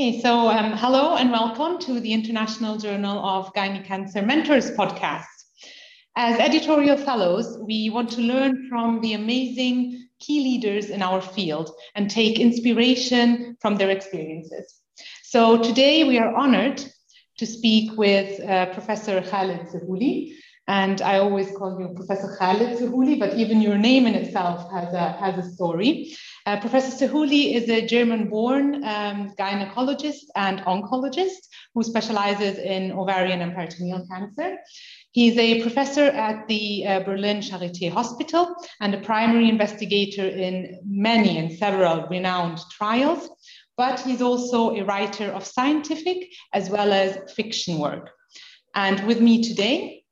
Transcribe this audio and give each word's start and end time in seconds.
Okay, 0.00 0.20
so 0.20 0.48
um, 0.48 0.74
hello 0.76 1.16
and 1.16 1.32
welcome 1.32 1.76
to 1.80 1.98
the 1.98 2.12
International 2.12 2.76
Journal 2.76 3.18
of 3.18 3.52
Gynae 3.52 3.84
Cancer 3.84 4.22
Mentors 4.22 4.70
podcast. 4.70 5.24
As 6.14 6.38
editorial 6.38 6.96
fellows, 6.96 7.58
we 7.66 7.90
want 7.90 8.08
to 8.12 8.20
learn 8.20 8.68
from 8.68 9.00
the 9.00 9.14
amazing 9.14 10.06
key 10.20 10.38
leaders 10.38 10.90
in 10.90 11.02
our 11.02 11.20
field 11.20 11.72
and 11.96 12.08
take 12.08 12.38
inspiration 12.38 13.56
from 13.60 13.74
their 13.74 13.90
experiences. 13.90 14.72
So 15.24 15.60
today 15.60 16.04
we 16.04 16.16
are 16.20 16.32
honored 16.32 16.80
to 17.38 17.44
speak 17.44 17.98
with 17.98 18.38
uh, 18.38 18.66
Professor 18.66 19.20
Khaled 19.20 19.66
Sehouli. 19.66 20.32
And 20.68 21.02
I 21.02 21.18
always 21.18 21.50
call 21.50 21.80
you 21.80 21.88
Professor 21.96 22.36
Khaled 22.38 22.78
Sehouli, 22.78 23.18
but 23.18 23.34
even 23.34 23.60
your 23.60 23.78
name 23.78 24.06
in 24.06 24.14
itself 24.14 24.70
has 24.70 24.94
a, 24.94 25.12
has 25.12 25.44
a 25.44 25.50
story. 25.50 26.14
Uh, 26.48 26.58
Professor 26.58 27.06
Sehouli 27.06 27.52
is 27.56 27.68
a 27.68 27.86
German-born 27.86 28.82
um, 28.82 29.34
gynecologist 29.38 30.24
and 30.34 30.60
oncologist 30.60 31.40
who 31.74 31.82
specializes 31.82 32.56
in 32.56 32.90
ovarian 32.92 33.42
and 33.42 33.54
peritoneal 33.54 34.06
cancer. 34.10 34.56
He's 35.12 35.36
a 35.36 35.60
professor 35.60 36.04
at 36.04 36.48
the 36.48 36.86
uh, 36.86 37.00
Berlin 37.00 37.40
Charité 37.40 37.92
Hospital 37.92 38.56
and 38.80 38.94
a 38.94 39.00
primary 39.02 39.50
investigator 39.50 40.26
in 40.26 40.80
many 40.86 41.36
and 41.36 41.52
several 41.52 42.06
renowned 42.08 42.60
trials, 42.70 43.28
but 43.76 44.00
he's 44.00 44.22
also 44.22 44.74
a 44.74 44.82
writer 44.84 45.26
of 45.26 45.44
scientific 45.44 46.30
as 46.54 46.70
well 46.70 46.94
as 46.94 47.30
fiction 47.34 47.76
work. 47.78 48.08
And 48.74 49.06
with 49.06 49.20
me 49.20 49.42
today 49.42 50.02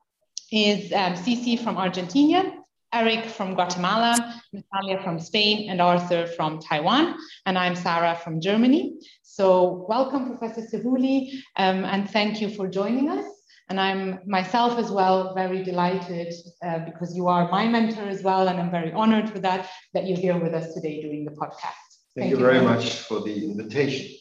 is 0.52 0.92
um, 0.92 1.14
Cici 1.14 1.58
from 1.58 1.78
Argentina, 1.78 2.52
Eric 2.96 3.26
from 3.26 3.52
Guatemala, 3.54 4.40
Natalia 4.54 5.02
from 5.02 5.20
Spain, 5.20 5.68
and 5.68 5.82
Arthur 5.82 6.26
from 6.26 6.58
Taiwan. 6.58 7.14
And 7.44 7.58
I'm 7.58 7.76
Sarah 7.76 8.18
from 8.24 8.40
Germany. 8.40 8.94
So 9.22 9.84
welcome, 9.86 10.22
Professor 10.34 10.62
Sehouli, 10.62 11.42
um, 11.56 11.84
and 11.84 12.08
thank 12.08 12.40
you 12.40 12.48
for 12.48 12.66
joining 12.66 13.10
us. 13.10 13.26
And 13.68 13.78
I'm 13.78 14.20
myself 14.26 14.78
as 14.78 14.90
well 14.90 15.34
very 15.34 15.62
delighted 15.62 16.32
uh, 16.64 16.78
because 16.90 17.14
you 17.14 17.28
are 17.28 17.50
my 17.50 17.68
mentor 17.68 18.08
as 18.08 18.22
well, 18.22 18.48
and 18.48 18.58
I'm 18.58 18.70
very 18.70 18.92
honored 18.92 19.28
for 19.28 19.40
that, 19.40 19.68
that 19.92 20.06
you're 20.06 20.22
here 20.26 20.38
with 20.38 20.54
us 20.54 20.72
today 20.72 21.02
doing 21.02 21.26
the 21.26 21.32
podcast. 21.32 21.86
Thank, 22.14 22.30
thank 22.30 22.30
you, 22.30 22.38
very 22.38 22.62
much 22.62 23.00
for 23.08 23.20
the 23.20 23.34
invitation. 23.44 24.16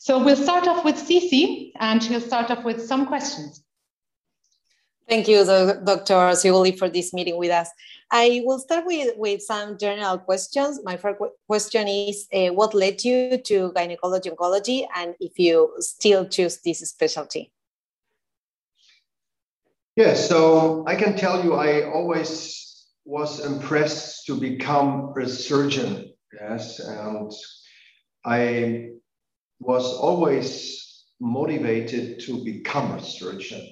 So 0.00 0.24
we'll 0.24 0.42
start 0.48 0.66
off 0.66 0.84
with 0.84 0.96
Cici, 0.96 1.70
and 1.78 2.02
she'll 2.02 2.28
start 2.32 2.50
off 2.50 2.64
with 2.64 2.82
some 2.84 3.06
questions. 3.06 3.62
Thank 5.10 5.26
you, 5.26 5.44
Dr. 5.44 6.18
Sehouli, 6.40 6.78
for 6.78 6.88
this 6.88 7.12
meeting 7.12 7.36
with 7.36 7.50
us. 7.50 7.68
I 8.10 8.42
will 8.44 8.58
start 8.58 8.86
with, 8.86 9.16
with 9.16 9.40
some 9.42 9.78
general 9.78 10.18
questions. 10.18 10.80
My 10.82 10.96
first 10.96 11.20
question 11.46 11.86
is 11.86 12.26
uh, 12.32 12.48
what 12.48 12.74
led 12.74 13.04
you 13.04 13.38
to 13.38 13.72
gynecology 13.72 14.30
oncology 14.30 14.86
and 14.96 15.14
if 15.20 15.38
you 15.38 15.74
still 15.78 16.26
choose 16.26 16.58
this 16.64 16.80
specialty? 16.80 17.52
Yes, 19.96 20.22
yeah, 20.22 20.28
so 20.28 20.84
I 20.86 20.96
can 20.96 21.16
tell 21.16 21.44
you 21.44 21.54
I 21.54 21.88
always 21.88 22.86
was 23.04 23.44
impressed 23.44 24.26
to 24.26 24.34
become 24.34 25.12
a 25.16 25.28
surgeon. 25.28 26.12
Yes, 26.32 26.80
and 26.80 27.32
I 28.24 28.90
was 29.60 29.84
always 29.94 31.04
motivated 31.20 32.20
to 32.20 32.44
become 32.44 32.92
a 32.92 33.02
surgeon. 33.02 33.68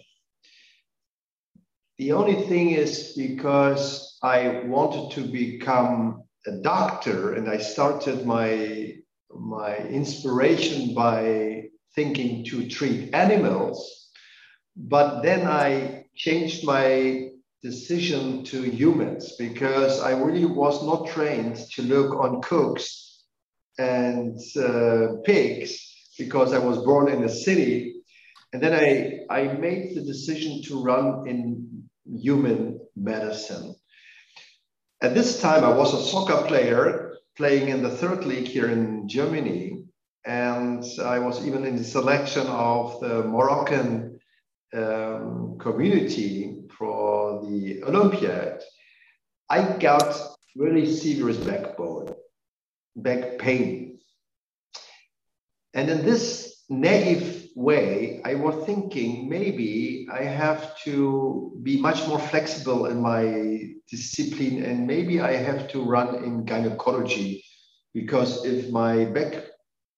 The 1.99 2.13
only 2.13 2.47
thing 2.47 2.71
is 2.71 3.15
because 3.17 4.08
I 4.23 4.61
wanted 4.67 5.13
to 5.13 5.23
become 5.31 6.25
a 6.47 6.53
doctor 6.63 7.35
and 7.35 7.49
I 7.49 7.59
started 7.59 8.27
my, 8.27 8.97
my 9.31 9.77
inspiration 9.77 10.95
by 10.95 11.65
thinking 11.95 12.45
to 12.47 12.69
treat 12.69 13.15
animals, 13.15 14.11
but 14.77 15.23
then 15.23 15.47
I 15.47 16.05
changed 16.17 16.65
my 16.65 17.29
decision 17.63 18.45
to 18.45 18.63
humans 18.63 19.35
because 19.39 20.01
I 20.01 20.13
really 20.13 20.47
was 20.47 20.85
not 20.85 21.09
trained 21.09 21.57
to 21.75 21.83
look 21.83 22.15
on 22.15 22.43
cooks 22.43 23.25
and 23.79 24.39
uh, 24.57 25.21
pigs 25.25 25.79
because 26.19 26.53
I 26.53 26.59
was 26.59 26.79
born 26.79 27.09
in 27.09 27.23
a 27.25 27.29
city. 27.29 27.95
And 28.53 28.63
then 28.63 28.75
I, 28.75 29.21
I 29.31 29.53
made 29.55 29.95
the 29.95 30.03
decision 30.03 30.63
to 30.65 30.83
run 30.83 31.29
in 31.29 31.89
human 32.07 32.81
medicine. 32.97 33.75
At 35.01 35.15
this 35.15 35.41
time, 35.41 35.63
I 35.65 35.73
was 35.73 35.95
a 35.95 36.11
soccer 36.11 36.47
player 36.49 37.15
playing 37.37 37.69
in 37.69 37.83
the 37.83 37.91
third 37.91 38.25
league 38.25 38.49
here 38.49 38.69
in 38.69 39.09
Germany. 39.09 39.85
And 40.27 40.85
I 41.01 41.21
was 41.21 41.47
even 41.47 41.65
in 41.65 41.77
the 41.77 41.85
selection 41.85 42.47
of 42.49 43.01
the 43.01 43.23
Moroccan 43.23 44.19
um, 44.75 45.57
community 45.61 46.63
for 46.77 47.47
the 47.47 47.85
Olympiad. 47.85 48.63
I 49.49 49.63
got 49.79 50.21
really 50.57 50.93
serious 50.93 51.37
backbone, 51.37 52.15
back 52.97 53.39
pain. 53.39 54.01
And 55.75 55.89
in 55.89 56.05
this 56.05 56.65
naive 56.69 57.38
way, 57.59 58.21
I 58.25 58.35
was 58.35 58.65
thinking 58.67 59.29
maybe 59.29 60.07
I 60.13 60.23
have 60.23 60.79
to 60.85 61.59
be 61.65 61.81
much 61.81 62.07
more 62.07 62.21
flexible 62.21 62.87
in 62.87 63.03
my 63.03 63.75
discipline 63.91 64.63
and 64.65 64.87
maybe 64.87 65.21
I 65.21 65.33
have 65.33 65.67
to 65.73 65.83
run 65.83 66.23
in 66.23 66.45
gynecology 66.45 67.45
because 67.95 68.45
if 68.45 68.71
my 68.71 69.07
back 69.07 69.45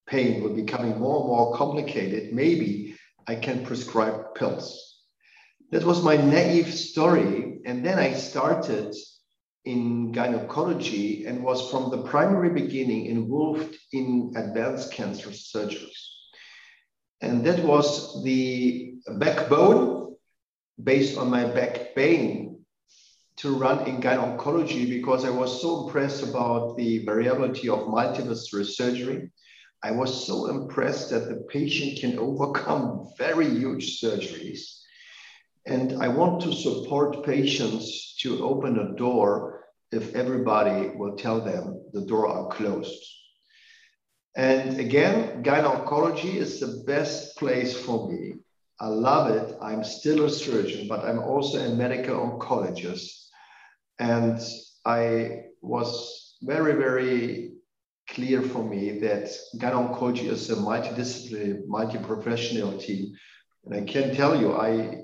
pain 0.09 0.43
will 0.43 0.55
becoming 0.55 0.99
more 0.99 1.21
and 1.21 1.29
more 1.29 1.55
complicated, 1.55 2.33
maybe 2.33 2.97
I 3.27 3.35
can 3.35 3.63
prescribe 3.65 4.35
pills. 4.35 4.67
That 5.71 5.85
was 5.85 6.03
my 6.03 6.17
naive 6.17 6.73
story. 6.73 7.61
And 7.67 7.85
then 7.85 7.99
I 7.99 8.15
started 8.15 8.97
in 9.67 10.13
gynecology 10.13 11.27
and 11.27 11.45
was 11.45 11.71
from 11.71 11.91
the 11.91 12.03
primary 12.05 12.51
beginning 12.51 13.07
involved 13.07 13.77
in 13.93 14.33
advanced 14.35 14.93
cancer 14.93 15.29
surgeries. 15.29 16.10
And 17.21 17.45
that 17.45 17.63
was 17.65 18.23
the 18.25 18.95
backbone 19.19 20.17
based 20.83 21.19
on 21.19 21.31
my 21.31 21.45
back 21.45 21.95
pain 21.95 22.65
to 23.37 23.57
run 23.57 23.87
in 23.87 24.01
gynecology 24.01 24.89
because 24.89 25.25
I 25.25 25.31
was 25.31 25.61
so 25.61 25.87
impressed 25.87 26.23
about 26.23 26.77
the 26.77 27.05
variability 27.05 27.69
of 27.69 27.89
multiple 27.89 28.35
surgery. 28.35 29.31
I 29.83 29.93
was 29.93 30.27
so 30.27 30.49
impressed 30.49 31.11
that 31.11 31.29
the 31.29 31.47
patient 31.49 32.01
can 32.01 32.19
overcome 32.19 33.09
very 33.17 33.49
huge 33.49 34.01
surgeries. 34.01 34.81
And 35.67 36.03
I 36.03 36.09
want 36.09 36.43
to 36.43 36.53
support 36.53 37.25
patients 37.25 38.17
to 38.21 38.45
open 38.45 38.79
a 38.79 38.97
door 38.97 39.65
if 39.93 40.15
everybody 40.15 40.91
will 40.97 41.17
tell 41.17 41.41
them 41.41 41.83
the 41.93 42.03
door 42.03 42.29
are 42.29 42.49
closed. 42.49 43.03
And 44.37 44.79
again, 44.79 45.43
gynecology 45.43 46.39
is 46.39 46.61
the 46.61 46.85
best 46.87 47.37
place 47.37 47.79
for 47.79 48.09
me. 48.11 48.35
I 48.79 48.87
love 48.87 49.31
it. 49.31 49.57
I'm 49.61 49.85
still 49.85 50.25
a 50.25 50.31
surgeon, 50.31 50.89
but 50.89 51.05
I'm 51.05 51.19
also 51.19 51.59
a 51.59 51.75
medical 51.75 52.17
oncologist. 52.17 53.27
And 53.99 54.41
I 54.87 55.43
was 55.61 56.37
very, 56.43 56.75
very 56.75 57.53
clear 58.09 58.41
for 58.41 58.65
me 58.65 58.99
that 59.01 59.31
gynecology 59.59 60.29
is 60.29 60.49
a 60.51 60.57
multidisciplinary, 60.57 61.67
multi-professional 61.67 62.79
team. 62.79 63.13
And 63.65 63.75
I 63.75 63.83
can 63.83 64.15
tell 64.15 64.41
you, 64.41 64.55
I 64.55 65.03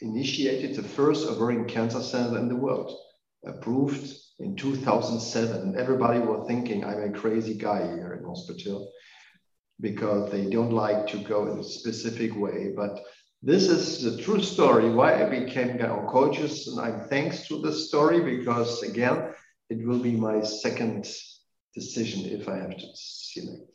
initiated 0.00 0.76
the 0.76 0.82
first 0.82 1.26
ovarian 1.26 1.64
cancer 1.66 2.02
center 2.02 2.38
in 2.38 2.48
the 2.48 2.56
world, 2.56 2.94
approved 3.46 4.14
in 4.40 4.56
2007. 4.56 5.76
Everybody 5.78 6.18
was 6.18 6.46
thinking 6.46 6.84
I'm 6.84 7.02
a 7.02 7.18
crazy 7.18 7.54
guy 7.54 7.80
hospital 8.24 8.90
because 9.80 10.30
they 10.30 10.46
don't 10.46 10.72
like 10.72 11.06
to 11.08 11.18
go 11.18 11.50
in 11.50 11.58
a 11.58 11.64
specific 11.64 12.36
way. 12.36 12.72
But 12.76 13.00
this 13.42 13.68
is 13.68 14.02
the 14.02 14.22
true 14.22 14.42
story 14.42 14.88
why 14.90 15.22
I 15.22 15.28
became 15.28 15.70
an 15.70 15.78
oncologist. 15.78 16.68
And 16.68 16.80
I'm 16.80 17.08
thanks 17.08 17.46
to 17.48 17.60
this 17.60 17.88
story 17.88 18.36
because, 18.36 18.82
again, 18.82 19.34
it 19.70 19.86
will 19.86 19.98
be 19.98 20.16
my 20.16 20.42
second 20.42 21.06
decision 21.74 22.24
if 22.24 22.48
I 22.48 22.56
have 22.56 22.76
to 22.76 22.86
select. 22.94 23.70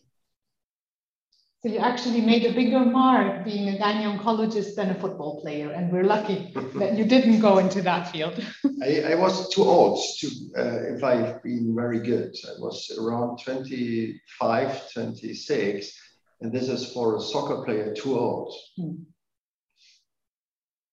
So 1.62 1.68
you 1.68 1.80
actually 1.80 2.22
made 2.22 2.46
a 2.46 2.54
bigger 2.54 2.86
mark 2.86 3.44
being 3.44 3.68
a 3.68 3.78
gynae 3.78 4.18
oncologist 4.18 4.76
than 4.76 4.92
a 4.92 4.96
football 4.96 5.42
player, 5.42 5.72
and 5.72 5.92
we're 5.92 6.06
lucky 6.06 6.54
that 6.76 6.98
you 6.98 7.04
didn't 7.04 7.42
go 7.42 7.58
into 7.58 7.82
that 7.82 8.10
field. 8.14 8.42
I, 8.82 9.12
I, 9.12 9.16
was 9.16 9.54
too 9.54 9.64
old 9.64 10.02
to, 10.20 10.28
uh, 10.58 10.96
if 10.96 11.04
I've 11.04 11.44
been 11.44 11.76
very 11.76 12.00
good. 12.00 12.34
I 12.48 12.62
was 12.62 12.90
around 12.98 13.40
25, 13.44 14.94
26, 14.94 16.02
and 16.40 16.54
this 16.54 16.70
is 16.70 16.94
for 16.94 17.18
a 17.18 17.20
soccer 17.20 17.66
player 17.66 17.94
too 17.94 18.18
old 18.18 18.56
hmm. 18.78 19.04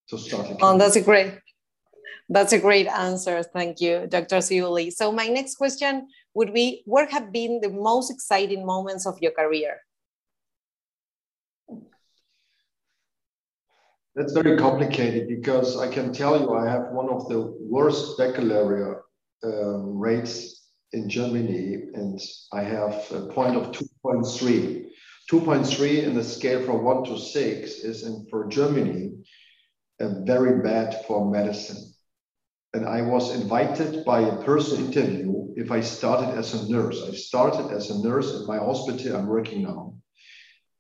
to 0.08 0.18
start. 0.18 0.48
Oh, 0.60 0.76
that's 0.76 0.96
a 0.96 1.00
great, 1.00 1.38
that's 2.28 2.52
a 2.52 2.58
great 2.58 2.88
answer. 2.88 3.44
Thank 3.44 3.80
you, 3.80 4.08
Dr. 4.08 4.38
Sehouli. 4.38 4.90
So 4.90 5.12
my 5.12 5.28
next 5.28 5.54
question 5.54 6.08
would 6.34 6.52
be, 6.52 6.82
what 6.86 7.08
have 7.12 7.30
been 7.30 7.60
the 7.60 7.70
most 7.70 8.10
exciting 8.10 8.66
moments 8.66 9.06
of 9.06 9.16
your 9.22 9.30
career? 9.30 9.85
That's 14.16 14.32
very 14.32 14.56
complicated 14.56 15.28
because 15.28 15.78
I 15.78 15.92
can 15.92 16.10
tell 16.10 16.40
you 16.40 16.54
I 16.54 16.66
have 16.70 16.90
one 16.90 17.10
of 17.10 17.28
the 17.28 17.54
worst 17.60 18.16
baccalaureate 18.16 19.02
um, 19.44 19.98
rates 19.98 20.70
in 20.92 21.06
Germany, 21.06 21.74
and 21.92 22.18
I 22.50 22.62
have 22.62 22.94
a 23.12 23.26
point 23.26 23.56
of 23.56 23.72
2.3. 23.72 24.86
2.3 25.30 26.02
in 26.02 26.14
the 26.14 26.24
scale 26.24 26.64
from 26.64 26.82
1 26.82 27.04
to 27.04 27.18
6 27.18 27.70
is 27.70 28.04
in, 28.04 28.26
for 28.30 28.48
Germany 28.48 29.12
uh, 30.00 30.08
very 30.24 30.62
bad 30.62 31.04
for 31.06 31.30
medicine. 31.30 31.92
And 32.72 32.86
I 32.86 33.02
was 33.02 33.34
invited 33.34 34.02
by 34.06 34.20
a 34.20 34.42
personal 34.44 34.86
interview 34.86 35.52
if 35.56 35.70
I 35.70 35.80
started 35.80 36.38
as 36.38 36.54
a 36.54 36.72
nurse. 36.72 37.02
I 37.06 37.12
started 37.12 37.70
as 37.70 37.90
a 37.90 38.02
nurse 38.02 38.32
in 38.34 38.46
my 38.46 38.56
hospital 38.56 39.16
I'm 39.16 39.26
working 39.26 39.62
now 39.62 39.94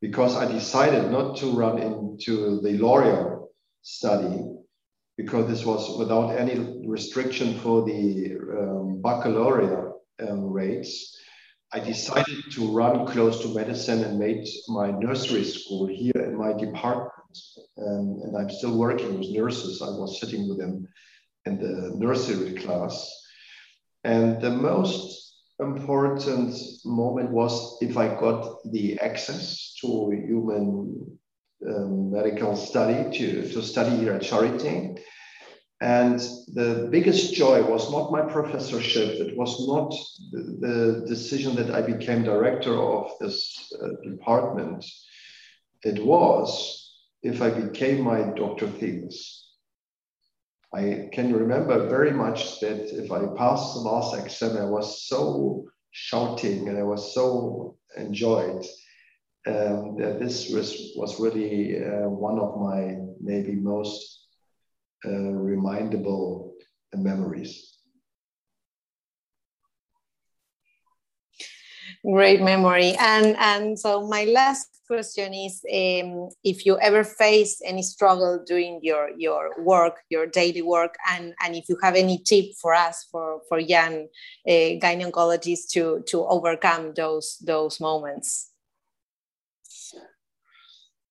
because 0.06 0.36
I 0.36 0.46
decided 0.50 1.10
not 1.10 1.36
to 1.38 1.50
run 1.50 1.78
into 1.80 2.60
the 2.60 2.78
L'Oreal 2.78 3.48
study 3.82 4.36
because 5.16 5.48
this 5.48 5.64
was 5.64 5.98
without 5.98 6.28
any 6.30 6.56
restriction 6.86 7.58
for 7.58 7.84
the 7.84 8.36
um, 8.56 9.02
baccalaureate 9.02 9.94
um, 10.20 10.44
rates. 10.52 11.18
I 11.72 11.80
decided 11.80 12.38
to 12.52 12.72
run 12.72 13.04
close 13.08 13.42
to 13.42 13.52
medicine 13.52 14.04
and 14.04 14.16
made 14.16 14.46
my 14.68 14.92
nursery 14.92 15.42
school 15.42 15.88
here 15.88 16.22
in 16.28 16.36
my 16.36 16.52
department. 16.52 17.36
Um, 17.76 18.20
and 18.22 18.36
I'm 18.38 18.50
still 18.50 18.78
working 18.78 19.18
with 19.18 19.30
nurses. 19.30 19.82
I 19.82 19.86
was 19.86 20.20
sitting 20.20 20.48
with 20.48 20.58
them 20.58 20.86
in 21.46 21.58
the 21.58 21.96
nursery 21.96 22.54
class. 22.54 22.94
And 24.04 24.40
the 24.40 24.50
most 24.50 25.25
important 25.60 26.54
moment 26.84 27.30
was 27.30 27.78
if 27.80 27.96
I 27.96 28.08
got 28.08 28.58
the 28.70 28.98
access 29.00 29.74
to 29.80 30.10
human 30.10 31.18
um, 31.66 32.10
medical 32.10 32.54
study 32.56 33.16
to, 33.18 33.48
to 33.52 33.62
study 33.62 33.96
here 33.96 34.12
at 34.12 34.22
Charité. 34.22 34.98
And 35.80 36.18
the 36.54 36.88
biggest 36.90 37.34
joy 37.34 37.62
was 37.62 37.90
not 37.90 38.10
my 38.12 38.22
professorship. 38.22 39.20
It 39.20 39.36
was 39.36 39.66
not 39.68 39.94
the, 40.32 40.56
the 40.60 41.04
decision 41.06 41.54
that 41.56 41.70
I 41.70 41.82
became 41.82 42.22
director 42.22 42.74
of 42.74 43.10
this 43.20 43.72
uh, 43.82 43.88
department. 44.08 44.84
It 45.82 46.02
was 46.04 46.94
if 47.22 47.42
I 47.42 47.50
became 47.50 48.02
my 48.02 48.22
doctor 48.34 48.68
thesis. 48.68 49.45
I 50.74 51.08
can 51.12 51.32
remember 51.32 51.88
very 51.88 52.10
much 52.10 52.60
that 52.60 52.92
if 52.92 53.10
I 53.10 53.26
passed 53.36 53.74
the 53.74 53.80
last 53.80 54.16
exam, 54.18 54.56
I 54.56 54.68
was 54.68 55.06
so 55.06 55.64
shouting 55.90 56.68
and 56.68 56.78
I 56.78 56.82
was 56.82 57.14
so 57.14 57.76
enjoyed 57.96 58.64
um, 59.46 59.96
that 59.98 60.18
this 60.20 60.50
was, 60.50 60.92
was 60.96 61.20
really 61.20 61.82
uh, 61.82 62.08
one 62.08 62.38
of 62.38 62.60
my 62.60 62.96
maybe 63.20 63.54
most 63.54 64.26
uh, 65.04 65.08
remindable 65.08 66.52
memories. 66.94 67.75
Great 72.12 72.40
memory. 72.40 72.94
And, 73.00 73.36
and 73.36 73.78
so 73.78 74.06
my 74.06 74.24
last 74.24 74.68
question 74.86 75.34
is 75.34 75.60
um, 75.74 76.28
if 76.44 76.64
you 76.64 76.78
ever 76.78 77.02
face 77.02 77.60
any 77.64 77.82
struggle 77.82 78.44
during 78.46 78.78
your, 78.82 79.10
your 79.18 79.50
work, 79.58 79.96
your 80.08 80.26
daily 80.26 80.62
work, 80.62 80.94
and, 81.10 81.34
and 81.42 81.56
if 81.56 81.68
you 81.68 81.76
have 81.82 81.96
any 81.96 82.18
tip 82.18 82.54
for 82.62 82.74
us, 82.74 83.08
for, 83.10 83.40
for 83.48 83.58
young 83.58 84.06
uh, 84.46 84.78
gynecologists 84.78 85.68
to, 85.72 86.04
to 86.06 86.24
overcome 86.26 86.92
those, 86.94 87.38
those 87.44 87.80
moments. 87.80 88.52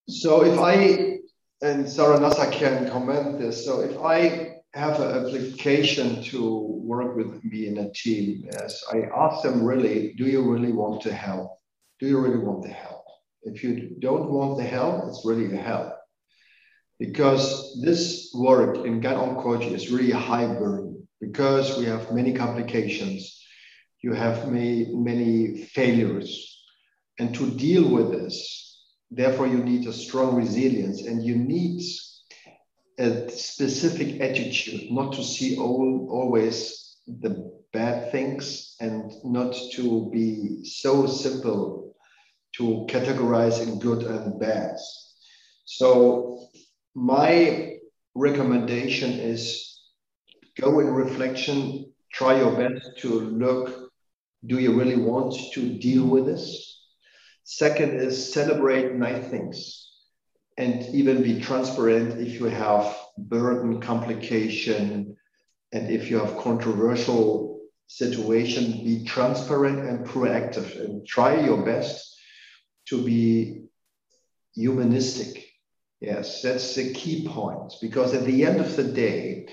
So 0.07 0.45
if 0.45 0.57
I, 0.59 1.17
and 1.61 1.89
Sarah 1.89 2.19
Nasa 2.19 2.49
can 2.51 2.89
comment 2.89 3.39
this, 3.39 3.65
so 3.65 3.81
if 3.81 3.99
I 3.99 4.54
have 4.75 4.99
an 4.99 5.25
application 5.25 6.21
to 6.21 6.59
work 6.83 7.15
with 7.15 7.41
me 7.45 7.67
in 7.67 7.77
a 7.77 7.91
team, 7.93 8.49
as 8.59 8.83
I 8.91 9.03
ask 9.15 9.41
them 9.41 9.63
really, 9.63 10.13
do 10.17 10.25
you 10.25 10.41
really 10.41 10.73
want 10.73 11.01
to 11.03 11.13
help? 11.13 11.57
Do 12.01 12.07
you 12.07 12.19
really 12.19 12.39
want 12.39 12.63
the 12.63 12.73
help? 12.73 13.05
If 13.43 13.63
you 13.63 13.95
don't 13.99 14.29
want 14.29 14.57
the 14.57 14.65
help, 14.65 15.05
it's 15.07 15.23
really 15.25 15.55
a 15.55 15.61
help. 15.61 15.93
Because 16.99 17.81
this 17.81 18.31
work 18.33 18.85
in 18.85 18.99
gut 18.99 19.15
oncology 19.15 19.71
is 19.71 19.91
really 19.91 20.11
a 20.11 20.17
high 20.17 20.47
burden 20.47 21.07
because 21.21 21.77
we 21.77 21.85
have 21.85 22.11
many 22.11 22.33
complications. 22.33 23.41
You 24.01 24.13
have 24.13 24.51
many, 24.51 24.93
many 24.93 25.63
failures. 25.67 26.63
And 27.17 27.33
to 27.35 27.49
deal 27.49 27.89
with 27.89 28.11
this, 28.11 28.83
therefore, 29.09 29.47
you 29.47 29.63
need 29.63 29.87
a 29.87 29.93
strong 29.93 30.35
resilience 30.35 31.01
and 31.03 31.23
you 31.23 31.35
need 31.35 31.81
a 32.97 33.29
specific 33.29 34.21
attitude, 34.21 34.91
not 34.91 35.13
to 35.13 35.23
see 35.23 35.57
all, 35.57 36.07
always 36.09 36.97
the 37.07 37.51
bad 37.73 38.11
things 38.11 38.75
and 38.79 39.11
not 39.23 39.55
to 39.73 40.09
be 40.11 40.63
so 40.63 41.05
simple 41.05 41.95
to 42.55 42.85
categorize 42.89 43.61
in 43.61 43.79
good 43.79 44.03
and 44.03 44.39
bad. 44.39 44.77
So 45.65 46.47
my 46.93 47.77
recommendation 48.15 49.11
is 49.11 49.81
go 50.59 50.79
in 50.79 50.87
reflection, 50.87 51.91
try 52.13 52.37
your 52.37 52.55
best 52.55 52.97
to 52.99 53.19
look, 53.19 53.91
do 54.45 54.59
you 54.59 54.73
really 54.79 54.95
want 54.95 55.35
to 55.53 55.77
deal 55.79 56.05
with 56.05 56.25
this? 56.25 56.81
Second 57.43 57.99
is 57.99 58.33
celebrate 58.33 58.93
nice 58.93 59.27
things 59.27 59.85
and 60.57 60.83
even 60.95 61.23
be 61.23 61.39
transparent 61.41 62.19
if 62.19 62.39
you 62.39 62.45
have 62.45 62.95
burden, 63.17 63.81
complication, 63.81 65.17
and 65.73 65.89
if 65.89 66.09
you 66.09 66.19
have 66.19 66.37
controversial 66.37 67.61
situation, 67.87 68.83
be 68.83 69.03
transparent 69.05 69.79
and 69.79 70.05
proactive 70.05 70.79
and 70.79 71.05
try 71.05 71.39
your 71.39 71.63
best 71.65 72.17
to 72.87 73.03
be 73.03 73.65
humanistic. 74.55 75.45
Yes, 75.99 76.41
that's 76.41 76.75
the 76.75 76.93
key 76.93 77.27
point 77.27 77.73
because 77.81 78.13
at 78.13 78.25
the 78.25 78.45
end 78.45 78.59
of 78.59 78.75
the 78.75 78.83
day, 78.83 79.47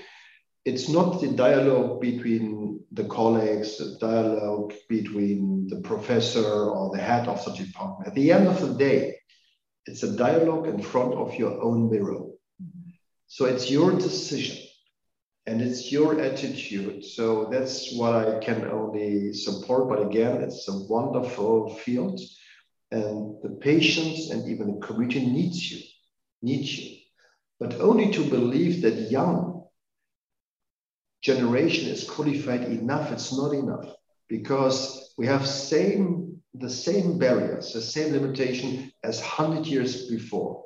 it's 0.65 0.87
not 0.87 1.19
the 1.19 1.27
dialogue 1.27 1.99
between 1.99 2.79
the 2.91 3.03
colleagues, 3.05 3.77
the 3.77 3.97
dialogue 3.99 4.73
between 4.87 5.67
the 5.67 5.81
professor 5.81 6.45
or 6.45 6.95
the 6.95 7.01
head 7.01 7.27
of 7.27 7.43
the 7.43 7.51
department. 7.51 8.07
At 8.07 8.15
the 8.15 8.31
end 8.31 8.47
of 8.47 8.61
the 8.61 8.73
day, 8.75 9.15
it's 9.85 10.03
a 10.03 10.15
dialogue 10.15 10.67
in 10.67 10.81
front 10.81 11.13
of 11.13 11.35
your 11.35 11.61
own 11.61 11.91
mirror. 11.91 12.21
So 13.27 13.45
it's 13.45 13.69
your 13.69 13.91
decision 13.91 14.65
and 15.45 15.61
it's 15.61 15.91
your 15.91 16.21
attitude. 16.21 17.03
So 17.03 17.49
that's 17.51 17.93
what 17.95 18.13
I 18.13 18.39
can 18.39 18.65
only 18.69 19.33
support. 19.33 19.89
But 19.89 20.01
again, 20.01 20.41
it's 20.41 20.67
a 20.67 20.83
wonderful 20.87 21.75
field. 21.75 22.19
And 22.91 23.41
the 23.41 23.57
patients 23.59 24.29
and 24.29 24.47
even 24.47 24.75
the 24.79 24.85
community 24.85 25.25
needs 25.25 25.71
you, 25.71 25.81
needs 26.41 26.77
you. 26.77 26.97
But 27.59 27.79
only 27.81 28.11
to 28.11 28.29
believe 28.29 28.83
that 28.83 29.11
young 29.11 29.65
generation 31.21 31.89
is 31.89 32.09
qualified 32.09 32.63
enough, 32.63 33.11
it's 33.11 33.35
not 33.35 33.53
enough 33.53 33.93
because 34.29 35.13
we 35.17 35.25
have 35.27 35.47
same 35.47 36.22
the 36.53 36.69
same 36.69 37.17
barriers, 37.17 37.73
the 37.73 37.81
same 37.81 38.13
limitation 38.13 38.91
as 39.03 39.19
100 39.19 39.65
years 39.65 40.07
before. 40.07 40.65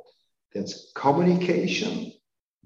That's 0.54 0.92
communication, 0.96 2.14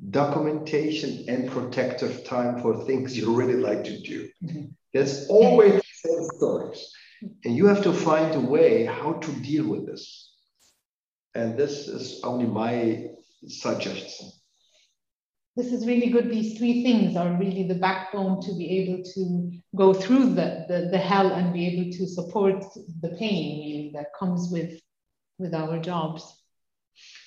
documentation, 0.10 1.26
and 1.28 1.50
protective 1.52 2.24
time 2.26 2.62
for 2.62 2.86
things 2.86 3.18
you 3.18 3.34
really 3.34 3.58
like 3.58 3.84
to 3.84 4.00
do. 4.02 4.30
Mm-hmm. 4.44 4.66
That's 4.94 5.28
always 5.28 5.74
the 5.74 6.10
same 6.10 6.24
stories. 6.36 6.92
And 7.46 7.56
you 7.56 7.68
have 7.68 7.84
to 7.84 7.94
find 7.94 8.34
a 8.34 8.40
way 8.40 8.86
how 8.86 9.14
to 9.14 9.32
deal 9.42 9.68
with 9.68 9.86
this. 9.86 10.34
And 11.36 11.58
this 11.58 11.88
is 11.88 12.22
only 12.24 12.46
my 12.46 13.08
suggestion 13.48 14.32
this 15.56 15.68
is 15.68 15.86
really 15.86 16.10
good. 16.10 16.30
These 16.30 16.58
three 16.58 16.84
things 16.84 17.18
are 17.18 17.38
really 17.38 17.68
the 17.68 17.76
backbone 17.76 18.42
to 18.42 18.54
be 18.54 18.70
able 18.80 19.04
to 19.04 19.52
go 19.76 19.94
through 19.94 20.34
the, 20.34 20.66
the, 20.68 20.90
the 20.92 20.98
hell 20.98 21.32
and 21.32 21.54
be 21.54 21.68
able 21.68 21.92
to 21.98 22.08
support 22.08 22.64
the 23.02 23.10
pain 23.10 23.60
really 23.60 23.92
that 23.94 24.08
comes 24.18 24.50
with, 24.52 24.80
with 25.40 25.54
our 25.54 25.80
jobs. 25.80 26.24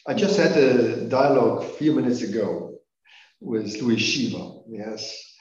I 0.06 0.14
just 0.14 0.38
had 0.38 0.56
a 0.56 1.06
dialogue 1.08 1.64
a 1.64 1.68
few 1.68 1.92
minutes 1.92 2.22
ago 2.22 2.78
with 3.40 3.80
Luis 3.82 4.02
Chiva, 4.02 4.62
yes. 4.68 5.34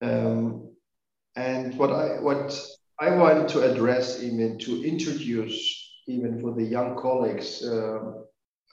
Um, 0.00 0.74
and 1.36 1.76
what 1.78 1.90
I, 1.90 2.20
what 2.20 2.58
I 2.98 3.16
want 3.16 3.48
to 3.50 3.70
address, 3.70 4.22
even 4.22 4.58
to 4.60 4.82
introduce, 4.82 6.02
even 6.06 6.40
for 6.40 6.54
the 6.54 6.64
young 6.64 6.96
colleagues, 6.96 7.62
uh, 7.62 7.98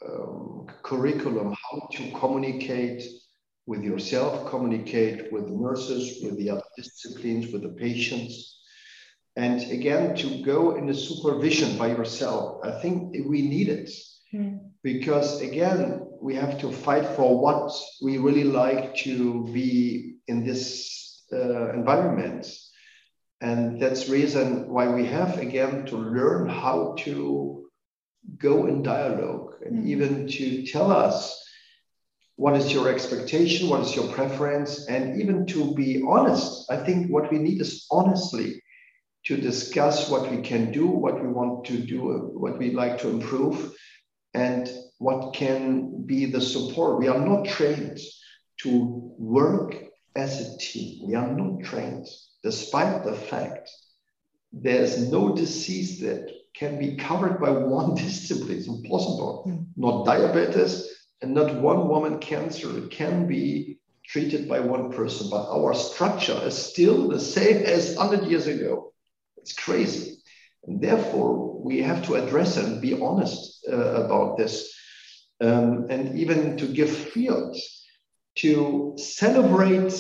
um, 0.05 0.67
curriculum, 0.83 1.53
how 1.53 1.87
to 1.91 2.11
communicate 2.11 3.03
with 3.65 3.83
yourself, 3.83 4.49
communicate 4.49 5.31
with 5.31 5.45
the 5.47 5.55
nurses, 5.55 6.21
with 6.23 6.37
the 6.37 6.49
other 6.49 6.63
disciplines, 6.77 7.51
with 7.51 7.61
the 7.63 7.69
patients. 7.69 8.59
And 9.35 9.61
again, 9.71 10.15
to 10.17 10.43
go 10.43 10.75
in 10.75 10.87
the 10.87 10.93
supervision 10.93 11.77
by 11.77 11.87
yourself, 11.87 12.65
I 12.65 12.71
think 12.81 13.13
we 13.27 13.41
need 13.43 13.69
it 13.69 13.89
Mm. 14.33 14.59
Because 14.83 15.41
again, 15.41 16.07
we 16.21 16.35
have 16.35 16.59
to 16.61 16.71
fight 16.71 17.05
for 17.15 17.39
what 17.39 17.71
we 18.01 18.17
really 18.17 18.43
like 18.43 18.95
to 18.97 19.45
be 19.53 20.15
in 20.27 20.45
this 20.45 21.23
uh, 21.33 21.73
environment. 21.73 22.47
And 23.41 23.81
that's 23.81 24.09
reason 24.09 24.69
why 24.69 24.87
we 24.87 25.05
have 25.07 25.39
again 25.39 25.85
to 25.87 25.97
learn 25.97 26.47
how 26.47 26.95
to 26.99 27.69
go 28.37 28.67
in 28.67 28.83
dialogue 28.83 29.55
and 29.65 29.83
mm. 29.83 29.87
even 29.87 30.27
to 30.27 30.65
tell 30.65 30.91
us 30.91 31.40
what 32.35 32.55
is 32.55 32.73
your 32.73 32.89
expectation, 32.89 33.69
what 33.69 33.81
is 33.81 33.95
your 33.95 34.07
preference, 34.13 34.87
and 34.87 35.21
even 35.21 35.45
to 35.47 35.73
be 35.75 36.03
honest. 36.07 36.71
I 36.71 36.77
think 36.77 37.11
what 37.11 37.31
we 37.31 37.37
need 37.37 37.61
is 37.61 37.85
honestly 37.91 38.61
to 39.25 39.37
discuss 39.37 40.09
what 40.09 40.31
we 40.31 40.41
can 40.41 40.71
do, 40.71 40.87
what 40.87 41.21
we 41.21 41.27
want 41.27 41.65
to 41.65 41.77
do, 41.77 42.31
what 42.33 42.57
we 42.57 42.71
like 42.71 42.97
to 42.99 43.09
improve, 43.09 43.73
and 44.33 44.69
what 44.97 45.33
can 45.33 46.03
be 46.05 46.25
the 46.25 46.41
support. 46.41 46.99
We 46.99 47.07
are 47.07 47.19
not 47.19 47.45
trained 47.45 47.99
to 48.61 49.13
work 49.17 49.75
as 50.15 50.41
a 50.41 50.57
team. 50.57 51.07
We 51.07 51.15
are 51.15 51.31
not 51.31 51.63
trained, 51.63 52.07
despite 52.43 53.03
the 53.03 53.13
fact 53.13 53.69
there's 54.53 55.09
no 55.09 55.35
disease 55.35 55.99
that 56.01 56.29
can 56.53 56.77
be 56.79 56.95
covered 56.97 57.39
by 57.39 57.49
one 57.77 57.95
discipline. 57.95 58.57
It's 58.57 58.67
impossible. 58.67 59.45
Mm. 59.47 59.67
Not 59.77 60.05
diabetes 60.05 60.87
and 61.21 61.33
not 61.33 61.55
one 61.55 61.87
woman 61.87 62.19
cancer. 62.19 62.87
Can 62.87 63.27
be 63.27 63.79
treated 64.05 64.49
by 64.49 64.59
one 64.59 64.91
person, 64.91 65.29
but 65.29 65.49
our 65.49 65.73
structure 65.73 66.39
is 66.43 66.57
still 66.57 67.07
the 67.07 67.19
same 67.19 67.63
as 67.65 67.95
100 67.95 68.27
years 68.29 68.47
ago. 68.47 68.93
It's 69.37 69.53
crazy. 69.53 70.17
And 70.65 70.81
therefore, 70.81 71.59
we 71.63 71.81
have 71.81 72.05
to 72.05 72.15
address 72.15 72.57
and 72.57 72.81
be 72.81 72.99
honest 72.99 73.65
uh, 73.71 74.05
about 74.05 74.37
this. 74.37 74.73
Um, 75.39 75.87
and 75.89 76.19
even 76.19 76.57
to 76.57 76.67
give 76.67 76.95
field 76.95 77.57
to 78.35 78.95
celebrate 78.97 79.93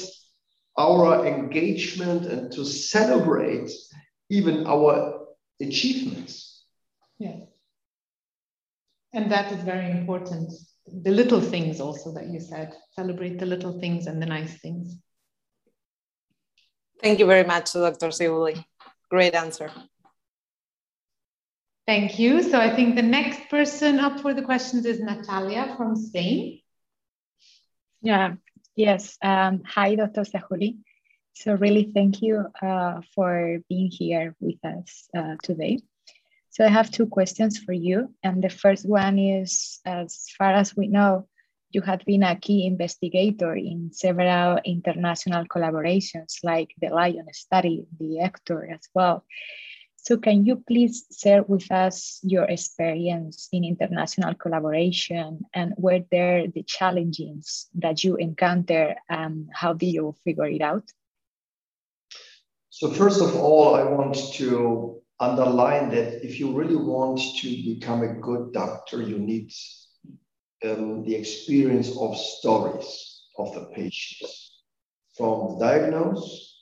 our 0.77 1.25
engagement 1.25 2.25
and 2.25 2.51
to 2.51 2.63
celebrate 2.63 3.71
even 4.29 4.67
our 4.67 5.25
achievements. 5.59 6.63
Yeah. 7.17 7.37
And 9.13 9.31
that 9.31 9.51
is 9.51 9.63
very 9.63 9.91
important. 9.91 10.51
The 10.87 11.11
little 11.11 11.41
things 11.41 11.79
also 11.79 12.13
that 12.13 12.27
you 12.27 12.39
said, 12.39 12.73
celebrate 12.91 13.39
the 13.39 13.45
little 13.45 13.79
things 13.79 14.07
and 14.07 14.21
the 14.21 14.25
nice 14.25 14.59
things. 14.59 14.97
Thank 17.01 17.19
you 17.19 17.25
very 17.25 17.43
much, 17.43 17.73
Dr. 17.73 18.07
Sehouli. 18.07 18.63
Great 19.09 19.33
answer. 19.33 19.71
Thank 21.87 22.19
you. 22.19 22.43
So 22.43 22.59
I 22.59 22.75
think 22.75 22.95
the 22.95 23.01
next 23.01 23.49
person 23.49 23.99
up 23.99 24.19
for 24.19 24.33
the 24.33 24.41
questions 24.41 24.85
is 24.85 24.99
Natalia 24.99 25.73
from 25.77 25.95
Spain. 25.95 26.61
Yeah, 28.01 28.35
yes. 28.75 29.17
Um, 29.21 29.63
hi, 29.65 29.95
Dr. 29.95 30.21
Sehouli. 30.21 30.77
So 31.33 31.55
really 31.55 31.91
thank 31.93 32.21
you 32.21 32.45
uh, 32.61 33.01
for 33.15 33.59
being 33.67 33.89
here 33.89 34.35
with 34.39 34.63
us 34.63 35.09
uh, 35.15 35.35
today. 35.41 35.79
So 36.51 36.65
I 36.65 36.67
have 36.67 36.91
two 36.91 37.07
questions 37.07 37.57
for 37.57 37.71
you. 37.71 38.13
And 38.23 38.43
the 38.43 38.49
first 38.49 38.85
one 38.85 39.17
is, 39.17 39.79
as 39.85 40.27
far 40.37 40.53
as 40.53 40.75
we 40.75 40.87
know, 40.87 41.27
you 41.71 41.81
have 41.81 42.03
been 42.05 42.23
a 42.23 42.35
key 42.35 42.65
investigator 42.65 43.55
in 43.55 43.91
several 43.93 44.59
international 44.65 45.45
collaborations 45.45 46.43
like 46.43 46.75
the 46.81 46.89
Lion 46.89 47.27
study, 47.31 47.85
the 47.97 48.17
Hector 48.17 48.69
as 48.69 48.81
well. 48.93 49.23
So 49.95 50.17
can 50.17 50.45
you 50.45 50.57
please 50.67 51.05
share 51.17 51.43
with 51.43 51.71
us 51.71 52.19
your 52.23 52.43
experience 52.43 53.47
in 53.53 53.63
international 53.63 54.33
collaboration 54.33 55.45
and 55.53 55.73
were 55.77 56.01
there 56.11 56.47
the 56.47 56.63
challenges 56.63 57.67
that 57.75 58.03
you 58.03 58.17
encounter 58.17 58.95
and 59.07 59.47
how 59.53 59.71
did 59.71 59.93
you 59.93 60.15
figure 60.25 60.47
it 60.47 60.61
out? 60.61 60.83
So 62.71 62.89
first 62.89 63.21
of 63.21 63.35
all, 63.35 63.75
I 63.75 63.83
want 63.83 64.15
to 64.33 65.00
underline 65.21 65.89
that 65.91 66.25
if 66.25 66.39
you 66.39 66.51
really 66.51 66.75
want 66.75 67.19
to 67.41 67.47
become 67.63 68.01
a 68.03 68.15
good 68.15 68.51
doctor, 68.51 69.01
you 69.01 69.19
need 69.19 69.51
um, 70.65 71.03
the 71.05 71.15
experience 71.15 71.95
of 71.97 72.17
stories 72.17 73.21
of 73.37 73.53
the 73.53 73.65
patients 73.75 74.63
from 75.15 75.59
the 75.59 75.65
diagnosis 75.65 76.57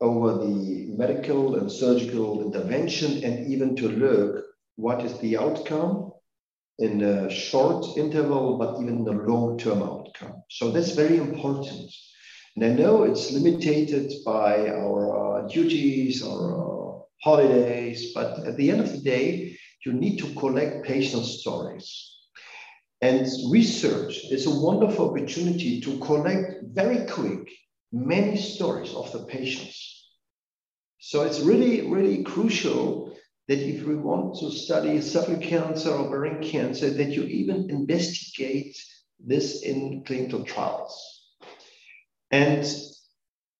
over 0.00 0.38
the 0.38 0.94
medical 0.96 1.56
and 1.56 1.70
surgical 1.70 2.42
intervention 2.42 3.24
and 3.24 3.50
even 3.52 3.74
to 3.74 3.88
look 3.88 4.44
what 4.76 5.04
is 5.04 5.18
the 5.18 5.36
outcome 5.36 6.12
in 6.78 7.02
a 7.02 7.28
short 7.28 7.96
interval, 7.96 8.56
but 8.56 8.80
even 8.80 9.02
the 9.02 9.10
long-term 9.12 9.82
outcome. 9.82 10.44
So 10.48 10.70
that's 10.70 10.92
very 10.92 11.16
important. 11.16 11.90
And 12.54 12.64
I 12.64 12.72
know 12.80 13.02
it's 13.02 13.32
limited 13.32 14.12
by 14.24 14.68
our 14.68 15.44
uh, 15.44 15.48
duties, 15.48 16.22
our 16.22 16.46
uh, 16.54 16.87
holidays, 17.22 18.12
but 18.14 18.46
at 18.46 18.56
the 18.56 18.70
end 18.70 18.80
of 18.80 18.92
the 18.92 18.98
day, 18.98 19.58
you 19.84 19.92
need 19.92 20.18
to 20.18 20.34
collect 20.34 20.84
patient 20.84 21.24
stories. 21.24 22.16
And 23.00 23.26
research 23.50 24.24
is 24.30 24.46
a 24.46 24.60
wonderful 24.60 25.10
opportunity 25.10 25.80
to 25.82 25.98
collect 25.98 26.64
very 26.64 27.06
quick 27.06 27.48
many 27.92 28.36
stories 28.36 28.92
of 28.92 29.10
the 29.12 29.20
patients. 29.20 30.10
So 30.98 31.22
it's 31.22 31.40
really, 31.40 31.88
really 31.88 32.24
crucial 32.24 33.16
that 33.46 33.60
if 33.60 33.86
we 33.86 33.96
want 33.96 34.38
to 34.40 34.50
study 34.50 35.00
cervical 35.00 35.38
cancer 35.38 35.90
or 35.90 36.06
ovarian 36.06 36.42
cancer, 36.42 36.90
that 36.90 37.10
you 37.10 37.22
even 37.22 37.70
investigate 37.70 38.76
this 39.18 39.62
in 39.62 40.04
clinical 40.04 40.44
trials. 40.44 41.24
And 42.30 42.66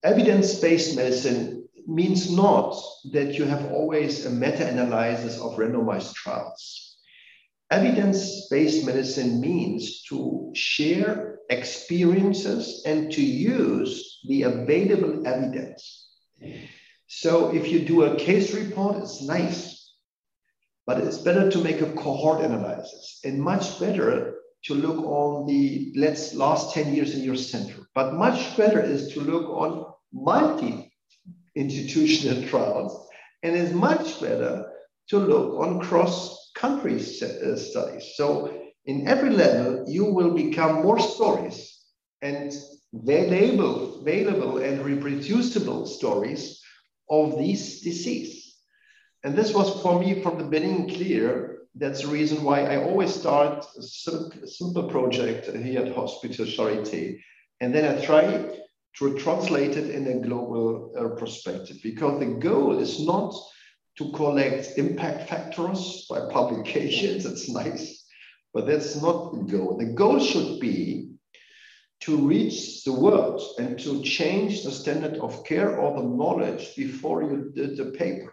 evidence-based 0.02 0.94
medicine 0.94 1.57
means 1.88 2.30
not 2.30 2.78
that 3.12 3.35
you 3.35 3.45
have 3.45 3.73
always 3.73 4.26
a 4.26 4.30
meta-analysis 4.30 5.40
of 5.40 5.57
randomized 5.57 6.14
trials. 6.14 6.99
Evidence-based 7.71 8.85
medicine 8.85 9.40
means 9.40 10.02
to 10.02 10.52
share 10.54 11.38
experiences 11.49 12.83
and 12.85 13.11
to 13.12 13.23
use 13.23 14.21
the 14.28 14.42
available 14.42 15.26
evidence. 15.26 16.11
So 17.07 17.54
if 17.54 17.68
you 17.73 17.80
do 17.80 18.04
a 18.04 18.16
case 18.16 18.52
report, 18.52 18.99
it's 18.99 19.23
nice, 19.23 19.95
but 20.87 20.99
it's 20.99 21.18
better 21.18 21.50
to 21.50 21.59
make 21.59 21.80
a 21.80 21.92
cohort 21.92 22.45
analysis 22.45 23.21
and 23.25 23.40
much 23.40 23.80
better 23.80 24.35
to 24.64 24.75
look 24.75 24.99
on 25.04 25.47
the 25.47 25.92
let's 25.97 26.35
last 26.35 26.75
10 26.75 26.95
years 26.95 27.14
in 27.14 27.23
your 27.23 27.37
center. 27.37 27.80
But 27.95 28.14
much 28.14 28.57
better 28.59 28.83
is 28.83 29.12
to 29.14 29.21
look 29.21 29.49
on 29.49 29.92
multi 30.12 30.88
institutional 31.58 32.48
trials. 32.48 33.08
And 33.42 33.56
it's 33.56 33.72
much 33.72 34.20
better 34.20 34.70
to 35.10 35.18
look 35.18 35.60
on 35.60 35.80
cross 35.80 36.50
country 36.54 36.96
uh, 36.96 37.56
studies. 37.56 38.12
So 38.14 38.54
in 38.84 39.06
every 39.06 39.30
level, 39.30 39.84
you 39.86 40.04
will 40.04 40.34
become 40.34 40.82
more 40.82 40.98
stories 40.98 41.78
and 42.22 42.52
available, 42.94 44.00
available 44.00 44.58
and 44.58 44.84
reproducible 44.84 45.86
stories 45.86 46.60
of 47.10 47.38
this 47.38 47.80
disease. 47.80 48.56
And 49.24 49.36
this 49.36 49.52
was 49.52 49.82
for 49.82 49.98
me 49.98 50.22
from 50.22 50.38
the 50.38 50.44
beginning 50.44 50.88
clear. 50.88 51.58
That's 51.74 52.02
the 52.02 52.08
reason 52.08 52.42
why 52.42 52.62
I 52.62 52.82
always 52.82 53.14
start 53.14 53.64
a 53.76 53.82
simple 53.82 54.88
project 54.88 55.54
here 55.54 55.82
at 55.82 55.94
Hospital 55.94 56.46
Charité. 56.46 57.20
And 57.60 57.74
then 57.74 57.84
I 57.84 58.04
try 58.04 58.58
to 58.99 59.17
translate 59.19 59.76
it 59.76 59.90
in 59.90 60.07
a 60.09 60.26
global 60.26 60.93
uh, 60.99 61.09
perspective 61.21 61.76
because 61.83 62.19
the 62.19 62.38
goal 62.40 62.78
is 62.78 63.05
not 63.05 63.35
to 63.97 64.11
collect 64.12 64.76
impact 64.76 65.28
factors 65.28 66.07
by 66.11 66.21
publications. 66.31 67.25
It's 67.25 67.49
nice, 67.49 68.05
but 68.52 68.67
that's 68.67 69.00
not 69.00 69.33
the 69.33 69.52
goal. 69.57 69.76
The 69.78 69.93
goal 69.93 70.19
should 70.19 70.61
be 70.61 71.11
to 72.00 72.17
reach 72.17 72.85
the 72.85 72.93
world 72.93 73.43
and 73.59 73.78
to 73.81 74.02
change 74.02 74.62
the 74.62 74.71
standard 74.71 75.19
of 75.19 75.45
care 75.45 75.78
or 75.78 75.97
the 75.97 76.09
knowledge 76.09 76.75
before 76.76 77.23
you 77.23 77.52
did 77.55 77.76
the 77.76 77.87
paper. 77.87 78.33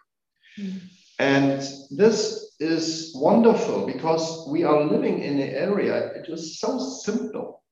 Mm. 0.60 0.82
And 1.18 1.62
this 1.92 2.56
is 2.60 3.12
wonderful 3.16 3.86
because 3.88 4.48
we 4.50 4.64
are 4.64 4.84
living 4.84 5.20
in 5.22 5.40
an 5.40 5.50
area, 5.50 6.08
it 6.14 6.30
was 6.30 6.60
so 6.60 6.78
simple 6.80 7.64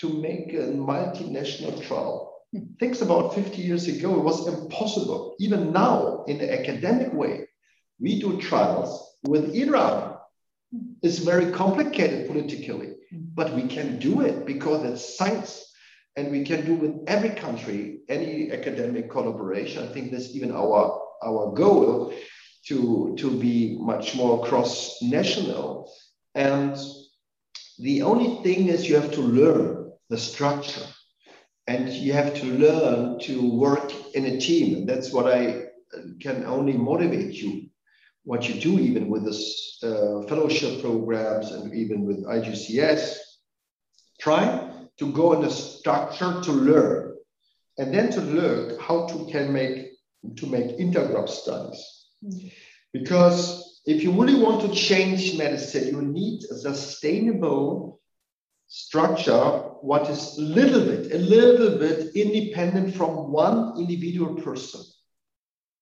to 0.00 0.08
make 0.08 0.52
a 0.54 0.68
multinational 0.72 1.80
trial. 1.86 2.23
Things 2.78 3.02
about 3.02 3.34
50 3.34 3.60
years 3.60 3.88
ago, 3.88 4.14
it 4.14 4.24
was 4.24 4.46
impossible. 4.46 5.36
Even 5.38 5.72
now, 5.72 6.24
in 6.26 6.38
the 6.38 6.52
academic 6.52 7.12
way, 7.12 7.48
we 8.00 8.20
do 8.20 8.40
trials 8.40 9.16
with 9.24 9.54
Iran. 9.54 10.16
It's 11.02 11.18
very 11.18 11.50
complicated 11.52 12.28
politically 12.28 12.94
but 13.34 13.54
we 13.54 13.62
can 13.62 13.98
do 14.00 14.22
it 14.22 14.44
because 14.44 14.82
it's 14.82 15.16
science 15.16 15.72
and 16.16 16.32
we 16.32 16.42
can 16.44 16.66
do 16.66 16.74
with 16.74 17.04
every 17.06 17.30
country 17.30 18.00
any 18.08 18.50
academic 18.50 19.08
collaboration 19.08 19.84
i 19.84 19.92
think 19.92 20.10
that's 20.10 20.34
even 20.34 20.50
our 20.50 21.00
our 21.22 21.52
goal 21.52 22.12
to, 22.66 23.14
to 23.18 23.30
be 23.30 23.76
much 23.80 24.14
more 24.14 24.44
cross 24.44 25.00
national. 25.02 25.90
And 26.34 26.76
the 27.78 28.02
only 28.02 28.42
thing 28.42 28.68
is 28.68 28.88
you 28.88 28.96
have 28.96 29.12
to 29.12 29.20
learn 29.20 29.92
the 30.08 30.18
structure 30.18 30.86
and 31.66 31.88
you 31.88 32.12
have 32.12 32.34
to 32.34 32.46
learn 32.46 33.18
to 33.20 33.50
work 33.56 33.92
in 34.14 34.26
a 34.26 34.38
team. 34.38 34.76
And 34.76 34.88
that's 34.88 35.12
what 35.12 35.26
I 35.32 35.66
can 36.20 36.44
only 36.44 36.74
motivate 36.74 37.34
you. 37.34 37.70
What 38.24 38.48
you 38.48 38.60
do, 38.60 38.78
even 38.80 39.08
with 39.08 39.24
this 39.24 39.78
uh, 39.82 40.22
fellowship 40.28 40.80
programs 40.80 41.50
and 41.52 41.74
even 41.74 42.04
with 42.06 42.24
IGCS, 42.24 43.16
try 44.18 44.70
to 44.98 45.12
go 45.12 45.34
in 45.34 45.44
a 45.44 45.50
structure 45.50 46.40
to 46.40 46.52
learn, 46.52 47.16
and 47.76 47.92
then 47.92 48.10
to 48.12 48.20
look 48.20 48.80
how 48.80 49.06
to 49.06 49.26
can 49.30 49.52
make 49.52 49.90
to 50.36 50.46
make 50.46 50.78
intergroup 50.78 51.28
studies. 51.28 52.06
Mm-hmm. 52.24 52.48
Because 52.92 53.82
if 53.84 54.02
you 54.02 54.12
really 54.12 54.40
want 54.40 54.62
to 54.62 54.74
change 54.74 55.36
medicine, 55.36 55.88
you 55.88 56.00
need 56.00 56.44
a 56.44 56.54
sustainable 56.54 58.00
structure, 58.74 59.40
what 59.82 60.10
is 60.10 60.36
little 60.36 60.84
bit, 60.84 61.12
a 61.12 61.18
little 61.18 61.78
bit 61.78 62.16
independent 62.16 62.92
from 62.96 63.30
one 63.30 63.78
individual 63.78 64.34
person. 64.34 64.80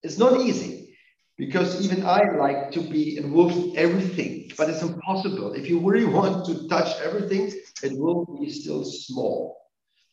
It's 0.03 0.19
not 0.19 0.43
easy 0.43 0.95
because 1.39 1.81
even 1.83 2.05
I 2.05 2.21
like 2.37 2.71
to 2.73 2.81
be 2.83 3.17
involved 3.17 3.57
in 3.57 3.79
everything, 3.79 4.51
but 4.59 4.69
it's 4.69 4.83
impossible. 4.83 5.55
If 5.55 5.71
you 5.71 5.81
really 5.81 6.05
want 6.05 6.45
to 6.45 6.69
touch 6.69 6.95
everything, 7.01 7.51
it 7.83 7.99
will 7.99 8.27
be 8.39 8.51
still 8.51 8.85
small. 8.85 9.57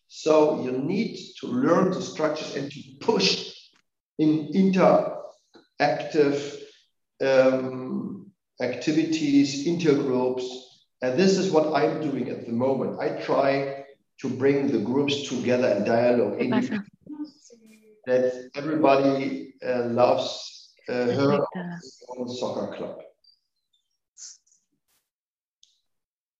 So 0.07 0.63
you 0.63 0.71
need 0.71 1.19
to 1.41 1.47
learn 1.47 1.91
the 1.91 2.01
structures 2.01 2.55
and 2.55 2.71
to 2.71 2.79
push 3.01 3.53
in 4.19 4.53
interactive 4.53 6.37
um, 7.21 8.31
activities, 8.61 9.67
intergroups. 9.67 10.45
And 11.01 11.17
this 11.17 11.37
is 11.37 11.51
what 11.51 11.73
I'm 11.73 12.01
doing 12.01 12.29
at 12.29 12.45
the 12.45 12.51
moment. 12.51 12.99
I 12.99 13.21
try 13.21 13.85
to 14.19 14.29
bring 14.29 14.67
the 14.67 14.79
groups 14.79 15.29
together 15.29 15.69
in 15.69 15.85
dialogue. 15.85 16.39
that 18.05 18.49
everybody 18.55 19.53
uh, 19.65 19.85
loves 19.85 20.73
uh, 20.89 20.93
her 20.93 21.39
soccer 22.27 22.75
club. 22.75 22.97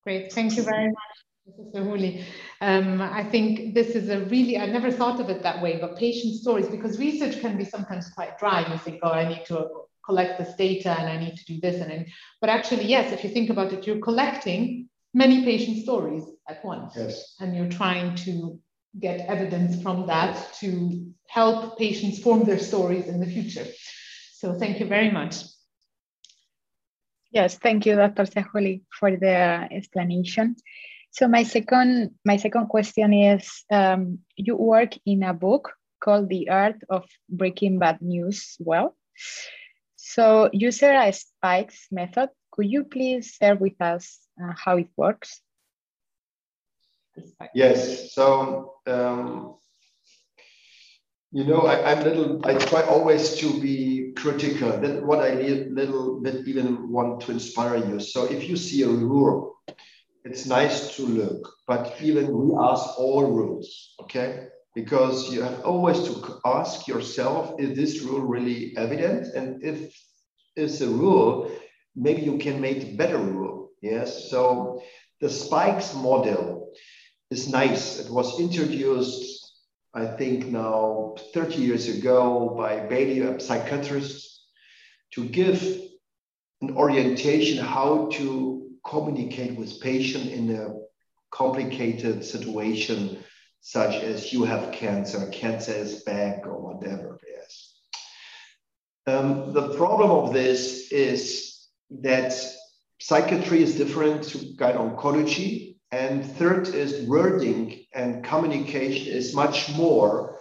Great, 0.04 0.34
thank 0.34 0.58
you 0.58 0.63
very 0.63 0.88
much. 0.88 1.20
Mr. 1.58 1.84
Huli. 1.84 2.24
Um, 2.62 3.01
I 3.01 3.24
think 3.24 3.74
this 3.74 3.89
is 3.96 4.10
a 4.10 4.22
really, 4.25 4.58
I 4.58 4.66
never 4.68 4.92
thought 4.92 5.20
of 5.20 5.30
it 5.30 5.42
that 5.44 5.62
way, 5.62 5.78
but 5.80 5.98
patient 5.98 6.36
stories, 6.36 6.68
because 6.68 7.00
research 7.00 7.39
can 7.42 7.58
be 7.58 7.66
sometimes 7.66 8.10
quite 8.10 8.38
dry. 8.38 8.72
You 8.72 8.78
think, 8.78 9.00
oh, 9.04 9.12
I 9.12 9.28
need 9.28 9.46
to 9.46 9.68
collect 10.10 10.39
this 10.39 10.56
data 10.56 10.92
and 11.00 11.08
I 11.08 11.18
need 11.24 11.36
to 11.38 11.46
do 11.46 11.62
this. 11.62 11.80
And 11.82 11.92
then, 11.92 12.06
but 12.42 12.50
actually, 12.50 12.86
yes, 12.86 13.13
if 13.13 13.24
you 13.24 13.30
think 13.30 13.50
about 13.51 13.72
it, 13.74 13.86
you're 13.86 14.06
collecting 14.10 14.89
many 15.13 15.44
patient 15.44 15.78
stories 15.86 16.24
at 16.48 16.66
once. 16.66 16.94
Yes. 16.96 17.36
And 17.39 17.56
you're 17.56 17.74
trying 17.82 18.16
to 18.25 18.60
get 19.00 19.28
evidence 19.36 19.82
from 19.84 20.08
that 20.08 20.36
to 20.62 20.70
help 21.28 21.78
patients 21.78 22.18
form 22.25 22.44
their 22.44 22.58
stories 22.58 23.08
in 23.08 23.20
the 23.20 23.28
future. 23.36 23.68
So 24.34 24.46
thank 24.62 24.80
you 24.80 24.88
very 24.88 25.12
much. 25.12 25.36
Yes, 27.32 27.60
thank 27.60 27.86
you, 27.86 27.94
Dr. 27.96 28.25
Sehouli, 28.25 28.82
for 29.00 29.12
the 29.16 29.68
explanation. 29.78 30.56
So 31.12 31.28
my 31.28 31.44
second 31.44 32.16
my 32.25 32.38
second 32.38 32.66
question 32.68 33.13
is 33.13 33.63
um, 33.72 34.20
you 34.36 34.56
work 34.56 34.92
in 35.06 35.22
a 35.24 35.34
book 35.34 35.74
called 36.04 36.30
The 36.30 36.50
Art 36.50 36.80
of 36.89 37.04
Breaking 37.30 37.78
Bad 37.78 38.01
News 38.01 38.58
Well. 38.60 38.96
So 40.01 40.50
user 40.53 41.12
spikes 41.12 41.88
method. 41.91 42.29
Could 42.51 42.72
you 42.72 42.84
please 42.84 43.36
share 43.36 43.56
with 43.56 43.79
us 43.82 44.20
uh, 44.41 44.54
how 44.56 44.78
it 44.78 44.89
works? 44.95 45.41
Yes. 47.54 48.13
So 48.13 48.76
um, 48.88 49.56
you 51.32 51.43
know, 51.43 51.62
I, 51.67 51.91
am 51.91 52.04
little. 52.04 52.41
I 52.45 52.54
try 52.56 52.82
always 52.84 53.38
to 53.39 53.60
be 53.62 54.13
critical. 54.15 54.71
That 54.71 55.06
what 55.06 55.19
I 55.19 55.34
little 55.69 56.21
bit 56.21 56.47
even 56.47 56.89
want 56.89 57.21
to 57.21 57.32
inspire 57.32 57.78
you. 57.78 58.00
So 58.00 58.26
if 58.26 58.50
you 58.50 58.56
see 58.56 58.84
a 58.84 58.88
rule 58.88 59.60
it's 60.26 60.45
nice 60.45 60.95
to 60.95 61.04
look, 61.04 61.54
but 61.65 61.95
even 62.02 62.32
we 62.38 62.56
ask 62.60 63.00
all 63.00 63.32
rules, 63.32 63.95
okay? 64.02 64.47
Because 64.80 65.30
you 65.34 65.42
have 65.42 65.60
always 65.65 66.00
to 66.04 66.39
ask 66.46 66.88
yourself, 66.88 67.60
is 67.60 67.76
this 67.76 68.02
rule 68.02 68.22
really 68.22 68.78
evident? 68.78 69.28
And 69.36 69.62
if 69.62 69.78
it's 70.56 70.80
a 70.80 70.88
rule, 70.88 71.52
maybe 71.98 72.22
you 72.22 72.38
can 72.38 72.62
make 72.62 72.96
better 72.98 73.18
rule, 73.18 73.72
yes? 73.82 74.30
So 74.32 74.82
the 75.20 75.30
spikes 75.30 75.94
model 75.94 76.72
is 77.30 77.50
nice. 77.50 78.00
It 78.00 78.10
was 78.10 78.39
introduced, 78.39 79.22
I 79.94 80.06
think 80.06 80.46
now 80.46 81.15
30 81.34 81.56
years 81.58 81.89
ago 81.89 82.56
by 82.58 82.88
Baile, 82.88 83.36
a 83.36 83.39
psychiatrist, 83.42 84.48
to 85.15 85.26
give 85.26 85.62
an 86.62 86.72
orientation 86.78 87.58
how 87.58 88.08
to 88.13 88.70
communicate 88.86 89.58
with 89.60 89.82
patient 89.82 90.32
in 90.32 90.56
a 90.56 90.74
complicated 91.32 92.24
situation, 92.24 93.18
such 93.62 93.95
as 93.95 94.32
you 94.32 94.43
have 94.43 94.72
cancer, 94.72 95.28
cancer 95.32 95.74
is 95.74 96.04
back, 96.04 96.45
or 96.45 96.60
whatever 96.60 97.19
is. 97.43 97.74
Um, 99.08 99.54
the 99.54 99.76
problem 99.76 100.12
of 100.12 100.34
this 100.34 100.91
is 100.91 101.67
that 101.89 102.34
psychiatry 103.00 103.63
is 103.63 103.76
different 103.76 104.24
to 104.24 104.38
gyn 104.38 104.78
oncology. 104.78 105.78
And 105.91 106.24
third 106.24 106.67
is 106.67 107.08
wording 107.08 107.86
and 107.95 108.24
communication 108.24 109.12
is 109.12 109.34
much 109.34 109.76
more 109.76 110.39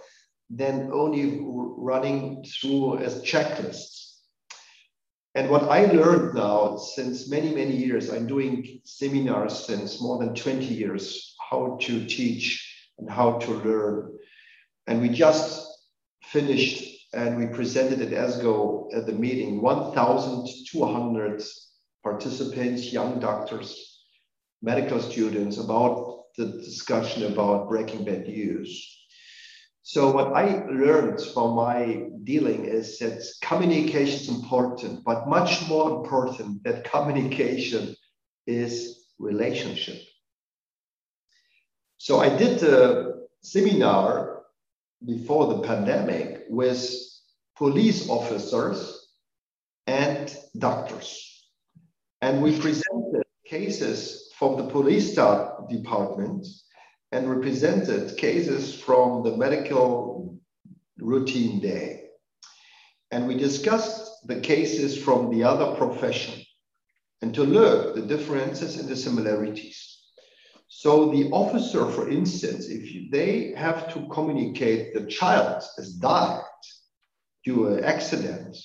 than 0.51 0.91
only 0.93 1.39
running 1.41 2.43
through 2.43 2.99
as 2.99 3.23
checklists. 3.23 4.17
And 5.33 5.49
what 5.49 5.63
I 5.63 5.85
learned 5.85 6.35
now 6.35 6.77
since 6.77 7.29
many, 7.29 7.55
many 7.55 7.75
years, 7.75 8.11
I'm 8.11 8.27
doing 8.27 8.81
seminars 8.83 9.65
since 9.65 10.01
more 10.01 10.19
than 10.19 10.35
20 10.35 10.65
years, 10.65 11.35
how 11.49 11.77
to 11.81 12.05
teach 12.05 12.68
and 12.99 13.09
how 13.09 13.39
to 13.39 13.51
learn. 13.51 14.17
And 14.87 15.01
we 15.01 15.09
just 15.09 15.67
finished 16.23 16.89
and 17.13 17.37
we 17.37 17.47
presented 17.47 18.01
at 18.01 18.09
ESGO 18.09 18.95
at 18.95 19.05
the 19.05 19.13
meeting 19.13 19.61
1,200 19.61 21.43
participants, 22.03 22.93
young 22.93 23.19
doctors, 23.19 24.03
medical 24.61 24.99
students 24.99 25.57
about 25.57 26.25
the 26.37 26.45
discussion 26.45 27.31
about 27.31 27.67
breaking 27.67 28.05
bad 28.05 28.27
news. 28.27 28.95
So 29.81 30.11
what 30.11 30.33
I 30.33 30.65
learned 30.65 31.19
from 31.33 31.55
my 31.55 32.03
dealing 32.23 32.65
is 32.65 32.99
that 32.99 33.23
communication 33.41 34.19
is 34.19 34.29
important, 34.29 35.03
but 35.03 35.27
much 35.27 35.67
more 35.67 35.97
important 35.97 36.63
that 36.63 36.83
communication 36.83 37.95
is 38.45 39.07
relationship. 39.17 39.99
So 42.01 42.21
I 42.21 42.29
did 42.29 42.63
a 42.63 43.15
seminar 43.41 44.43
before 45.05 45.47
the 45.53 45.67
pandemic 45.67 46.45
with 46.47 46.81
police 47.57 48.07
officers 48.07 49.05
and 49.85 50.33
doctors. 50.57 51.43
And 52.21 52.41
we 52.41 52.57
presented 52.57 53.23
cases 53.45 54.31
from 54.37 54.55
the 54.55 54.69
police 54.69 55.13
department 55.13 56.47
and 57.11 57.29
represented 57.29 58.15
cases 58.17 58.79
from 58.79 59.23
the 59.23 59.35
medical 59.35 60.39
routine 60.99 61.59
day. 61.59 62.05
And 63.11 63.27
we 63.27 63.35
discussed 63.35 64.25
the 64.25 64.39
cases 64.39 64.97
from 64.97 65.31
the 65.31 65.43
other 65.43 65.75
profession 65.75 66.45
and 67.21 67.35
to 67.35 67.43
look 67.43 67.95
the 67.95 68.03
differences 68.03 68.77
and 68.77 68.87
the 68.87 68.95
similarities. 68.95 69.88
So 70.71 71.11
the 71.11 71.31
officer, 71.31 71.87
for 71.87 72.09
instance, 72.09 72.67
if 72.69 73.11
they 73.11 73.53
have 73.57 73.91
to 73.93 74.07
communicate 74.11 74.93
the 74.93 75.07
child 75.07 75.63
has 75.77 75.93
died 75.93 76.43
due 77.43 77.55
to 77.55 77.67
an 77.73 77.83
accident, 77.83 78.55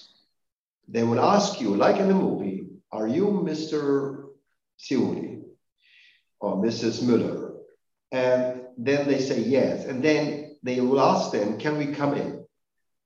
they 0.86 1.02
will 1.02 1.18
ask 1.18 1.62
you, 1.62 1.74
like 1.74 1.96
in 1.96 2.08
the 2.08 2.14
movie, 2.14 2.66
are 2.92 3.08
you 3.08 3.24
Mr. 3.24 4.26
Sehouli 4.78 5.44
or 6.40 6.56
Mrs. 6.56 7.02
Müller? 7.02 7.54
And 8.12 8.66
then 8.76 9.08
they 9.08 9.18
say 9.18 9.40
yes. 9.40 9.86
And 9.86 10.02
then 10.02 10.56
they 10.62 10.82
will 10.82 11.00
ask 11.00 11.32
them, 11.32 11.58
can 11.58 11.78
we 11.78 11.86
come 11.94 12.14
in? 12.14 12.44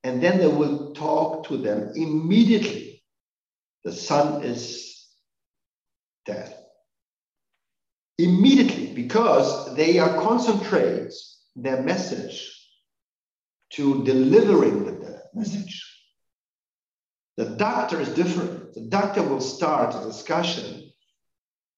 And 0.03 0.21
then 0.21 0.39
they 0.39 0.49
will 0.49 0.93
talk 0.95 1.47
to 1.47 1.57
them 1.57 1.93
immediately. 1.95 3.05
The 3.85 3.93
son 3.93 4.43
is 4.43 5.07
dead. 6.27 6.58
Immediately, 8.19 8.95
because 8.95 9.75
they 9.77 9.99
are 9.99 10.21
concentrate 10.21 11.13
their 11.55 11.83
message 11.83 12.53
to 13.75 14.05
delivering 14.05 14.85
the 14.85 15.23
message. 15.35 15.85
The 17.37 17.51
doctor 17.51 18.01
is 18.01 18.09
different. 18.11 18.75
The 18.75 18.89
doctor 18.89 19.23
will 19.23 19.41
start 19.41 19.95
a 19.95 20.05
discussion 20.05 20.91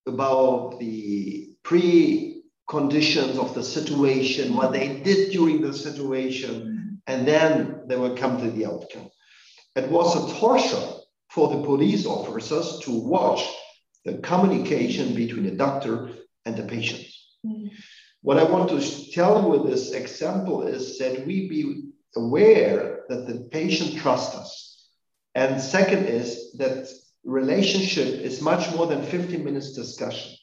about 0.07 0.79
the 0.81 1.57
pre 1.62 2.42
conditions 2.68 3.37
of 3.37 3.55
the 3.55 3.62
situation, 3.62 4.57
what 4.57 4.72
they 4.72 5.00
did 5.00 5.33
during 5.33 5.61
the 5.61 5.74
situation, 5.74 7.03
and 7.07 7.26
then 7.26 7.83
they 7.87 7.96
will 7.96 8.16
come 8.16 8.40
to 8.40 8.50
the 8.50 8.64
outcome. 8.64 9.11
It 9.76 9.90
was 9.90 10.16
a 10.16 10.40
torture 10.40 10.88
for 11.29 11.48
the 11.48 11.62
police 11.62 12.07
officers 12.07 12.79
to 12.85 12.92
watch 12.92 13.46
the 14.05 14.18
communication 14.18 15.14
between 15.14 15.44
the 15.44 15.50
doctor 15.50 16.11
and 16.46 16.57
the 16.57 16.62
patient. 16.62 17.07
Mm. 17.44 17.70
What 18.22 18.38
I 18.38 18.44
want 18.44 18.68
to 18.70 19.11
tell 19.12 19.42
you 19.42 19.48
with 19.48 19.70
this 19.70 19.92
example 19.92 20.66
is 20.66 20.98
that 20.98 21.26
we 21.26 21.48
be 21.48 21.90
aware 22.16 23.05
that 23.09 23.26
the 23.26 23.48
patient 23.50 23.96
trusts 23.96 24.35
us. 24.35 24.88
And 25.35 25.61
second 25.61 26.05
is 26.07 26.53
that 26.59 26.88
relationship 27.24 28.20
is 28.20 28.42
much 28.42 28.74
more 28.74 28.87
than 28.87 29.03
15 29.03 29.44
minutes 29.44 29.72
discussion. 29.72 30.37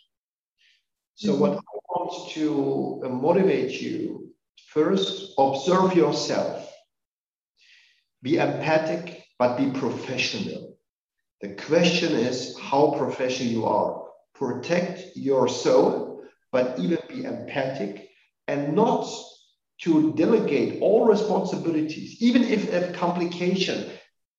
So 1.16 1.32
mm-hmm. 1.32 1.42
what 1.42 1.52
I 1.58 1.78
want 1.90 2.32
to 2.32 3.02
uh, 3.06 3.10
motivate 3.10 3.82
you, 3.82 4.32
first, 4.70 5.34
observe 5.38 5.96
yourself. 5.96 6.64
Be 8.22 8.38
empathic, 8.38 9.24
but 9.38 9.58
be 9.58 9.72
professional. 9.72 10.78
The 11.42 11.54
question 11.54 12.14
is 12.14 12.58
how 12.60 12.96
professional 12.98 13.50
you 13.50 13.66
are. 13.66 14.07
Protect 14.38 15.15
your 15.15 15.47
soul, 15.47 16.23
but 16.52 16.78
even 16.80 17.00
be 17.10 17.23
empathic 17.23 18.10
and 18.47 18.76
not 18.76 19.10
to 19.82 20.13
delegate 20.13 20.82
all 20.82 21.06
responsibilities, 21.06 22.21
even 22.21 22.43
if 22.43 22.73
a 22.73 22.93
complication 22.93 23.91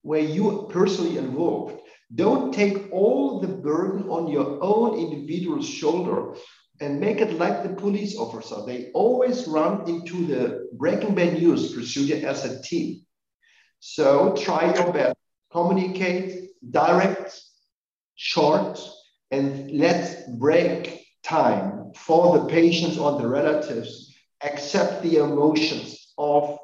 where 0.02 0.20
you 0.20 0.68
personally 0.70 1.18
involved. 1.18 1.80
Don't 2.14 2.54
take 2.54 2.90
all 2.92 3.40
the 3.40 3.48
burden 3.48 4.08
on 4.08 4.28
your 4.28 4.62
own 4.62 4.98
individual 4.98 5.62
shoulder 5.62 6.34
and 6.80 7.00
make 7.00 7.20
it 7.20 7.38
like 7.38 7.62
the 7.62 7.74
police 7.74 8.16
officer. 8.16 8.64
They 8.66 8.90
always 8.94 9.46
run 9.46 9.88
into 9.88 10.26
the 10.26 10.68
breaking 10.72 11.14
bad 11.14 11.34
news 11.34 11.72
procedure 11.72 12.26
as 12.26 12.44
a 12.44 12.62
team. 12.62 13.04
So 13.80 14.34
try 14.36 14.74
your 14.74 14.92
best, 14.92 15.16
communicate, 15.52 16.50
direct, 16.70 17.40
short, 18.14 18.80
and 19.30 19.70
let's 19.70 20.28
break 20.38 21.06
time 21.22 21.92
for 21.94 22.38
the 22.38 22.46
patients 22.46 22.98
or 22.98 23.20
the 23.20 23.28
relatives 23.28 24.14
accept 24.42 25.02
the 25.02 25.16
emotions 25.16 26.12
of 26.16 26.58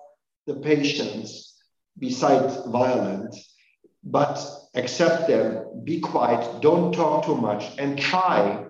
the 0.46 0.54
patients 0.54 1.62
besides 1.98 2.56
violence, 2.66 3.54
but 4.02 4.38
accept 4.74 5.28
them, 5.28 5.82
be 5.84 6.00
quiet, 6.00 6.60
don't 6.60 6.92
talk 6.92 7.24
too 7.24 7.36
much, 7.36 7.64
and 7.78 7.98
try 7.98 8.64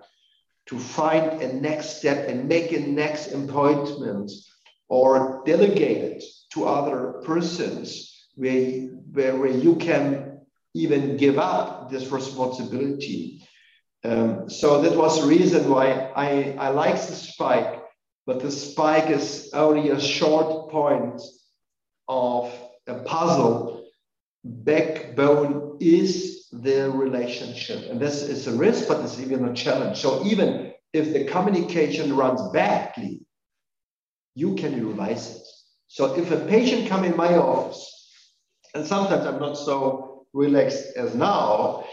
to 0.66 0.78
find 0.78 1.42
a 1.42 1.52
next 1.54 1.98
step 1.98 2.28
and 2.28 2.48
make 2.48 2.72
a 2.72 2.80
next 2.80 3.33
appointment 3.33 4.30
or 4.88 5.42
delegate 5.44 5.98
it 5.98 6.24
to 6.52 6.64
other 6.64 7.20
persons 7.24 8.28
where, 8.37 8.83
where, 9.12 9.37
where 9.37 9.50
you 9.50 9.76
can 9.76 10.40
even 10.74 11.16
give 11.16 11.38
up 11.38 11.90
this 11.90 12.11
responsibility. 12.11 13.43
Um, 14.05 14.51
so 14.51 14.83
that 14.83 14.97
was 14.97 15.21
the 15.21 15.27
reason 15.27 15.71
why 15.71 16.12
I, 16.14 16.57
I 16.59 16.69
like 16.69 16.95
the 16.95 17.14
spike 17.14 17.85
but 18.27 18.40
the 18.40 18.51
spike 18.51 19.11
is 19.11 19.51
only 19.53 19.90
a 19.90 20.01
short 20.01 20.71
point 20.71 21.21
of 22.09 22.53
a 22.87 23.01
puzzle. 23.01 23.85
Backbone 24.45 25.79
is 25.81 26.49
the 26.51 26.90
relationship. 26.90 27.90
And 27.90 28.01
this 28.01 28.23
is 28.23 28.47
a 28.47 28.53
risk, 28.53 28.88
but 28.88 29.03
it's 29.03 29.21
even 29.21 29.45
a 29.47 29.55
challenge. 29.55 29.99
So 29.99 30.25
even 30.25 30.73
if 30.93 31.12
the 31.12 31.25
communication 31.25 32.17
runs 32.17 32.40
badly, 32.53 33.27
you 34.35 34.55
can 34.55 34.87
revise 34.87 35.37
it. 35.37 35.43
So 35.88 36.17
if 36.17 36.31
a 36.31 36.38
patient 36.47 36.88
come 36.88 37.05
in 37.05 37.17
my 37.17 37.37
office, 37.37 37.90
and 38.75 38.87
sometimes 38.87 39.27
I'm 39.27 39.38
not 39.38 39.57
so 39.57 40.27
relaxed 40.33 40.97
as 40.97 41.14
now, 41.14 41.85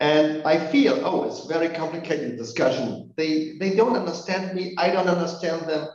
and 0.00 0.42
I 0.42 0.58
feel, 0.58 1.00
oh, 1.04 1.24
it's 1.24 1.46
very 1.46 1.68
complicated 1.70 2.36
discussion. 2.36 3.12
They 3.16 3.56
they 3.58 3.74
don't 3.74 3.96
understand 3.96 4.54
me. 4.54 4.74
I 4.76 4.90
don't 4.90 5.08
understand 5.08 5.68
them. 5.68 5.88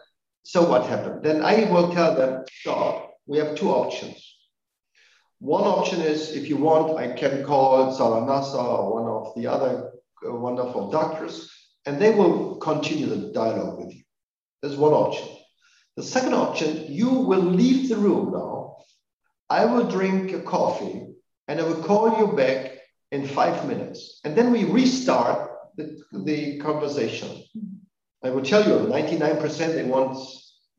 So 0.43 0.67
what 0.67 0.87
happened? 0.87 1.23
Then 1.23 1.43
I 1.43 1.69
will 1.71 1.93
tell 1.93 2.15
them, 2.15 2.43
stop. 2.51 3.13
We 3.27 3.37
have 3.37 3.55
two 3.55 3.69
options. 3.69 4.17
One 5.39 5.63
option 5.63 6.01
is, 6.01 6.35
if 6.35 6.49
you 6.49 6.57
want, 6.57 6.97
I 6.97 7.13
can 7.13 7.43
call 7.43 7.91
Sarah 7.91 8.21
or 8.63 8.93
one 8.93 9.07
of 9.11 9.33
the 9.35 9.47
other 9.47 9.91
uh, 10.27 10.33
wonderful 10.33 10.89
doctors, 10.89 11.49
and 11.85 11.99
they 11.99 12.11
will 12.11 12.57
continue 12.57 13.07
the 13.07 13.31
dialogue 13.31 13.79
with 13.79 13.93
you. 13.93 14.03
There's 14.61 14.77
one 14.77 14.93
option. 14.93 15.27
The 15.95 16.03
second 16.03 16.33
option, 16.33 16.85
you 16.91 17.09
will 17.09 17.41
leave 17.41 17.89
the 17.89 17.97
room 17.97 18.31
now. 18.31 18.77
I 19.49 19.65
will 19.65 19.87
drink 19.87 20.31
a 20.31 20.41
coffee, 20.41 21.07
and 21.47 21.59
I 21.59 21.63
will 21.63 21.83
call 21.83 22.19
you 22.19 22.35
back 22.35 22.70
in 23.11 23.27
five 23.27 23.67
minutes. 23.67 24.19
And 24.23 24.35
then 24.35 24.51
we 24.51 24.63
restart 24.63 25.51
the, 25.75 26.01
the 26.11 26.57
conversation. 26.59 27.43
I 28.23 28.29
will 28.29 28.43
tell 28.43 28.63
you, 28.65 28.87
99% 28.87 29.57
they 29.57 29.83
want 29.83 30.17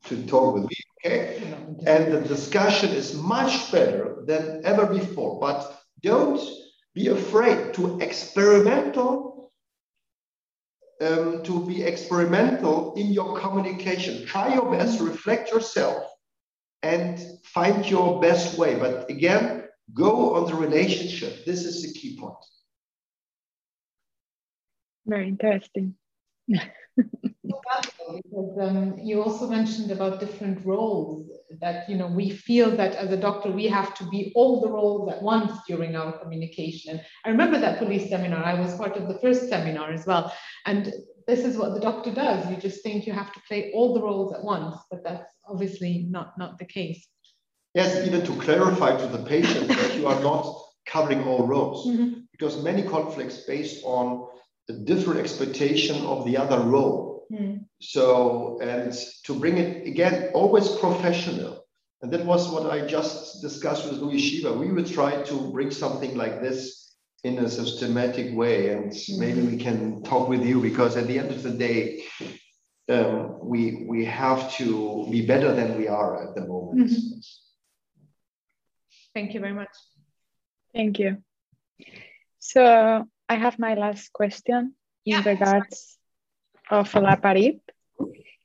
to 0.04 0.26
talk 0.26 0.54
with 0.54 0.64
me, 0.64 0.76
okay? 1.04 1.42
And 1.86 2.12
the 2.12 2.20
discussion 2.20 2.90
is 2.90 3.14
much 3.14 3.70
better 3.70 4.22
than 4.26 4.62
ever 4.64 4.86
before. 4.86 5.40
But 5.40 5.80
don't 6.02 6.40
be 6.94 7.08
afraid 7.08 7.74
to 7.74 7.98
experimental, 8.00 9.52
um, 11.00 11.42
to 11.42 11.66
be 11.66 11.82
experimental 11.82 12.94
in 12.94 13.12
your 13.12 13.38
communication. 13.38 14.26
Try 14.26 14.54
your 14.54 14.70
best, 14.70 15.00
reflect 15.00 15.50
yourself, 15.50 16.04
and 16.82 17.20
find 17.44 17.88
your 17.88 18.20
best 18.20 18.58
way. 18.58 18.76
But 18.76 19.10
again, 19.10 19.61
Go 19.94 20.34
on 20.36 20.50
the 20.50 20.54
relationship. 20.54 21.44
This 21.44 21.64
is 21.64 21.82
the 21.82 21.92
key 21.98 22.18
point. 22.18 22.34
Very 25.06 25.28
interesting. 25.28 25.94
because 26.96 28.58
um, 28.60 28.98
you 29.02 29.22
also 29.22 29.48
mentioned 29.48 29.90
about 29.90 30.20
different 30.20 30.64
roles 30.64 31.30
that 31.60 31.88
you 31.88 31.96
know 31.96 32.08
we 32.08 32.30
feel 32.30 32.70
that 32.70 32.94
as 32.94 33.10
a 33.12 33.16
doctor 33.16 33.50
we 33.50 33.66
have 33.66 33.94
to 33.94 34.04
be 34.08 34.32
all 34.34 34.60
the 34.60 34.68
roles 34.68 35.10
at 35.10 35.22
once 35.22 35.52
during 35.68 35.96
our 35.96 36.18
communication 36.18 37.00
i 37.24 37.28
remember 37.28 37.58
that 37.58 37.78
police 37.78 38.08
seminar 38.08 38.44
i 38.44 38.58
was 38.58 38.76
part 38.76 38.96
of 38.96 39.08
the 39.08 39.18
first 39.20 39.48
seminar 39.48 39.92
as 39.92 40.06
well 40.06 40.32
and 40.66 40.92
this 41.26 41.44
is 41.44 41.56
what 41.56 41.74
the 41.74 41.80
doctor 41.80 42.12
does 42.12 42.50
you 42.50 42.56
just 42.56 42.82
think 42.82 43.06
you 43.06 43.12
have 43.12 43.32
to 43.32 43.40
play 43.46 43.70
all 43.74 43.94
the 43.94 44.02
roles 44.02 44.32
at 44.34 44.42
once 44.42 44.76
but 44.90 45.02
that's 45.04 45.24
obviously 45.46 46.06
not 46.10 46.36
not 46.38 46.58
the 46.58 46.64
case 46.64 47.06
Yes, 47.74 48.06
even 48.06 48.24
to 48.26 48.32
clarify 48.40 48.96
to 48.96 49.06
the 49.06 49.24
patient 49.24 49.68
that 49.68 49.96
you 49.96 50.06
are 50.06 50.20
not 50.20 50.44
covering 50.86 51.24
all 51.24 51.46
roles, 51.46 51.86
mm-hmm. 51.86 52.20
because 52.32 52.62
many 52.62 52.82
conflicts 52.82 53.38
based 53.38 53.82
on 53.84 54.28
a 54.68 54.74
different 54.74 55.20
expectation 55.20 56.04
of 56.04 56.24
the 56.24 56.36
other 56.36 56.60
role. 56.60 57.26
Mm. 57.32 57.64
So, 57.80 58.58
and 58.60 58.92
to 59.24 59.34
bring 59.34 59.58
it 59.58 59.86
again, 59.86 60.30
always 60.34 60.68
professional. 60.68 61.64
And 62.02 62.12
that 62.12 62.26
was 62.26 62.50
what 62.50 62.70
I 62.70 62.86
just 62.86 63.40
discussed 63.40 63.88
with 63.88 64.00
Luis 64.00 64.22
Chiva. 64.22 64.56
We 64.56 64.70
would 64.70 64.86
try 64.86 65.22
to 65.22 65.52
bring 65.52 65.70
something 65.70 66.16
like 66.16 66.42
this 66.42 66.94
in 67.24 67.38
a 67.38 67.48
systematic 67.48 68.34
way. 68.34 68.70
And 68.70 68.92
mm-hmm. 68.92 69.20
maybe 69.20 69.40
we 69.42 69.56
can 69.56 70.02
talk 70.02 70.28
with 70.28 70.44
you 70.44 70.60
because 70.60 70.96
at 70.96 71.06
the 71.06 71.18
end 71.18 71.30
of 71.30 71.42
the 71.42 71.50
day, 71.50 72.04
um, 72.88 73.38
we 73.40 73.86
we 73.88 74.04
have 74.04 74.52
to 74.54 75.06
be 75.10 75.24
better 75.24 75.54
than 75.54 75.78
we 75.78 75.88
are 75.88 76.28
at 76.28 76.34
the 76.34 76.42
moment. 76.42 76.90
Mm-hmm. 76.90 77.18
Thank 79.14 79.34
you 79.34 79.40
very 79.40 79.52
much. 79.52 79.74
Thank 80.74 80.98
you. 80.98 81.18
So 82.38 83.06
I 83.28 83.34
have 83.34 83.58
my 83.58 83.74
last 83.74 84.12
question 84.12 84.74
in 85.04 85.12
yeah, 85.12 85.22
regards 85.24 85.98
sorry. 86.68 86.80
of 86.80 86.92
olaparib. 86.92 87.60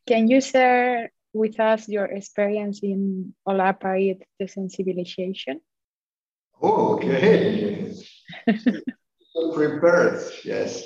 Can 0.05 0.27
you 0.27 0.41
share 0.41 1.11
with 1.33 1.59
us 1.59 1.87
your 1.87 2.05
experience 2.05 2.79
in 2.83 3.33
olaparib 3.47 4.21
desensibilization? 4.41 5.61
Oh, 6.61 6.95
okay. 6.95 7.93
prepared, 9.53 10.21
yes. 10.43 10.83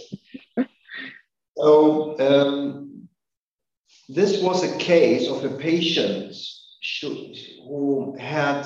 So 1.57 2.19
um, 2.19 3.07
this 4.09 4.41
was 4.41 4.63
a 4.63 4.77
case 4.77 5.27
of 5.27 5.43
a 5.45 5.57
patient 5.57 6.33
who 7.67 8.15
had 8.19 8.65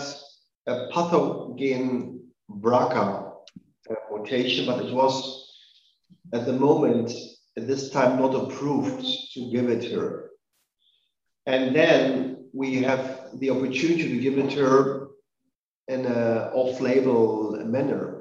a 0.67 0.89
pathogen 0.93 2.19
BRCA 2.49 3.33
mutation, 4.11 4.65
but 4.65 4.83
it 4.83 4.93
was 4.93 5.45
at 6.33 6.45
the 6.45 6.53
moment, 6.53 7.11
at 7.57 7.67
this 7.67 7.89
time, 7.91 8.19
not 8.19 8.33
approved 8.35 9.05
to 9.33 9.51
give 9.51 9.69
it 9.69 9.91
her. 9.91 10.31
And 11.45 11.75
then 11.75 12.49
we 12.53 12.81
have 12.83 13.39
the 13.39 13.51
opportunity 13.51 14.09
to 14.09 14.19
give 14.19 14.37
it 14.37 14.53
her 14.53 15.07
in 15.87 16.05
an 16.05 16.37
off-label 16.53 17.63
manner. 17.65 18.11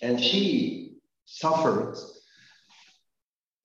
and 0.00 0.20
she 0.20 0.92
suffered 1.26 1.96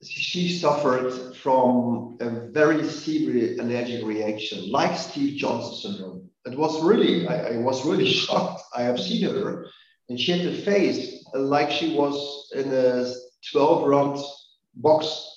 she 0.03 0.49
suffered 0.49 1.35
from 1.37 2.17
a 2.19 2.29
very 2.51 2.83
severe 2.83 3.55
allergic 3.61 4.05
reaction, 4.05 4.69
like 4.69 4.97
Steve 4.97 5.37
Johnson 5.37 5.75
syndrome. 5.93 6.29
It 6.45 6.57
was 6.57 6.81
really, 6.83 7.27
I, 7.27 7.55
I 7.55 7.57
was 7.57 7.85
really 7.85 8.11
shocked. 8.21 8.63
I 8.75 8.83
have 8.83 8.99
seen 8.99 9.23
her, 9.29 9.67
and 10.09 10.19
she 10.19 10.31
had 10.31 10.45
a 10.45 10.61
face 10.61 11.25
like 11.33 11.71
she 11.71 11.95
was 11.95 12.49
in 12.53 12.71
a 12.73 13.11
12 13.51 13.87
round 13.87 14.19
box 14.75 15.29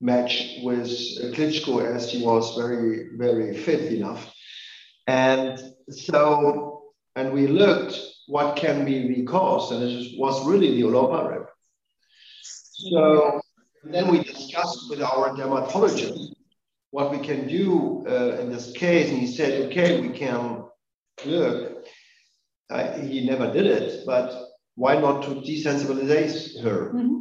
match 0.00 0.58
with 0.62 0.88
Klitschko, 1.34 1.84
as 1.84 2.10
she 2.10 2.22
was 2.22 2.56
very, 2.56 3.10
very 3.16 3.56
fit 3.56 3.92
enough. 3.92 4.32
And 5.06 5.58
so, 5.88 6.92
and 7.16 7.32
we 7.32 7.46
looked 7.46 7.98
what 8.26 8.56
can 8.56 8.84
be 8.84 9.08
the 9.12 9.24
cause, 9.24 9.72
and 9.72 9.82
it 9.82 10.18
was 10.18 10.46
really 10.46 10.76
the 10.76 10.86
olaparib. 10.86 11.46
So 12.42 13.40
then 13.84 14.08
we 14.08 14.22
discussed 14.22 14.88
with 14.88 15.02
our 15.02 15.36
dermatologist 15.36 16.34
what 16.90 17.10
we 17.10 17.18
can 17.18 17.46
do 17.46 18.02
uh, 18.08 18.38
in 18.40 18.50
this 18.50 18.72
case. 18.72 19.10
And 19.10 19.18
he 19.18 19.26
said, 19.26 19.66
okay, 19.66 20.00
we 20.00 20.08
can 20.10 20.64
look. 21.24 21.84
Uh, 22.70 22.96
he 22.98 23.26
never 23.26 23.52
did 23.52 23.66
it, 23.66 24.06
but 24.06 24.32
why 24.76 24.98
not 24.98 25.24
to 25.24 25.30
desensitize 25.30 26.58
her? 26.62 26.92
Mm-hmm. 26.94 27.16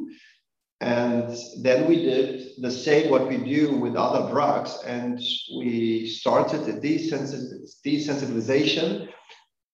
And 0.82 1.36
then 1.62 1.88
we 1.88 2.03
did 2.03 2.51
the 2.62 2.71
same 2.71 3.12
what 3.12 3.27
we 3.27 3.36
do 3.38 3.75
with 3.75 3.97
other 3.97 4.32
drugs, 4.32 4.77
and 4.86 5.19
we 5.58 6.08
started 6.08 6.62
a 6.69 6.79
desensitization 6.79 9.10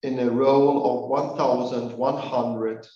in 0.01 0.17
a 0.19 0.27
roll 0.29 1.03
of 1.03 1.09
1,100. 1.09 2.87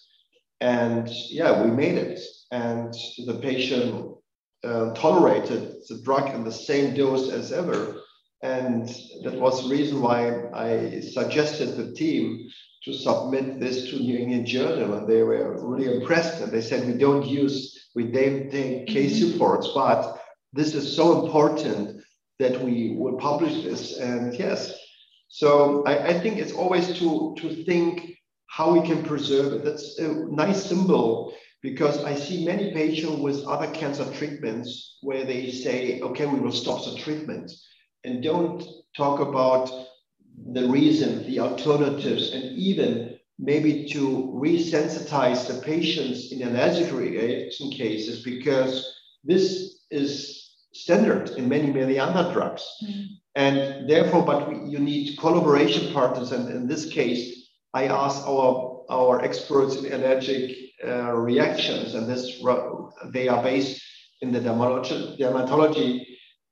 And 0.61 1.07
yeah, 1.29 1.63
we 1.63 1.69
made 1.69 1.97
it 1.97 2.19
and 2.51 2.93
the 3.25 3.39
patient 3.41 4.15
uh, 4.63 4.93
tolerated 4.93 5.75
the 5.87 6.01
drug 6.03 6.33
in 6.33 6.43
the 6.43 6.51
same 6.51 6.93
dose 6.93 7.29
as 7.29 7.51
ever. 7.51 8.01
And 8.41 8.87
that 9.23 9.35
was 9.35 9.63
the 9.63 9.69
reason 9.69 10.01
why 10.01 10.49
I 10.53 11.01
suggested 11.01 11.75
the 11.75 11.93
team 11.93 12.49
to 12.85 12.93
submit 12.93 13.59
this 13.59 13.89
to 13.89 13.99
New 13.99 14.17
England 14.17 14.47
Journal, 14.47 14.93
and 14.93 15.07
they 15.07 15.21
were 15.23 15.67
really 15.67 15.93
impressed. 15.93 16.41
And 16.41 16.51
they 16.51 16.61
said, 16.61 16.87
"We 16.87 16.93
don't 16.93 17.25
use, 17.25 17.89
we 17.95 18.05
don't 18.05 18.49
take 18.49 18.87
case 18.87 19.21
reports, 19.21 19.67
but 19.75 20.21
this 20.53 20.73
is 20.73 20.95
so 20.95 21.25
important 21.25 22.01
that 22.39 22.61
we 22.61 22.95
will 22.97 23.17
publish 23.17 23.63
this." 23.63 23.99
And 23.99 24.33
yes, 24.33 24.73
so 25.27 25.83
I, 25.85 26.07
I 26.07 26.19
think 26.19 26.37
it's 26.37 26.53
always 26.53 26.97
to 26.99 27.35
to 27.39 27.63
think 27.65 28.15
how 28.47 28.71
we 28.71 28.81
can 28.87 29.03
preserve 29.03 29.53
it. 29.53 29.65
That's 29.65 29.99
a 29.99 30.07
nice 30.43 30.65
symbol 30.65 31.33
because 31.61 32.03
I 32.03 32.15
see 32.15 32.45
many 32.45 32.71
patients 32.73 33.19
with 33.19 33.45
other 33.45 33.71
cancer 33.71 34.05
treatments 34.13 34.97
where 35.01 35.25
they 35.25 35.51
say, 35.51 35.99
okay, 36.01 36.25
we 36.25 36.39
will 36.39 36.51
stop 36.51 36.85
the 36.85 36.97
treatment 36.99 37.51
and 38.03 38.23
don't 38.23 38.63
talk 38.95 39.19
about 39.19 39.69
the 40.53 40.67
reason, 40.69 41.25
the 41.27 41.39
alternatives, 41.39 42.33
and 42.33 42.57
even 42.57 43.17
maybe 43.37 43.87
to 43.89 44.33
resensitize 44.35 45.47
the 45.47 45.61
patients 45.61 46.31
in 46.31 46.43
allergic 46.43 46.91
reaction 46.93 47.71
cases 47.71 48.23
because 48.23 48.85
this 49.23 49.79
is 49.91 50.55
standard 50.73 51.29
in 51.31 51.47
many, 51.49 51.71
many 51.71 51.99
other 51.99 52.31
drugs. 52.33 52.65
Mm. 52.83 53.07
And 53.35 53.89
therefore, 53.89 54.23
but 54.23 54.49
we, 54.49 54.69
you 54.69 54.79
need 54.79 55.17
collaboration 55.17 55.93
partners. 55.93 56.31
And 56.31 56.49
in 56.49 56.67
this 56.67 56.89
case, 56.89 57.49
I 57.73 57.87
asked 57.87 58.25
our, 58.25 58.83
our 58.89 59.21
experts 59.21 59.75
in 59.75 59.91
allergic 59.93 60.57
uh, 60.85 61.11
reactions, 61.13 61.95
and 61.95 62.07
this 62.07 62.41
they 63.07 63.27
are 63.27 63.43
based 63.43 63.81
in 64.21 64.31
the 64.31 64.39
dermatology, 64.39 65.19
dermatology, 65.19 66.05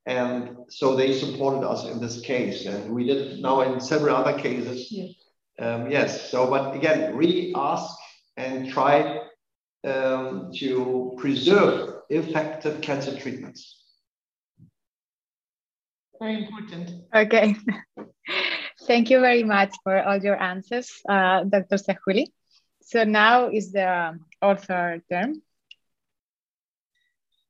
and 0.05 0.55
so 0.69 0.95
they 0.95 1.13
supported 1.13 1.67
us 1.67 1.85
in 1.85 1.99
this 1.99 2.21
case, 2.21 2.65
and 2.65 2.93
we 2.93 3.05
did 3.05 3.41
now 3.41 3.61
in 3.61 3.79
several 3.79 4.15
other 4.15 4.37
cases. 4.37 4.91
Yeah. 4.91 5.07
Um, 5.59 5.91
yes. 5.91 6.29
So, 6.29 6.49
but 6.49 6.75
again, 6.75 7.15
really 7.15 7.51
ask 7.55 7.93
and 8.37 8.69
try 8.69 9.19
um, 9.83 10.51
to 10.57 11.15
preserve 11.17 12.01
effective 12.09 12.81
cancer 12.81 13.17
treatments. 13.17 13.83
Very 16.19 16.43
important. 16.43 17.03
Okay. 17.13 17.55
Thank 18.87 19.09
you 19.09 19.19
very 19.19 19.43
much 19.43 19.75
for 19.83 20.01
all 20.01 20.17
your 20.17 20.41
answers, 20.41 20.91
uh, 21.09 21.43
Dr. 21.43 21.77
Sehouli. 21.77 22.27
So 22.87 23.03
now 23.03 23.49
is 23.49 23.73
the 23.73 24.17
author 24.41 25.03
term. 25.11 25.41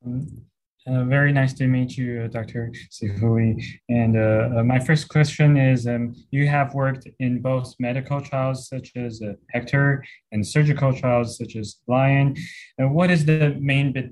Um, 0.04 0.28
uh, 0.88 1.04
very 1.04 1.32
nice 1.32 1.54
to 1.54 1.68
meet 1.68 1.96
you, 1.96 2.24
uh, 2.24 2.28
Dr. 2.28 2.72
Sehouli. 2.90 3.64
And 3.88 4.18
uh, 4.18 4.50
uh, 4.58 4.64
my 4.64 4.80
first 4.80 5.10
question 5.10 5.56
is, 5.56 5.86
um, 5.86 6.16
you 6.32 6.48
have 6.48 6.74
worked 6.74 7.08
in 7.20 7.40
both 7.40 7.76
medical 7.78 8.20
trials 8.20 8.68
such 8.68 8.94
as 8.96 9.22
uh, 9.22 9.34
Hector 9.54 10.04
and 10.32 10.44
surgical 10.44 10.92
trials 10.92 11.38
such 11.38 11.56
as 11.56 11.82
Lion. 11.86 12.36
what 12.80 13.12
is 13.12 13.24
the 13.24 13.56
main 13.60 13.94
bit, 13.94 14.10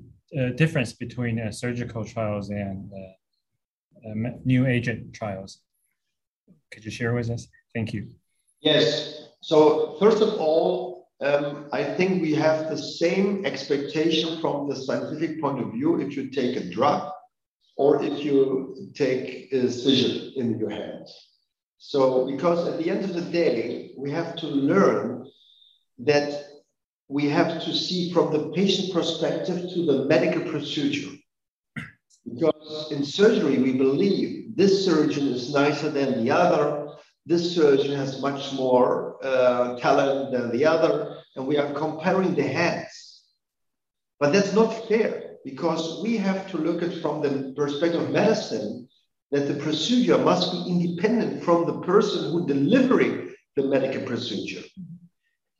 difference 0.56 0.92
between 0.92 1.50
surgical 1.52 2.04
trials 2.04 2.50
and 2.50 2.88
new 4.44 4.64
agent 4.64 5.12
trials? 5.12 5.58
Could 6.70 6.84
you 6.84 6.92
share 6.92 7.14
with 7.14 7.30
us? 7.30 7.48
Thank 7.74 7.92
you. 7.92 8.10
Yes. 8.60 9.30
So 9.40 9.96
first 9.98 10.22
of 10.22 10.34
all, 10.34 10.95
um, 11.22 11.68
I 11.72 11.82
think 11.82 12.20
we 12.20 12.34
have 12.34 12.68
the 12.68 12.76
same 12.76 13.46
expectation 13.46 14.40
from 14.40 14.68
the 14.68 14.76
scientific 14.76 15.40
point 15.40 15.62
of 15.62 15.72
view 15.72 16.00
if 16.00 16.16
you 16.16 16.30
take 16.30 16.56
a 16.56 16.68
drug 16.70 17.10
or 17.76 18.02
if 18.02 18.24
you 18.24 18.90
take 18.94 19.52
a 19.52 19.60
decision 19.60 20.32
in 20.36 20.58
your 20.58 20.70
hands. 20.70 21.14
So, 21.78 22.26
because 22.26 22.66
at 22.68 22.78
the 22.78 22.90
end 22.90 23.04
of 23.04 23.14
the 23.14 23.20
day, 23.20 23.92
we 23.96 24.10
have 24.10 24.36
to 24.36 24.46
learn 24.46 25.26
that 26.00 26.44
we 27.08 27.28
have 27.28 27.62
to 27.62 27.72
see 27.72 28.12
from 28.12 28.32
the 28.32 28.50
patient 28.50 28.92
perspective 28.92 29.70
to 29.72 29.86
the 29.86 30.04
medical 30.06 30.42
procedure. 30.50 31.14
Because 32.28 32.90
in 32.90 33.04
surgery, 33.04 33.58
we 33.58 33.72
believe 33.72 34.56
this 34.56 34.84
surgeon 34.84 35.28
is 35.28 35.52
nicer 35.52 35.90
than 35.90 36.24
the 36.24 36.30
other, 36.30 36.88
this 37.26 37.54
surgeon 37.54 37.94
has 37.96 38.20
much 38.20 38.52
more 38.52 39.18
uh, 39.22 39.78
talent 39.78 40.32
than 40.32 40.50
the 40.50 40.64
other, 40.64 41.05
and 41.36 41.46
we 41.46 41.58
are 41.58 41.72
comparing 41.74 42.34
the 42.34 42.42
hands. 42.42 43.22
But 44.18 44.32
that's 44.32 44.54
not 44.54 44.88
fair 44.88 45.36
because 45.44 46.02
we 46.02 46.16
have 46.16 46.50
to 46.50 46.58
look 46.58 46.82
at 46.82 47.00
from 47.00 47.22
the 47.22 47.52
perspective 47.56 48.02
of 48.02 48.10
medicine 48.10 48.88
that 49.30 49.46
the 49.46 49.54
procedure 49.54 50.18
must 50.18 50.52
be 50.52 50.70
independent 50.70 51.44
from 51.44 51.66
the 51.66 51.80
person 51.80 52.32
who 52.32 52.46
delivering 52.46 53.34
the 53.54 53.64
medical 53.64 54.02
procedure. 54.02 54.62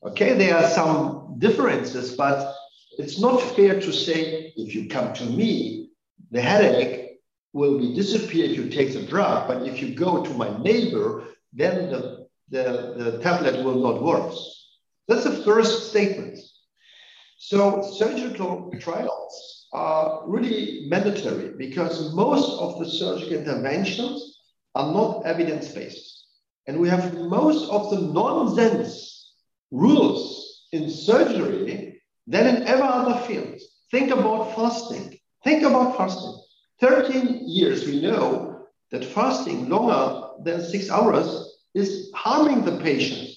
Okay, 0.02 0.34
there 0.34 0.56
are 0.56 0.68
some 0.68 1.36
differences, 1.38 2.16
but 2.16 2.54
it's 2.98 3.20
not 3.20 3.40
fair 3.40 3.80
to 3.80 3.92
say 3.92 4.52
if 4.56 4.74
you 4.74 4.88
come 4.88 5.12
to 5.14 5.24
me, 5.24 5.90
the 6.30 6.40
headache 6.40 7.18
will 7.52 7.78
be 7.78 7.94
disappear 7.94 8.44
if 8.44 8.56
you 8.56 8.68
take 8.68 8.92
the 8.92 9.02
drug, 9.02 9.48
but 9.48 9.66
if 9.66 9.80
you 9.82 9.94
go 9.94 10.24
to 10.24 10.30
my 10.34 10.56
neighbor, 10.62 11.24
then 11.52 11.90
the, 11.90 12.26
the, 12.50 12.94
the 12.96 13.18
tablet 13.22 13.64
will 13.64 13.82
not 13.82 14.02
work. 14.02 14.32
That's 15.08 15.24
the 15.24 15.42
first 15.44 15.90
statement. 15.90 16.38
So 17.38 17.82
surgical 17.98 18.72
trials 18.80 19.66
are 19.72 20.22
really 20.26 20.86
mandatory 20.88 21.52
because 21.56 22.14
most 22.14 22.58
of 22.60 22.78
the 22.78 22.88
surgical 22.88 23.38
interventions 23.38 24.38
are 24.74 24.92
not 24.92 25.24
evidence-based. 25.26 26.24
And 26.66 26.80
we 26.80 26.88
have 26.88 27.14
most 27.14 27.70
of 27.70 27.90
the 27.90 28.00
nonsense 28.00 29.34
rules 29.70 30.66
in 30.72 30.90
surgery 30.90 32.00
than 32.26 32.46
in 32.56 32.62
every 32.64 32.82
other 32.82 33.20
field. 33.26 33.60
Think 33.90 34.10
about 34.10 34.54
fasting. 34.56 35.18
Think 35.44 35.62
about 35.62 35.96
fasting. 35.96 36.40
13 36.80 37.48
years 37.48 37.86
we 37.86 38.00
know 38.00 38.66
that 38.90 39.04
fasting 39.04 39.68
longer 39.68 40.28
than 40.42 40.62
six 40.62 40.90
hours 40.90 41.58
is 41.74 42.10
harming 42.14 42.64
the 42.64 42.78
patient. 42.78 43.30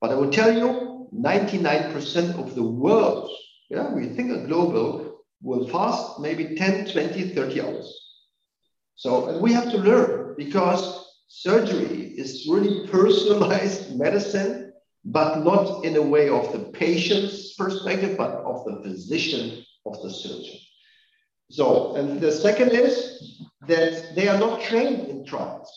But 0.00 0.10
I 0.10 0.14
will 0.14 0.30
tell 0.30 0.56
you, 0.56 0.89
99% 1.14 2.38
of 2.38 2.54
the 2.54 2.62
world, 2.62 3.30
yeah, 3.68 3.92
we 3.92 4.08
think 4.08 4.30
a 4.30 4.46
global, 4.46 5.22
will 5.42 5.68
fast 5.68 6.20
maybe 6.20 6.54
10, 6.54 6.90
20, 6.92 7.34
30 7.34 7.60
hours. 7.60 8.00
So 8.96 9.28
and 9.28 9.40
we 9.40 9.52
have 9.52 9.70
to 9.70 9.78
learn 9.78 10.34
because 10.36 11.14
surgery 11.28 12.12
is 12.16 12.46
really 12.50 12.86
personalized 12.88 13.96
medicine, 13.98 14.72
but 15.04 15.42
not 15.42 15.84
in 15.84 15.96
a 15.96 16.02
way 16.02 16.28
of 16.28 16.52
the 16.52 16.70
patient's 16.72 17.54
perspective, 17.54 18.18
but 18.18 18.32
of 18.44 18.64
the 18.66 18.82
physician, 18.82 19.64
of 19.86 20.02
the 20.02 20.10
surgeon. 20.10 20.58
So, 21.50 21.96
and 21.96 22.20
the 22.20 22.30
second 22.30 22.72
is 22.72 23.40
that 23.66 24.14
they 24.14 24.28
are 24.28 24.38
not 24.38 24.60
trained 24.60 25.08
in 25.08 25.24
trials. 25.24 25.70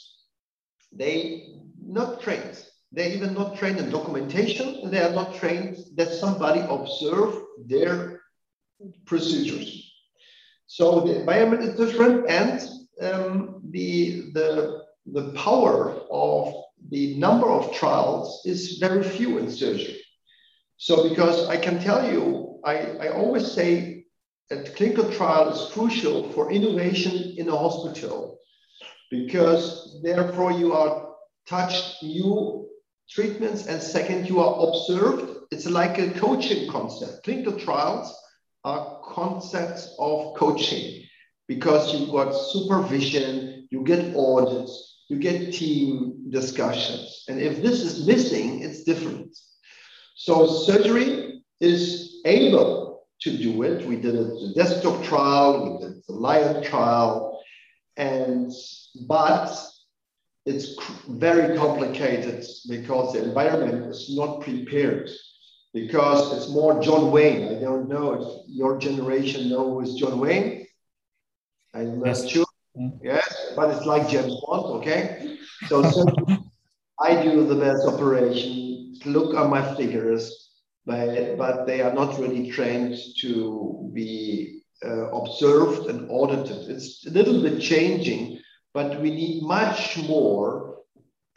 They 0.91 1.55
not 1.81 2.21
trained. 2.21 2.63
They're 2.93 3.11
even 3.11 3.33
not 3.33 3.57
trained 3.57 3.79
in 3.79 3.89
documentation, 3.89 4.89
they 4.91 5.01
are 5.01 5.11
not 5.11 5.35
trained 5.35 5.77
that 5.95 6.09
somebody 6.09 6.61
observe 6.61 7.41
their 7.65 8.21
procedures. 9.05 9.91
So 10.67 11.01
the 11.01 11.19
environment 11.19 11.63
is 11.63 11.75
different, 11.75 12.29
and 12.29 12.61
um, 13.01 13.61
the, 13.71 14.31
the, 14.33 14.83
the 15.07 15.33
power 15.33 16.01
of 16.11 16.53
the 16.89 17.15
number 17.15 17.47
of 17.47 17.73
trials 17.73 18.43
is 18.45 18.77
very 18.77 19.03
few 19.03 19.39
in 19.39 19.49
surgery. 19.49 19.99
So 20.77 21.09
because 21.09 21.47
I 21.49 21.57
can 21.57 21.79
tell 21.81 22.11
you, 22.11 22.59
I, 22.63 22.75
I 22.75 23.07
always 23.09 23.51
say 23.51 24.05
that 24.49 24.75
clinical 24.75 25.11
trial 25.11 25.49
is 25.49 25.71
crucial 25.71 26.31
for 26.33 26.51
innovation 26.51 27.35
in 27.37 27.49
a 27.49 27.57
hospital 27.57 28.37
because 29.09 29.99
therefore 30.03 30.51
you 30.51 30.73
are 30.73 31.15
touched 31.47 32.03
new 32.03 32.63
treatments 33.09 33.67
and 33.67 33.81
second 33.81 34.27
you 34.27 34.39
are 34.39 34.67
observed. 34.67 35.45
It's 35.51 35.65
like 35.65 35.99
a 35.99 36.11
coaching 36.11 36.69
concept. 36.69 37.23
Clinical 37.23 37.57
trials 37.59 38.13
are 38.63 38.99
concepts 39.03 39.95
of 39.99 40.35
coaching 40.35 41.03
because 41.47 41.93
you've 41.93 42.11
got 42.11 42.31
supervision, 42.31 43.67
you 43.71 43.83
get 43.83 44.15
audits, 44.15 45.03
you 45.09 45.19
get 45.19 45.53
team 45.53 46.29
discussions. 46.29 47.25
And 47.27 47.39
if 47.39 47.61
this 47.61 47.81
is 47.81 48.07
missing, 48.07 48.61
it's 48.61 48.83
different. 48.83 49.37
So 50.15 50.47
surgery 50.47 51.43
is 51.59 52.21
able 52.25 53.05
to 53.21 53.37
do 53.37 53.63
it. 53.63 53.85
We 53.85 53.97
did 53.97 54.15
the 54.15 54.53
desktop 54.55 55.03
trial, 55.03 55.79
we 55.79 55.85
did 55.85 56.03
the 56.07 56.13
lion 56.13 56.63
trial, 56.63 57.41
and 57.97 58.51
but 59.07 59.49
it's 60.45 60.75
very 61.07 61.57
complicated 61.57 62.45
because 62.67 63.13
the 63.13 63.23
environment 63.23 63.85
is 63.87 64.13
not 64.15 64.41
prepared 64.41 65.09
because 65.73 66.37
it's 66.37 66.49
more 66.49 66.81
John 66.81 67.11
Wayne. 67.11 67.57
I 67.57 67.59
don't 67.59 67.87
know 67.87 68.13
if 68.13 68.47
your 68.47 68.77
generation 68.77 69.49
knows 69.49 69.95
John 69.95 70.19
Wayne. 70.19 70.67
I'm 71.73 71.99
not 71.99 72.07
yes. 72.07 72.29
sure. 72.29 72.45
Yes, 73.03 73.53
but 73.55 73.75
it's 73.75 73.85
like 73.85 74.09
James 74.09 74.35
Bond, 74.45 74.81
okay? 74.81 75.37
So, 75.67 75.83
so 75.91 76.05
I 76.99 77.21
do 77.21 77.45
the 77.45 77.55
best 77.55 77.87
operation, 77.87 78.95
look 79.05 79.35
at 79.35 79.49
my 79.49 79.75
figures, 79.75 80.49
but, 80.85 81.37
but 81.37 81.65
they 81.65 81.81
are 81.81 81.93
not 81.93 82.19
really 82.19 82.49
trained 82.51 82.97
to 83.21 83.91
be 83.93 84.63
uh, 84.83 85.09
observed 85.11 85.87
and 85.89 86.09
audited. 86.09 86.69
It's 86.69 87.05
a 87.05 87.11
little 87.11 87.41
bit 87.41 87.61
changing, 87.61 88.39
but 88.73 88.99
we 89.01 89.11
need 89.11 89.43
much 89.43 89.97
more 89.97 90.77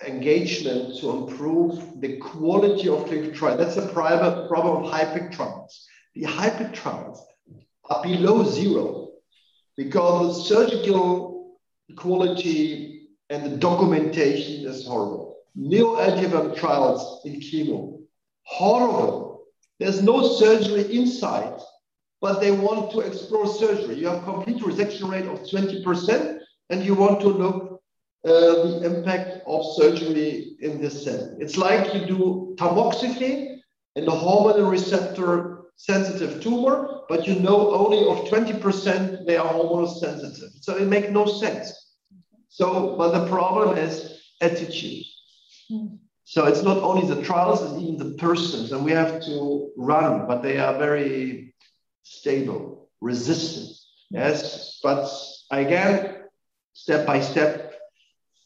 engagement 0.07 0.99
to 0.99 1.11
improve 1.11 2.01
the 2.01 2.19
quality 2.19 2.89
of 2.89 3.07
clinical 3.07 3.35
trial. 3.35 3.57
That's 3.57 3.77
a 3.77 3.89
private 3.89 4.49
problem 4.49 4.85
of 4.85 4.93
HIPEC 4.93 5.33
trials. 5.33 5.87
The 6.15 6.23
HIPEC 6.23 6.75
trials 6.75 7.25
are 7.91 8.03
below 8.03 8.45
zero 8.45 9.11
because 9.77 10.49
the 10.49 10.55
surgical 10.55 11.59
quality 11.97 13.09
and 13.31 13.45
the 13.45 13.57
documentation 13.57 14.67
is 14.67 14.87
horrible. 14.87 15.37
Neoadjuvant 15.59 16.57
trials 16.57 17.25
in 17.25 17.41
chemo, 17.41 18.01
horrible. 18.45 19.45
There's 19.79 20.03
no 20.03 20.27
surgery 20.27 20.95
inside, 20.97 21.61
but 22.21 22.41
they 22.41 22.51
want 22.51 22.91
to 22.93 23.01
explore 23.01 23.47
surgery. 23.47 23.97
You 23.97 24.09
have 24.09 24.25
complete 24.25 24.63
resection 24.63 25.11
rate 25.11 25.27
of 25.27 25.41
20%, 25.41 26.39
and 26.71 26.85
you 26.85 26.95
want 26.95 27.21
to 27.21 27.29
look 27.29 27.81
uh, 28.25 28.31
the 28.31 28.83
impact 28.85 29.43
of 29.47 29.65
surgery 29.77 30.57
in 30.61 30.81
this 30.81 31.05
setting. 31.05 31.37
It's 31.41 31.57
like 31.57 31.95
you 31.95 32.07
do 32.07 32.57
tamoxifen 32.59 33.59
in 33.95 34.09
a 34.09 34.11
hormone 34.11 34.67
receptor 34.67 35.57
sensitive 35.77 36.43
tumor, 36.43 37.03
but 37.09 37.27
you 37.27 37.37
know 37.37 37.73
only 37.73 38.01
of 38.09 38.29
20% 38.29 39.27
they 39.27 39.37
are 39.37 39.47
hormone 39.47 39.89
sensitive. 39.89 40.51
So 40.61 40.77
it 40.77 40.87
makes 40.89 41.11
no 41.11 41.27
sense. 41.27 41.73
So, 42.49 42.97
but 42.97 43.13
the 43.13 43.29
problem 43.29 43.77
is 43.77 44.23
attitude. 44.41 45.05
So 46.25 46.47
it's 46.47 46.63
not 46.63 46.79
only 46.79 47.07
the 47.07 47.23
trials, 47.23 47.63
it's 47.63 47.81
even 47.81 47.99
the 47.99 48.17
persons, 48.17 48.73
and 48.73 48.85
we 48.85 48.93
have 48.93 49.23
to 49.27 49.71
run, 49.77 50.27
but 50.27 50.43
they 50.43 50.59
are 50.59 50.77
very 50.77 51.55
stable, 52.03 52.89
resistant. 53.01 53.77
Yes, 54.11 54.81
but 54.83 55.09
again, 55.51 56.16
step 56.87 57.05
by 57.05 57.21
step, 57.21 57.75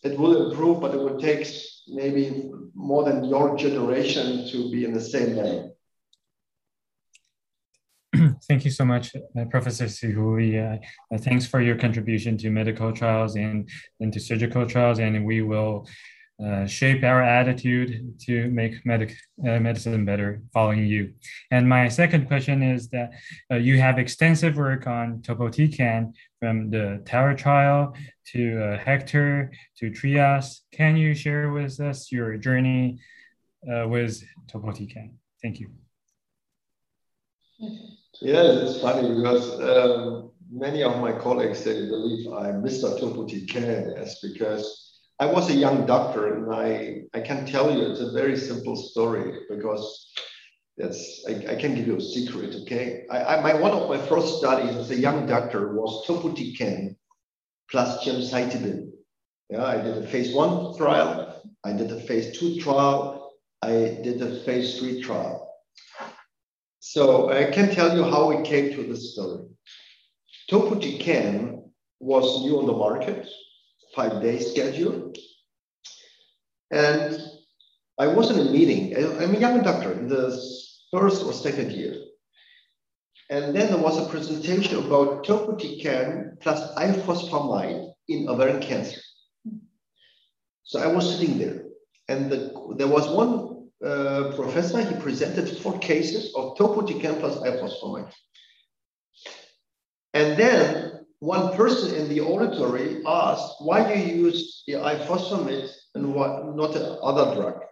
it 0.02 0.18
will 0.18 0.50
improve, 0.50 0.80
but 0.80 0.94
it 0.94 0.96
will 0.96 1.20
take 1.20 1.46
maybe 1.88 2.50
more 2.74 3.04
than 3.04 3.22
your 3.24 3.54
generation 3.54 4.48
to 4.48 4.70
be 4.70 4.86
in 4.86 4.94
the 4.94 5.00
same 5.14 5.36
level. 5.36 5.76
Thank 8.48 8.64
you 8.64 8.70
so 8.70 8.86
much, 8.86 9.14
uh, 9.14 9.44
Professor 9.50 9.84
Sehouli. 9.84 10.50
Uh, 10.56 10.78
uh, 11.14 11.18
thanks 11.18 11.46
for 11.46 11.60
your 11.60 11.76
contribution 11.76 12.38
to 12.38 12.48
medical 12.50 12.92
trials 12.92 13.36
and, 13.36 13.68
and 14.00 14.10
to 14.14 14.18
surgical 14.18 14.64
trials, 14.66 15.00
and 15.00 15.26
we 15.26 15.42
will 15.42 15.86
uh, 16.44 16.66
shape 16.66 17.02
our 17.04 17.22
attitude 17.22 18.18
to 18.18 18.50
make 18.50 18.84
medic, 18.86 19.14
uh, 19.46 19.58
medicine 19.58 20.04
better 20.04 20.42
following 20.52 20.86
you. 20.86 21.12
And 21.50 21.68
my 21.68 21.88
second 21.88 22.28
question 22.28 22.62
is 22.62 22.88
that 22.90 23.10
uh, 23.50 23.56
you 23.56 23.78
have 23.78 23.98
extensive 23.98 24.56
work 24.56 24.86
on 24.86 25.18
topotecan 25.20 26.12
from 26.38 26.70
the 26.70 27.02
Tower 27.04 27.34
trial 27.34 27.94
to 28.32 28.62
uh, 28.62 28.78
Hector 28.78 29.52
to 29.78 29.90
Trias. 29.90 30.60
Can 30.72 30.96
you 30.96 31.14
share 31.14 31.50
with 31.50 31.78
us 31.80 32.10
your 32.10 32.36
journey 32.36 33.00
uh, 33.70 33.86
with 33.88 34.22
topotecan? 34.50 35.10
Thank 35.42 35.60
you. 35.60 35.68
Yeah, 38.22 38.42
it's 38.42 38.80
funny 38.80 39.14
because 39.14 39.60
um, 39.60 40.30
many 40.50 40.82
of 40.82 41.00
my 41.00 41.12
colleagues 41.12 41.64
they 41.64 41.86
believe 41.86 42.32
I'm 42.32 42.62
Mr. 42.62 42.98
Topotecan, 42.98 43.96
yes, 43.96 44.20
because 44.20 44.89
I 45.20 45.26
was 45.26 45.50
a 45.50 45.54
young 45.54 45.84
doctor, 45.84 46.32
and 46.32 46.50
I, 46.50 47.02
I 47.12 47.20
can 47.20 47.44
tell 47.44 47.70
you 47.70 47.90
it's 47.90 48.00
a 48.00 48.10
very 48.10 48.38
simple 48.38 48.74
story 48.74 49.40
because 49.50 50.14
that's 50.78 51.22
I, 51.28 51.32
I 51.52 51.54
can 51.56 51.74
give 51.74 51.86
you 51.86 51.96
a 51.96 52.00
secret, 52.00 52.54
okay? 52.62 53.04
I, 53.10 53.24
I, 53.24 53.40
my 53.42 53.52
one 53.52 53.72
of 53.72 53.90
my 53.90 53.98
first 53.98 54.38
studies 54.38 54.74
as 54.74 54.90
a 54.90 54.96
young 54.96 55.26
doctor 55.26 55.74
was 55.74 56.06
topotecan 56.06 56.96
plus 57.70 58.02
gemcitabine. 58.02 58.92
Yeah, 59.50 59.66
I 59.66 59.76
did 59.82 59.98
a 59.98 60.06
phase 60.06 60.34
one 60.34 60.74
trial, 60.78 61.42
I 61.64 61.72
did 61.74 61.92
a 61.92 62.00
phase 62.00 62.38
two 62.38 62.58
trial, 62.58 63.34
I 63.60 63.98
did 64.02 64.22
a 64.22 64.40
phase 64.44 64.78
three 64.78 65.02
trial. 65.02 65.54
So 66.78 67.30
I 67.30 67.50
can 67.50 67.70
tell 67.74 67.94
you 67.94 68.04
how 68.04 68.30
we 68.30 68.42
came 68.42 68.72
to 68.72 68.84
this 68.84 69.12
story. 69.12 69.44
Topotecan 70.50 71.68
was 71.98 72.40
new 72.42 72.58
on 72.58 72.64
the 72.64 72.72
market 72.72 73.28
five 74.00 74.22
day 74.22 74.38
schedule. 74.38 75.12
And 76.70 77.20
I 77.98 78.06
was 78.06 78.30
in 78.30 78.38
a 78.38 78.50
meeting. 78.50 78.96
I'm 79.20 79.34
a 79.34 79.38
young 79.38 79.62
doctor 79.62 79.92
in 79.92 80.08
the 80.08 80.24
first 80.92 81.22
or 81.26 81.32
second 81.32 81.72
year. 81.72 81.94
And 83.28 83.54
then 83.54 83.66
there 83.70 83.84
was 83.88 83.96
a 83.98 84.08
presentation 84.08 84.78
about 84.84 85.24
topotecan 85.26 86.40
plus 86.40 86.60
ifosfamide 86.76 87.92
in 88.08 88.28
ovarian 88.28 88.60
cancer. 88.60 89.00
So 90.64 90.80
I 90.80 90.86
was 90.86 91.04
sitting 91.12 91.38
there, 91.38 91.62
and 92.08 92.30
the, 92.30 92.40
there 92.78 92.88
was 92.88 93.08
one 93.08 93.68
uh, 93.84 94.32
professor, 94.36 94.82
he 94.82 94.94
presented 95.00 95.48
four 95.58 95.78
cases 95.78 96.32
of 96.36 96.56
topotecan 96.56 97.20
plus 97.20 97.36
ifosfamide. 97.38 98.12
And 100.14 100.38
then 100.38 100.99
one 101.20 101.54
person 101.54 101.94
in 101.94 102.08
the 102.08 102.20
auditory 102.20 103.02
asked, 103.06 103.56
why 103.60 103.86
do 103.86 103.98
you 103.98 104.24
use 104.26 104.64
the 104.66 104.74
ifosfamide 104.74 105.70
and 105.94 106.14
what, 106.14 106.56
not 106.56 106.74
other 106.76 107.34
drug? 107.34 107.62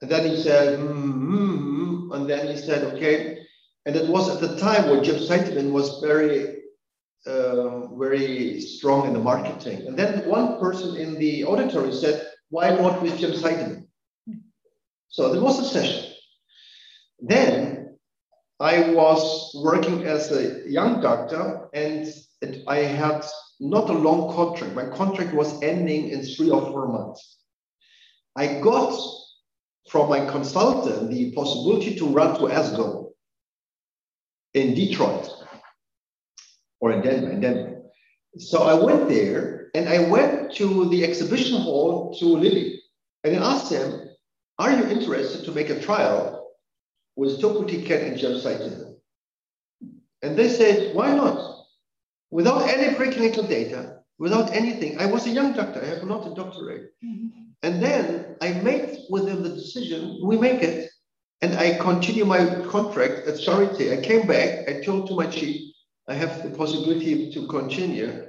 And 0.00 0.10
then 0.10 0.28
he 0.28 0.42
said, 0.42 0.78
mm-hmm. 0.78 2.12
and 2.12 2.28
then 2.28 2.48
he 2.48 2.56
said, 2.56 2.94
okay. 2.94 3.46
And 3.84 3.96
it 3.96 4.08
was 4.08 4.30
at 4.30 4.40
the 4.40 4.58
time 4.58 4.88
where 4.88 5.00
gemcitabine 5.00 5.72
was 5.72 6.00
very, 6.00 6.62
uh, 7.26 7.86
very 7.96 8.60
strong 8.60 9.06
in 9.06 9.12
the 9.12 9.18
marketing. 9.18 9.86
And 9.86 9.98
then 9.98 10.26
one 10.28 10.58
person 10.58 10.96
in 10.96 11.18
the 11.18 11.44
auditory 11.44 11.92
said, 11.92 12.26
why 12.48 12.70
not 12.70 13.02
with 13.02 13.18
gemcitabine? 13.18 13.86
So 15.08 15.32
there 15.32 15.42
was 15.42 15.58
a 15.58 15.64
session. 15.64 16.14
Then 17.20 17.77
I 18.60 18.90
was 18.90 19.52
working 19.54 20.02
as 20.04 20.32
a 20.32 20.68
young 20.68 21.00
doctor 21.00 21.68
and 21.72 22.06
I 22.66 22.78
had 22.78 23.24
not 23.60 23.88
a 23.88 23.92
long 23.92 24.34
contract. 24.34 24.74
My 24.74 24.86
contract 24.86 25.32
was 25.32 25.62
ending 25.62 26.08
in 26.08 26.24
three 26.24 26.50
or 26.50 26.62
four 26.62 26.88
months. 26.88 27.38
I 28.36 28.60
got 28.60 28.98
from 29.88 30.08
my 30.08 30.26
consultant 30.26 31.10
the 31.10 31.32
possibility 31.32 31.96
to 31.96 32.06
run 32.06 32.34
to 32.38 32.46
ASCO 32.46 33.10
in 34.54 34.74
Detroit 34.74 35.30
or 36.80 36.92
in 36.92 37.02
Denver, 37.02 37.30
in 37.30 37.40
Denver. 37.40 37.82
So 38.38 38.62
I 38.62 38.74
went 38.74 39.08
there 39.08 39.70
and 39.74 39.88
I 39.88 40.08
went 40.08 40.54
to 40.56 40.88
the 40.88 41.04
exhibition 41.04 41.60
hall 41.60 42.16
to 42.18 42.24
Lilly 42.24 42.82
and 43.22 43.36
I 43.36 43.54
asked 43.54 43.72
him, 43.72 44.08
are 44.58 44.72
you 44.72 44.84
interested 44.88 45.44
to 45.44 45.52
make 45.52 45.70
a 45.70 45.80
trial 45.80 46.37
with 47.18 47.40
topotecan 47.42 48.00
and 48.06 48.16
gemcitabine? 48.16 48.94
And 50.22 50.38
they 50.38 50.48
said, 50.48 50.94
why 50.94 51.14
not? 51.14 51.38
Without 52.30 52.68
any 52.68 52.94
preclinical 52.94 53.48
data, 53.48 53.98
without 54.18 54.52
anything. 54.52 55.00
I 55.00 55.06
was 55.06 55.26
a 55.26 55.30
young 55.30 55.52
doctor, 55.52 55.82
I 55.82 55.86
have 55.86 56.04
not 56.04 56.30
a 56.30 56.34
doctorate. 56.34 56.92
Mm-hmm. 57.04 57.28
And 57.64 57.82
then 57.82 58.36
I 58.40 58.52
made 58.52 58.98
with 59.10 59.26
them 59.26 59.42
the 59.42 59.48
decision, 59.48 60.20
we 60.22 60.38
make 60.38 60.62
it. 60.62 60.90
And 61.42 61.54
I 61.56 61.76
continue 61.78 62.24
my 62.24 62.42
contract 62.66 63.26
at 63.26 63.34
Charité. 63.34 63.98
I 63.98 64.00
came 64.00 64.26
back, 64.26 64.68
I 64.68 64.80
told 64.84 65.08
to 65.08 65.14
my 65.14 65.26
chief, 65.26 65.74
I 66.08 66.14
have 66.14 66.42
the 66.44 66.56
possibility 66.56 67.32
to 67.32 67.46
continue. 67.48 68.26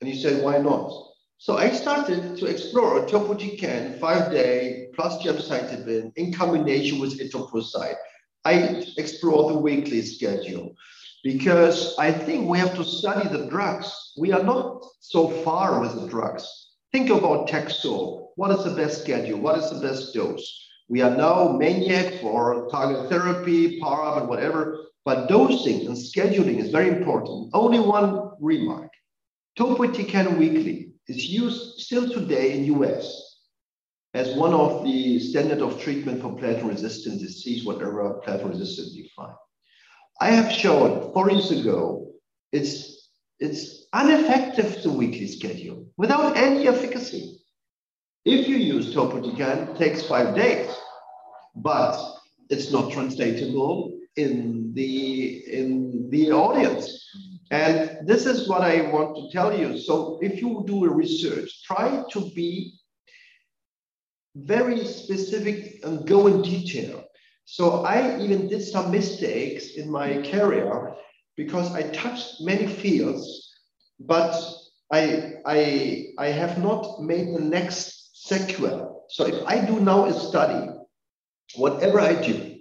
And 0.00 0.10
he 0.10 0.20
said, 0.20 0.42
why 0.42 0.58
not? 0.58 0.90
So 1.38 1.56
I 1.56 1.70
started 1.70 2.36
to 2.38 2.46
explore 2.46 3.06
topotecan, 3.06 4.00
five 4.00 4.32
day 4.32 4.88
plus 4.94 5.22
gemcitabine 5.22 6.12
in 6.16 6.32
combination 6.32 6.98
with 7.00 7.20
etoposide. 7.20 7.96
I 8.44 8.84
explore 8.98 9.52
the 9.52 9.58
weekly 9.58 10.02
schedule 10.02 10.74
because 11.22 11.96
I 11.98 12.12
think 12.12 12.48
we 12.48 12.58
have 12.58 12.74
to 12.76 12.84
study 12.84 13.28
the 13.28 13.46
drugs. 13.46 14.12
We 14.18 14.32
are 14.32 14.42
not 14.42 14.84
so 15.00 15.28
far 15.28 15.80
with 15.80 15.94
the 15.94 16.08
drugs. 16.08 16.46
Think 16.92 17.08
about 17.08 17.48
Taxol. 17.48 18.28
What 18.36 18.50
is 18.50 18.64
the 18.64 18.74
best 18.74 19.02
schedule? 19.02 19.40
What 19.40 19.58
is 19.58 19.70
the 19.70 19.80
best 19.80 20.12
dose? 20.12 20.68
We 20.88 21.00
are 21.00 21.16
now 21.16 21.56
maniac 21.56 22.20
for 22.20 22.68
target 22.70 23.08
therapy, 23.08 23.80
PARP, 23.80 24.20
and 24.20 24.28
whatever, 24.28 24.84
but 25.06 25.28
dosing 25.28 25.86
and 25.86 25.96
scheduling 25.96 26.58
is 26.58 26.70
very 26.70 26.88
important. 26.88 27.50
Only 27.54 27.80
one 27.80 28.32
remark. 28.40 28.90
Topotecan 29.58 30.36
weekly 30.36 30.92
is 31.08 31.26
used 31.26 31.80
still 31.80 32.10
today 32.10 32.58
in 32.58 32.64
US 32.76 33.23
as 34.14 34.36
one 34.36 34.54
of 34.54 34.84
the 34.84 35.18
standard 35.18 35.60
of 35.60 35.80
treatment 35.80 36.22
for 36.22 36.36
platinum-resistant 36.36 37.20
disease, 37.20 37.64
whatever 37.64 38.20
platinum-resistant 38.24 38.94
define. 38.96 39.34
I 40.20 40.30
have 40.30 40.52
shown 40.52 41.12
four 41.12 41.30
years 41.32 41.50
ago, 41.50 42.12
it's, 42.52 43.10
it's 43.40 43.86
ineffective, 43.92 44.84
the 44.84 44.90
weekly 44.90 45.26
schedule, 45.26 45.88
without 45.96 46.36
any 46.36 46.68
efficacy. 46.68 47.40
If 48.24 48.48
you 48.48 48.56
use 48.56 48.94
topotecan, 48.94 49.70
it 49.70 49.76
takes 49.76 50.06
five 50.06 50.36
days, 50.36 50.72
but 51.56 51.98
it's 52.50 52.70
not 52.70 52.92
translatable 52.92 53.98
in 54.16 54.72
the, 54.74 55.42
in 55.52 56.08
the 56.10 56.30
audience. 56.30 57.04
And 57.50 58.06
this 58.06 58.26
is 58.26 58.48
what 58.48 58.62
I 58.62 58.82
want 58.92 59.16
to 59.16 59.30
tell 59.36 59.58
you. 59.58 59.76
So 59.76 60.20
if 60.22 60.40
you 60.40 60.62
do 60.66 60.84
a 60.84 60.88
research, 60.88 61.64
try 61.64 62.04
to 62.12 62.30
be 62.30 62.78
very 64.34 64.84
specific 64.84 65.80
and 65.84 66.06
go 66.06 66.26
in 66.26 66.42
detail. 66.42 67.04
So 67.44 67.84
I 67.84 68.20
even 68.20 68.48
did 68.48 68.62
some 68.62 68.90
mistakes 68.90 69.74
in 69.76 69.90
my 69.90 70.22
career 70.22 70.94
because 71.36 71.72
I 71.74 71.82
touched 71.90 72.40
many 72.40 72.66
fields, 72.66 73.52
but 74.00 74.34
I, 74.92 75.34
I, 75.46 76.06
I 76.18 76.26
have 76.28 76.58
not 76.58 77.02
made 77.02 77.34
the 77.34 77.40
next 77.40 78.26
sequel. 78.28 79.04
So 79.10 79.26
if 79.26 79.46
I 79.46 79.64
do 79.64 79.80
now 79.80 80.06
a 80.06 80.12
study, 80.12 80.70
whatever 81.56 82.00
I 82.00 82.14
do, 82.14 82.56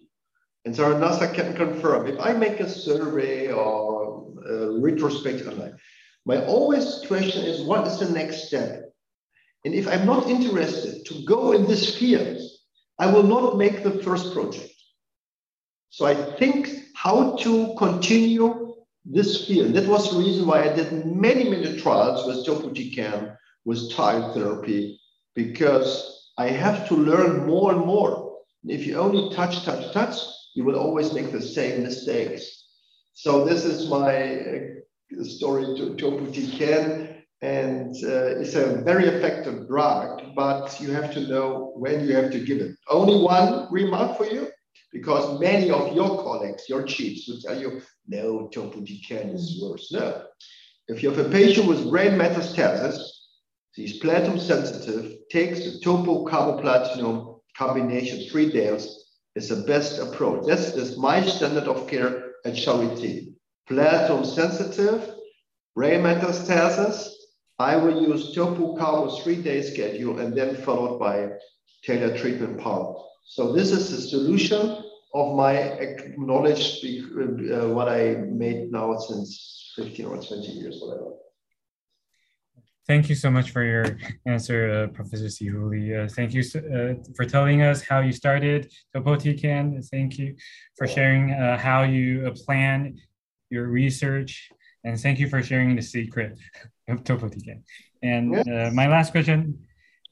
and 0.65 0.76
so 0.76 0.93
NASA 0.93 1.34
can 1.34 1.55
confirm, 1.55 2.07
if 2.07 2.19
I 2.19 2.34
make 2.34 2.59
a 2.59 2.69
survey 2.69 3.51
or 3.51 4.32
a 4.47 4.80
retrospective, 4.80 5.76
my 6.26 6.45
always 6.45 7.01
question 7.07 7.43
is, 7.43 7.61
what 7.61 7.86
is 7.88 7.99
the 7.99 8.09
next 8.09 8.47
step? 8.47 8.92
And 9.66 9.74
if 9.74 9.88
I'm 9.88 10.05
not 10.05 10.28
interested 10.28 11.05
to 11.05 11.26
go 11.26 11.53
in 11.53 11.66
this 11.66 11.97
field, 11.97 12.39
I 12.99 13.07
will 13.11 13.24
not 13.24 13.57
make 13.57 13.84
the 13.84 14.03
first 14.03 14.34
project. 14.34 14.74
So 15.89 16.05
I 16.05 16.16
think 16.16 16.70
how 16.95 17.36
to 17.38 17.76
continue 17.78 18.76
this 19.05 19.45
field. 19.47 19.74
That 19.74 19.88
was 19.88 20.11
the 20.11 20.20
reason 20.20 20.47
why 20.47 20.64
I 20.64 20.76
did 20.76 21.05
many, 21.05 21.49
many 21.49 21.80
trials 21.80 22.26
with 22.26 22.45
topotecan, 22.45 23.36
with 23.66 23.91
tile 23.91 24.34
therapy, 24.34 24.99
because 25.36 26.32
I 26.38 26.47
have 26.47 26.88
to 26.89 26.95
learn 26.95 27.45
more 27.45 27.74
and 27.74 27.86
more. 27.86 28.39
And 28.64 28.72
If 28.72 28.88
you 28.88 28.97
only 28.97 29.34
touch, 29.36 29.64
touch, 29.64 29.93
touch, 29.93 30.16
you 30.55 30.64
will 30.64 30.78
always 30.78 31.14
make 31.14 31.32
the 31.32 31.41
same 31.41 31.84
mistakes. 31.84 32.68
So 33.14 33.45
this 33.45 33.66
is 33.66 33.89
my 33.89 34.39
uh, 34.39 35.24
story 35.24 35.66
to 35.78 35.95
topotecan, 35.95 37.12
and 37.43 37.93
uh, 38.05 38.39
it's 38.39 38.55
a 38.55 38.81
very 38.83 39.05
effective 39.05 39.67
drug, 39.67 40.33
but 40.33 40.79
you 40.79 40.91
have 40.91 41.13
to 41.13 41.27
know 41.27 41.73
when 41.75 42.07
you 42.07 42.15
have 42.15 42.31
to 42.31 42.39
give 42.39 42.59
it. 42.59 42.73
Only 42.87 43.21
one 43.21 43.67
remark 43.69 44.15
for 44.17 44.25
you 44.25 44.47
because 44.93 45.41
many 45.41 45.69
of 45.69 45.93
your 45.93 46.23
colleagues, 46.23 46.69
your 46.69 46.83
chiefs, 46.83 47.27
will 47.27 47.41
tell 47.41 47.59
you, 47.59 47.81
no, 48.07 48.49
topotecan 48.53 49.35
is 49.35 49.59
worse. 49.61 49.91
No. 49.91 50.23
If 50.87 51.03
you 51.03 51.11
have 51.11 51.19
a 51.19 51.29
patient 51.29 51.67
with 51.67 51.89
brain 51.89 52.13
metastasis, 52.13 52.97
he's 53.75 53.99
platinum 53.99 54.39
sensitive, 54.39 55.17
takes 55.29 55.65
the 55.65 55.81
topo 55.81 56.25
carboplatinum 56.25 57.41
combination 57.57 58.29
three 58.29 58.53
days 58.53 59.03
is 59.35 59.49
the 59.49 59.67
best 59.67 59.99
approach. 59.99 60.45
This 60.45 60.75
is 60.75 60.97
my 60.97 61.21
standard 61.21 61.65
of 61.65 61.89
care 61.89 62.35
at 62.45 62.53
Charité. 62.53 63.33
Platinum 63.67 64.23
sensitive, 64.23 65.13
brain 65.75 66.03
metastasis, 66.03 67.09
I 67.59 67.75
will 67.75 68.01
use 68.01 68.33
topo 68.33 68.75
carbo 68.75 69.15
three 69.21 69.41
day 69.41 69.61
schedule 69.61 70.19
and 70.19 70.35
then 70.35 70.55
followed 70.55 70.99
by 70.99 71.29
tailored 71.83 72.17
treatment 72.17 72.59
part. 72.59 72.97
So 73.25 73.53
this 73.53 73.71
is 73.71 73.91
the 73.91 74.01
solution 74.01 74.83
of 75.13 75.35
my 75.35 75.95
knowledge, 76.17 76.83
uh, 76.83 77.69
what 77.69 77.87
I 77.87 78.15
made 78.15 78.71
now 78.71 78.97
since 78.97 79.73
15 79.75 80.05
or 80.05 80.17
20 80.17 80.47
years, 80.51 80.79
whatever. 80.81 81.11
Thank 82.85 83.07
you 83.07 83.15
so 83.15 83.31
much 83.31 83.51
for 83.51 83.63
your 83.63 83.97
answer, 84.25 84.69
uh, 84.69 84.87
Professor 84.87 85.27
Sehouli. 85.27 86.03
Uh, 86.03 86.09
thank 86.09 86.33
you 86.33 86.41
uh, 86.41 86.95
for 87.15 87.23
telling 87.23 87.61
us 87.61 87.81
how 87.81 88.01
you 88.01 88.11
started 88.11 88.73
Topotecan. 88.93 89.87
Thank 89.89 90.17
you 90.17 90.35
for 90.77 90.85
sharing 90.85 91.31
uh, 91.31 91.57
how 91.57 91.83
you 91.83 92.27
uh, 92.27 92.31
plan 92.31 92.99
your 93.49 93.67
research. 93.67 94.51
And 94.84 94.99
thank 94.99 95.19
you 95.19 95.29
for 95.29 95.41
sharing 95.41 95.75
the 95.75 95.81
secret 95.81 96.38
of 96.89 97.03
Topotecan. 97.03 97.63
And 98.01 98.36
uh, 98.36 98.69
my 98.73 98.88
last 98.88 99.11
question 99.11 99.65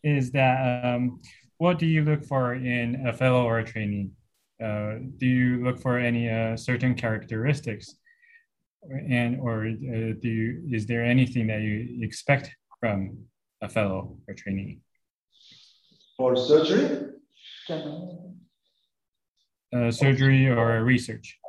is 0.04 0.32
that 0.32 0.86
um, 0.86 1.20
what 1.58 1.78
do 1.78 1.86
you 1.86 2.04
look 2.04 2.24
for 2.26 2.54
in 2.56 3.06
a 3.06 3.14
fellow 3.14 3.44
or 3.44 3.60
a 3.60 3.66
trainee? 3.66 4.10
Uh, 4.64 4.96
do 5.18 5.26
you 5.26 5.64
look 5.64 5.80
for 5.80 5.98
any 5.98 6.30
uh, 6.30 6.56
certain 6.56 6.94
characteristics, 6.94 7.96
and 9.10 9.40
or 9.40 9.66
uh, 9.66 10.14
do 10.22 10.30
you 10.30 10.64
is 10.72 10.86
there 10.86 11.04
anything 11.04 11.48
that 11.48 11.62
you 11.62 12.00
expect 12.04 12.56
from 12.80 13.18
a 13.62 13.68
fellow 13.68 14.18
or 14.28 14.34
trainee? 14.36 14.80
For 16.16 16.36
surgery. 16.36 17.08
Uh, 19.74 19.90
surgery 19.90 20.48
or 20.48 20.84
research. 20.84 21.40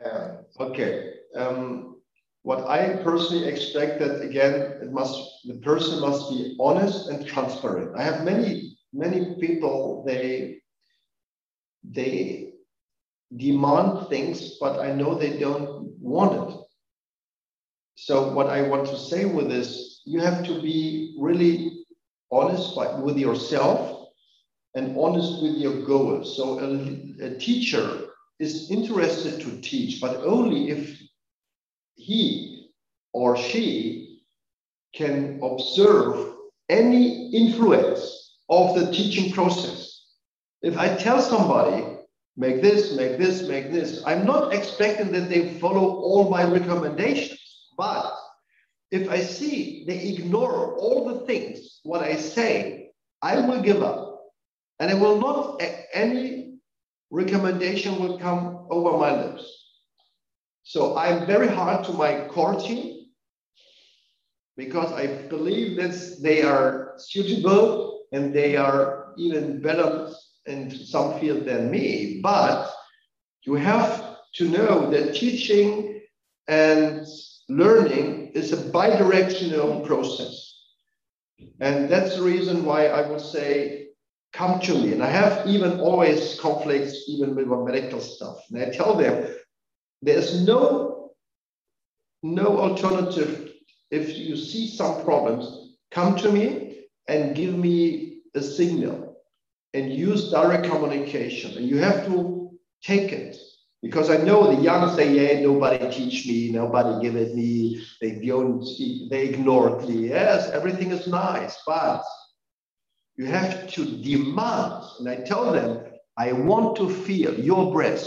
Yeah. 0.00 0.38
Okay. 0.58 1.14
Um, 1.36 1.99
what 2.42 2.66
I 2.66 2.96
personally 3.02 3.46
expect 3.46 4.00
that 4.00 4.22
again, 4.22 4.54
it 4.82 4.92
must 4.92 5.18
the 5.44 5.54
person 5.58 6.00
must 6.00 6.30
be 6.30 6.56
honest 6.58 7.08
and 7.08 7.26
transparent. 7.26 7.98
I 7.98 8.02
have 8.02 8.24
many 8.24 8.78
many 8.92 9.36
people 9.40 10.04
they 10.06 10.60
they 11.84 12.52
demand 13.36 14.08
things, 14.08 14.56
but 14.58 14.80
I 14.80 14.92
know 14.92 15.14
they 15.14 15.38
don't 15.38 15.88
want 16.00 16.50
it. 16.50 16.56
So 17.96 18.32
what 18.32 18.48
I 18.48 18.62
want 18.62 18.86
to 18.86 18.96
say 18.96 19.24
with 19.26 19.48
this, 19.48 20.02
you 20.04 20.20
have 20.20 20.44
to 20.46 20.60
be 20.62 21.16
really 21.18 21.84
honest 22.32 22.74
by, 22.74 22.94
with 22.98 23.18
yourself 23.18 24.08
and 24.74 24.96
honest 24.98 25.42
with 25.42 25.56
your 25.56 25.84
goals. 25.84 26.36
So 26.36 26.58
a, 26.58 27.26
a 27.26 27.38
teacher 27.38 28.06
is 28.38 28.70
interested 28.70 29.40
to 29.42 29.60
teach, 29.60 30.00
but 30.00 30.16
only 30.18 30.70
if 30.70 30.99
he 32.00 32.70
or 33.12 33.36
she 33.36 34.22
can 34.94 35.38
observe 35.42 36.34
any 36.68 37.30
influence 37.30 38.38
of 38.48 38.74
the 38.78 38.90
teaching 38.92 39.32
process. 39.32 40.06
If 40.62 40.78
I 40.78 40.96
tell 40.96 41.20
somebody, 41.20 41.98
make 42.36 42.62
this, 42.62 42.96
make 42.96 43.18
this, 43.18 43.46
make 43.46 43.70
this, 43.70 44.02
I'm 44.06 44.24
not 44.24 44.54
expecting 44.54 45.12
that 45.12 45.28
they 45.28 45.58
follow 45.58 45.84
all 45.84 46.30
my 46.30 46.44
recommendations. 46.44 47.38
But 47.76 48.12
if 48.90 49.08
I 49.08 49.20
see 49.20 49.84
they 49.86 50.08
ignore 50.08 50.76
all 50.76 51.06
the 51.06 51.26
things, 51.26 51.80
what 51.82 52.02
I 52.02 52.16
say, 52.16 52.90
I 53.22 53.40
will 53.40 53.62
give 53.62 53.82
up. 53.82 54.22
And 54.78 54.90
I 54.90 54.94
will 54.94 55.18
not, 55.20 55.62
any 55.92 56.58
recommendation 57.10 57.98
will 57.98 58.18
come 58.18 58.66
over 58.70 58.96
my 58.96 59.12
lips. 59.24 59.69
So 60.62 60.96
I'm 60.96 61.26
very 61.26 61.48
hard 61.48 61.84
to 61.86 61.92
my 61.92 62.26
core 62.28 62.54
team 62.54 63.06
because 64.56 64.92
I 64.92 65.06
believe 65.28 65.76
that 65.76 66.18
they 66.22 66.42
are 66.42 66.94
suitable 66.98 68.02
and 68.12 68.32
they 68.34 68.56
are 68.56 69.12
even 69.16 69.62
better 69.62 70.10
in 70.46 70.70
some 70.70 71.18
field 71.18 71.44
than 71.46 71.70
me, 71.70 72.20
but 72.22 72.70
you 73.44 73.54
have 73.54 74.16
to 74.34 74.48
know 74.48 74.90
that 74.90 75.14
teaching 75.14 76.00
and 76.48 77.06
learning 77.48 78.32
is 78.34 78.52
a 78.52 78.56
bidirectional 78.56 79.84
process. 79.86 80.50
And 81.60 81.88
that's 81.88 82.16
the 82.16 82.22
reason 82.22 82.64
why 82.64 82.86
I 82.86 83.08
would 83.08 83.20
say, 83.20 83.88
come 84.32 84.60
to 84.60 84.74
me. 84.74 84.92
And 84.92 85.02
I 85.02 85.10
have 85.10 85.46
even 85.46 85.80
always 85.80 86.38
conflicts, 86.38 87.04
even 87.08 87.34
with 87.34 87.46
my 87.46 87.56
medical 87.56 88.00
stuff. 88.00 88.38
And 88.50 88.62
I 88.62 88.70
tell 88.70 88.94
them, 88.94 89.34
there's 90.02 90.46
no, 90.46 91.12
no 92.22 92.58
alternative. 92.58 93.52
If 93.90 94.16
you 94.16 94.36
see 94.36 94.68
some 94.68 95.04
problems, 95.04 95.76
come 95.90 96.16
to 96.16 96.30
me 96.30 96.86
and 97.08 97.34
give 97.34 97.56
me 97.56 98.22
a 98.34 98.40
signal 98.40 99.16
and 99.74 99.92
use 99.92 100.30
direct 100.30 100.64
communication. 100.64 101.56
And 101.56 101.68
you 101.68 101.78
have 101.78 102.06
to 102.06 102.50
take 102.82 103.12
it 103.12 103.36
because 103.82 104.10
I 104.10 104.18
know 104.18 104.54
the 104.54 104.62
young 104.62 104.94
say, 104.94 105.12
yeah, 105.12 105.40
nobody 105.40 105.90
teach 105.90 106.26
me, 106.26 106.50
nobody 106.50 107.02
give 107.02 107.16
it 107.16 107.34
me, 107.34 107.84
they 108.00 108.20
don't, 108.26 108.64
they 109.10 109.28
ignored 109.28 109.88
me. 109.88 110.08
Yes, 110.08 110.50
everything 110.50 110.90
is 110.90 111.06
nice, 111.06 111.58
but 111.66 112.04
you 113.16 113.26
have 113.26 113.68
to 113.72 113.84
demand. 114.02 114.84
And 114.98 115.08
I 115.08 115.16
tell 115.16 115.52
them, 115.52 115.84
I 116.18 116.32
want 116.32 116.76
to 116.76 116.90
feel 116.90 117.32
your 117.38 117.72
breath 117.72 118.06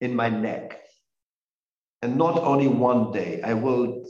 in 0.00 0.14
my 0.14 0.28
neck. 0.28 0.79
And 2.02 2.16
not 2.16 2.38
only 2.38 2.68
one 2.68 3.12
day, 3.12 3.42
I 3.42 3.54
will, 3.54 4.04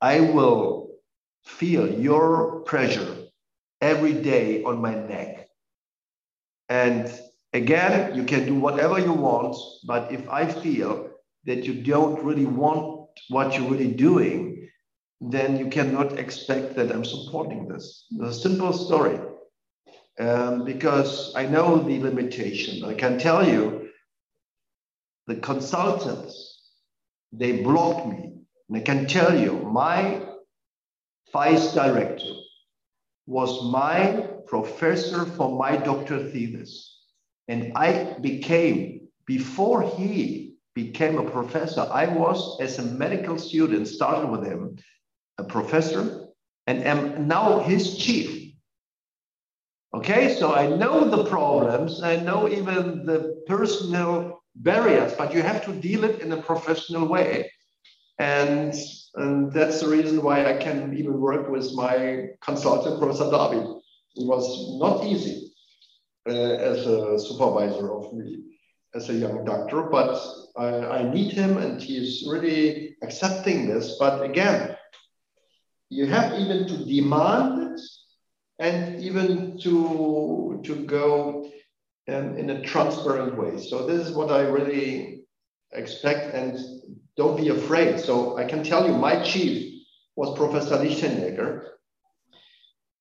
I 0.00 0.20
will 0.20 0.90
feel 1.44 1.88
your 1.88 2.60
pressure 2.62 3.16
every 3.80 4.12
day 4.12 4.64
on 4.64 4.80
my 4.80 4.94
neck. 4.94 5.48
And 6.68 7.12
Again, 7.56 8.14
you 8.14 8.24
can 8.24 8.44
do 8.44 8.54
whatever 8.54 8.98
you 8.98 9.14
want, 9.14 9.56
but 9.86 10.12
if 10.12 10.28
I 10.28 10.44
feel 10.46 11.08
that 11.46 11.64
you 11.64 11.74
don't 11.82 12.22
really 12.22 12.44
want 12.44 13.08
what 13.30 13.54
you're 13.54 13.70
really 13.70 13.92
doing, 13.92 14.68
then 15.22 15.56
you 15.56 15.68
cannot 15.68 16.18
expect 16.18 16.76
that 16.76 16.92
I'm 16.92 17.04
supporting 17.04 17.66
this. 17.66 18.06
It's 18.10 18.36
a 18.36 18.40
simple 18.40 18.74
story. 18.74 19.18
Um, 20.18 20.64
because 20.66 21.34
I 21.34 21.46
know 21.46 21.78
the 21.78 21.98
limitation. 21.98 22.84
I 22.84 22.92
can 22.92 23.18
tell 23.18 23.46
you 23.46 23.88
the 25.26 25.36
consultants, 25.36 26.55
they 27.32 27.62
blocked 27.62 28.06
me. 28.06 28.32
And 28.68 28.76
I 28.76 28.80
can 28.80 29.06
tell 29.06 29.38
you, 29.38 29.52
my 29.52 30.22
vice 31.32 31.74
director 31.74 32.34
was 33.26 33.70
my 33.70 34.28
professor 34.46 35.24
for 35.24 35.58
my 35.58 35.76
doctor 35.76 36.18
thesis. 36.30 37.00
And 37.48 37.72
I 37.76 38.16
became, 38.20 39.08
before 39.26 39.82
he 39.82 40.54
became 40.74 41.18
a 41.18 41.30
professor, 41.30 41.88
I 41.90 42.06
was, 42.06 42.60
as 42.60 42.78
a 42.78 42.82
medical 42.82 43.38
student, 43.38 43.88
started 43.88 44.28
with 44.28 44.44
him, 44.44 44.76
a 45.38 45.44
professor, 45.44 46.26
and 46.66 46.84
am 46.84 47.26
now 47.28 47.60
his 47.60 47.96
chief. 47.96 48.54
Okay, 49.94 50.36
so 50.36 50.54
I 50.54 50.66
know 50.66 51.08
the 51.08 51.24
problems, 51.24 52.02
I 52.02 52.16
know 52.16 52.48
even 52.48 53.06
the 53.06 53.42
personal 53.46 54.42
barriers, 54.56 55.12
but 55.14 55.34
you 55.34 55.42
have 55.42 55.64
to 55.64 55.72
deal 55.72 56.04
it 56.04 56.20
in 56.20 56.32
a 56.32 56.42
professional 56.42 57.06
way. 57.06 57.50
And, 58.18 58.74
and 59.14 59.52
that's 59.52 59.80
the 59.80 59.88
reason 59.88 60.22
why 60.22 60.46
I 60.46 60.56
can 60.56 60.96
even 60.96 61.20
work 61.20 61.48
with 61.50 61.72
my 61.74 62.28
consultant, 62.40 62.98
Professor 62.98 63.30
Darby. 63.30 63.58
It 64.16 64.26
was 64.26 64.78
not 64.80 65.04
easy 65.04 65.52
uh, 66.28 66.32
as 66.32 66.86
a 66.86 67.18
supervisor 67.18 67.92
of 67.92 68.12
me 68.14 68.42
as 68.94 69.10
a 69.10 69.14
young 69.14 69.44
doctor, 69.44 69.82
but 69.82 70.18
I, 70.56 70.68
I 70.98 71.14
need 71.14 71.32
him 71.32 71.58
and 71.58 71.80
he 71.80 71.98
is 71.98 72.26
really 72.26 72.96
accepting 73.02 73.68
this. 73.68 73.96
But 73.98 74.22
again, 74.22 74.76
you 75.90 76.06
have 76.06 76.32
even 76.40 76.66
to 76.66 76.84
demand 76.84 77.74
it 77.74 77.80
and 78.58 79.02
even 79.02 79.58
to, 79.58 80.60
to 80.64 80.74
go 80.86 81.50
um, 82.08 82.36
in 82.36 82.50
a 82.50 82.62
transparent 82.62 83.36
way. 83.36 83.58
So 83.60 83.86
this 83.86 84.06
is 84.06 84.14
what 84.14 84.30
I 84.30 84.42
really 84.42 85.24
expect 85.72 86.34
and 86.34 86.58
don't 87.16 87.36
be 87.36 87.48
afraid. 87.48 87.98
So 87.98 88.36
I 88.38 88.44
can 88.44 88.62
tell 88.62 88.86
you 88.86 88.94
my 88.94 89.22
chief 89.22 89.82
was 90.14 90.36
Professor 90.38 90.76
Lichtenegger 90.76 91.62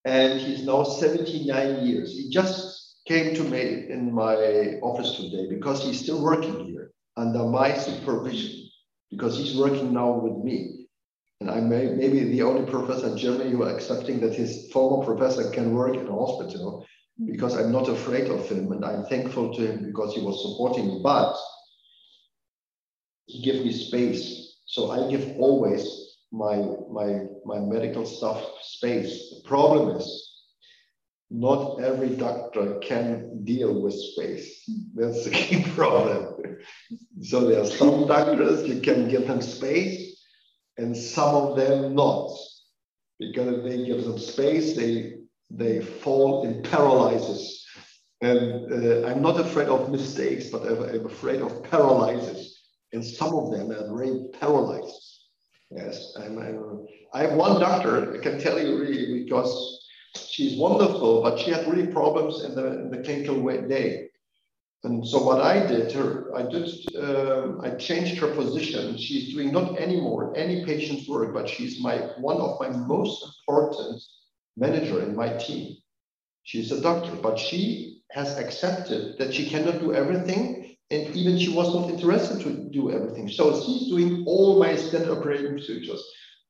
and 0.05 0.39
he's 0.39 0.65
now 0.65 0.83
79 0.83 1.85
years. 1.85 2.13
He 2.13 2.29
just 2.29 2.97
came 3.07 3.35
to 3.35 3.43
me 3.43 3.85
in 3.89 4.13
my 4.13 4.79
office 4.81 5.15
today 5.15 5.47
because 5.49 5.83
he's 5.83 5.99
still 5.99 6.21
working 6.23 6.65
here 6.65 6.91
under 7.17 7.45
my 7.45 7.77
supervision 7.77 8.69
because 9.11 9.37
he's 9.37 9.55
working 9.55 9.93
now 9.93 10.11
with 10.11 10.43
me. 10.43 10.87
And 11.41 11.51
I 11.51 11.59
may 11.59 11.89
maybe 11.89 12.23
the 12.23 12.41
only 12.43 12.69
professor 12.69 13.07
in 13.07 13.17
Germany 13.17 13.51
who 13.51 13.63
are 13.63 13.75
accepting 13.75 14.19
that 14.21 14.33
his 14.33 14.71
former 14.71 15.05
professor 15.05 15.49
can 15.51 15.75
work 15.75 15.95
in 15.95 16.07
a 16.07 16.11
hospital 16.11 16.85
because 17.23 17.55
I'm 17.57 17.71
not 17.71 17.87
afraid 17.87 18.29
of 18.29 18.47
him 18.49 18.71
and 18.71 18.83
I'm 18.83 19.05
thankful 19.05 19.53
to 19.55 19.61
him 19.65 19.85
because 19.85 20.13
he 20.13 20.21
was 20.21 20.41
supporting 20.41 20.87
me. 20.87 20.99
But 21.01 21.35
he 23.25 23.41
gave 23.41 23.63
me 23.63 23.71
space. 23.71 24.57
So 24.65 24.91
I 24.91 25.09
give 25.09 25.37
always 25.37 26.17
my 26.31 26.57
my 26.91 27.25
my 27.45 27.59
medical 27.59 28.05
staff 28.05 28.43
space. 28.61 29.29
The 29.29 29.47
problem 29.47 29.95
is 29.95 30.35
not 31.31 31.81
every 31.81 32.15
doctor 32.15 32.79
can 32.79 33.43
deal 33.43 33.81
with 33.81 33.93
space. 33.93 34.63
Mm-hmm. 34.69 35.01
That's 35.01 35.25
the 35.25 35.31
key 35.31 35.63
problem. 35.75 36.57
so 37.21 37.47
there 37.47 37.61
are 37.61 37.65
some 37.65 38.07
doctors 38.07 38.67
you 38.67 38.81
can 38.81 39.09
give 39.09 39.27
them 39.27 39.41
space, 39.41 40.17
and 40.77 40.95
some 40.95 41.35
of 41.35 41.57
them 41.57 41.95
not, 41.95 42.31
because 43.19 43.57
if 43.57 43.63
they 43.63 43.85
give 43.85 44.03
them 44.03 44.19
space, 44.19 44.75
they 44.75 45.14
they 45.49 45.81
fall 45.81 46.45
in 46.45 46.63
paralysis. 46.63 47.65
And 48.21 48.71
uh, 48.71 49.07
I'm 49.07 49.21
not 49.21 49.39
afraid 49.39 49.67
of 49.67 49.91
mistakes, 49.91 50.49
but 50.49 50.63
I'm, 50.63 51.05
afraid 51.05 51.41
of 51.41 51.63
paralysis. 51.63 52.61
And 52.93 53.03
some 53.03 53.33
of 53.33 53.51
them 53.51 53.71
are 53.71 53.95
very 53.95 54.25
paralyzed. 54.39 55.19
Yes, 55.71 56.15
I'm, 56.17 56.37
I'm, 56.39 56.85
I 57.13 57.21
have 57.23 57.33
one 57.33 57.59
doctor, 57.59 58.15
I 58.17 58.23
can 58.23 58.39
tell 58.39 58.59
you 58.59 58.79
really, 58.79 59.23
because 59.23 59.85
she's 60.15 60.57
wonderful, 60.57 61.21
but 61.21 61.39
she 61.39 61.51
had 61.51 61.67
really 61.67 61.87
problems 61.87 62.43
in 62.43 62.55
the, 62.55 62.67
in 62.81 62.89
the 62.89 63.03
clinical 63.03 63.43
day. 63.67 64.09
And 64.85 65.05
so 65.05 65.23
what 65.23 65.41
I 65.41 65.65
did, 65.65 65.91
her, 65.93 66.31
I 66.35 66.43
did, 66.43 66.69
um, 66.95 67.59
I 67.63 67.71
changed 67.71 68.17
her 68.19 68.27
position. 68.35 68.97
She's 68.97 69.33
doing 69.33 69.51
not 69.51 69.79
anymore 69.79 70.31
any 70.37 70.63
patient's 70.63 71.09
work, 71.09 71.33
but 71.33 71.49
she's 71.49 71.81
my 71.81 71.97
one 72.19 72.37
of 72.37 72.59
my 72.59 72.69
most 72.69 73.25
important 73.39 73.99
manager 74.57 75.01
in 75.01 75.15
my 75.15 75.29
team. 75.37 75.75
She's 76.43 76.71
a 76.71 76.81
doctor, 76.81 77.15
but 77.15 77.39
she 77.39 78.01
has 78.11 78.37
accepted 78.37 79.17
that 79.17 79.33
she 79.33 79.49
cannot 79.49 79.79
do 79.79 79.93
everything, 79.93 80.75
and 80.91 81.15
even 81.15 81.37
she 81.39 81.51
was 81.53 81.73
not 81.73 81.89
interested 81.89 82.41
to 82.41 82.69
do 82.71 82.91
everything. 82.91 83.27
So 83.29 83.59
she's 83.61 83.89
doing 83.89 84.23
all 84.27 84.59
my 84.59 84.75
standard 84.75 85.17
operating 85.17 85.53
procedures. 85.53 86.03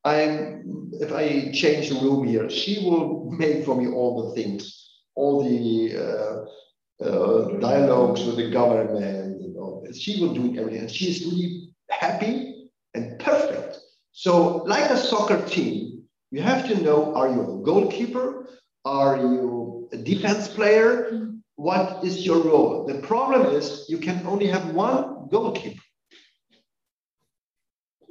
I'm, 0.03 0.91
if 0.93 1.11
I 1.11 1.51
change 1.51 1.89
the 1.89 1.95
room 1.95 2.27
here, 2.27 2.49
she 2.49 2.85
will 2.85 3.31
make 3.31 3.65
for 3.65 3.75
me 3.75 3.87
all 3.87 4.29
the 4.29 4.35
things, 4.35 4.91
all 5.15 5.43
the 5.43 5.97
uh, 5.97 7.03
uh, 7.03 7.59
dialogues 7.59 8.23
with 8.23 8.37
the 8.37 8.51
government 8.51 9.41
and 9.41 9.57
all. 9.57 9.87
She 9.93 10.21
will 10.21 10.33
do 10.33 10.59
everything. 10.59 10.81
And 10.81 10.91
she's 10.91 11.25
really 11.25 11.69
happy 11.89 12.69
and 12.93 13.17
perfect. 13.19 13.79
So, 14.11 14.57
like 14.63 14.89
a 14.91 14.97
soccer 14.97 15.43
team, 15.47 15.94
you 16.31 16.41
have 16.41 16.67
to 16.67 16.81
know 16.81 17.15
are 17.15 17.29
you 17.29 17.41
a 17.41 17.63
goalkeeper? 17.63 18.47
Are 18.83 19.17
you 19.17 19.89
a 19.91 19.97
defense 19.97 20.47
player? 20.47 21.31
What 21.55 22.03
is 22.03 22.25
your 22.25 22.43
role? 22.43 22.85
The 22.85 22.99
problem 22.99 23.55
is 23.55 23.85
you 23.87 23.97
can 23.97 24.25
only 24.27 24.47
have 24.47 24.71
one 24.71 25.27
goalkeeper. 25.29 25.81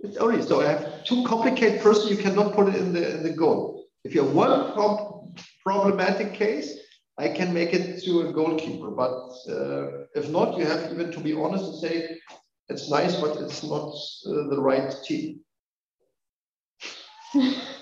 It's 0.03 0.17
only 0.17 0.43
so 0.43 0.61
I 0.61 0.69
have 0.69 1.05
two 1.05 1.25
complicated 1.25 1.81
person, 1.81 2.09
you 2.09 2.23
cannot 2.23 2.55
put 2.55 2.69
it 2.69 2.77
in 2.77 2.93
the 2.93 3.17
in 3.17 3.23
the 3.23 3.33
goal. 3.33 3.87
If 4.05 4.15
you 4.15 4.23
have 4.25 4.35
one 4.35 4.73
prob 4.73 5.41
problematic 5.63 6.35
case, 6.35 6.79
I 7.19 7.29
can 7.29 7.55
make 7.55 7.73
it 7.73 8.03
to 8.05 8.29
a 8.29 8.33
goalkeeper. 8.33 8.91
But 8.91 9.17
uh, 9.49 10.05
if 10.15 10.29
not, 10.29 10.59
you 10.59 10.67
have 10.67 10.93
even 10.93 11.11
to 11.13 11.21
be 11.21 11.33
honest 11.33 11.65
and 11.65 11.81
say 11.81 12.19
it's 12.69 12.91
nice, 12.91 13.17
but 13.21 13.37
it's 13.39 13.63
not 13.63 13.95
uh, 14.27 14.49
the 14.51 14.61
right 14.61 14.93
team. 15.05 15.41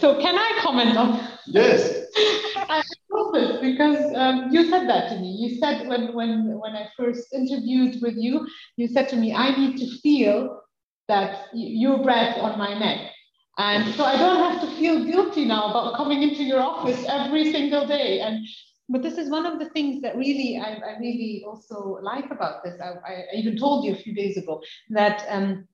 so 0.00 0.20
can 0.20 0.36
I 0.36 0.60
comment 0.62 0.96
on? 0.96 1.28
Yes. 1.46 2.06
I 2.56 2.82
love 3.10 3.34
this 3.34 3.60
because 3.60 4.14
um, 4.16 4.48
you 4.50 4.70
said 4.70 4.88
that 4.88 5.10
to 5.10 5.20
me. 5.20 5.36
You 5.38 5.58
said 5.58 5.86
when 5.86 6.14
when 6.14 6.58
when 6.58 6.74
I 6.74 6.88
first 6.96 7.34
interviewed 7.34 8.00
with 8.00 8.14
you, 8.16 8.46
you 8.76 8.88
said 8.88 9.10
to 9.10 9.16
me, 9.16 9.34
I 9.34 9.54
need 9.54 9.76
to 9.76 9.86
feel 9.98 10.62
that 11.08 11.48
your 11.52 12.02
breath 12.02 12.38
on 12.38 12.58
my 12.58 12.78
neck. 12.78 13.10
And 13.58 13.94
so 13.94 14.04
I 14.04 14.16
don't 14.16 14.50
have 14.50 14.60
to 14.62 14.76
feel 14.76 15.04
guilty 15.04 15.44
now 15.44 15.70
about 15.70 15.96
coming 15.96 16.22
into 16.22 16.42
your 16.42 16.60
office 16.60 17.04
every 17.06 17.52
single 17.52 17.86
day. 17.86 18.20
And 18.20 18.46
but 18.88 19.02
this 19.02 19.16
is 19.16 19.30
one 19.30 19.46
of 19.46 19.58
the 19.58 19.68
things 19.70 20.02
that 20.02 20.16
really 20.16 20.58
I, 20.58 20.74
I 20.74 20.98
really 20.98 21.44
also 21.46 21.98
like 22.02 22.30
about 22.30 22.64
this. 22.64 22.80
I, 22.80 23.12
I, 23.12 23.24
even 23.34 23.56
told 23.56 23.84
you 23.84 23.92
a 23.92 23.96
few 23.96 24.14
days 24.14 24.36
ago 24.36 24.62
that 24.90 25.24
um, 25.28 25.66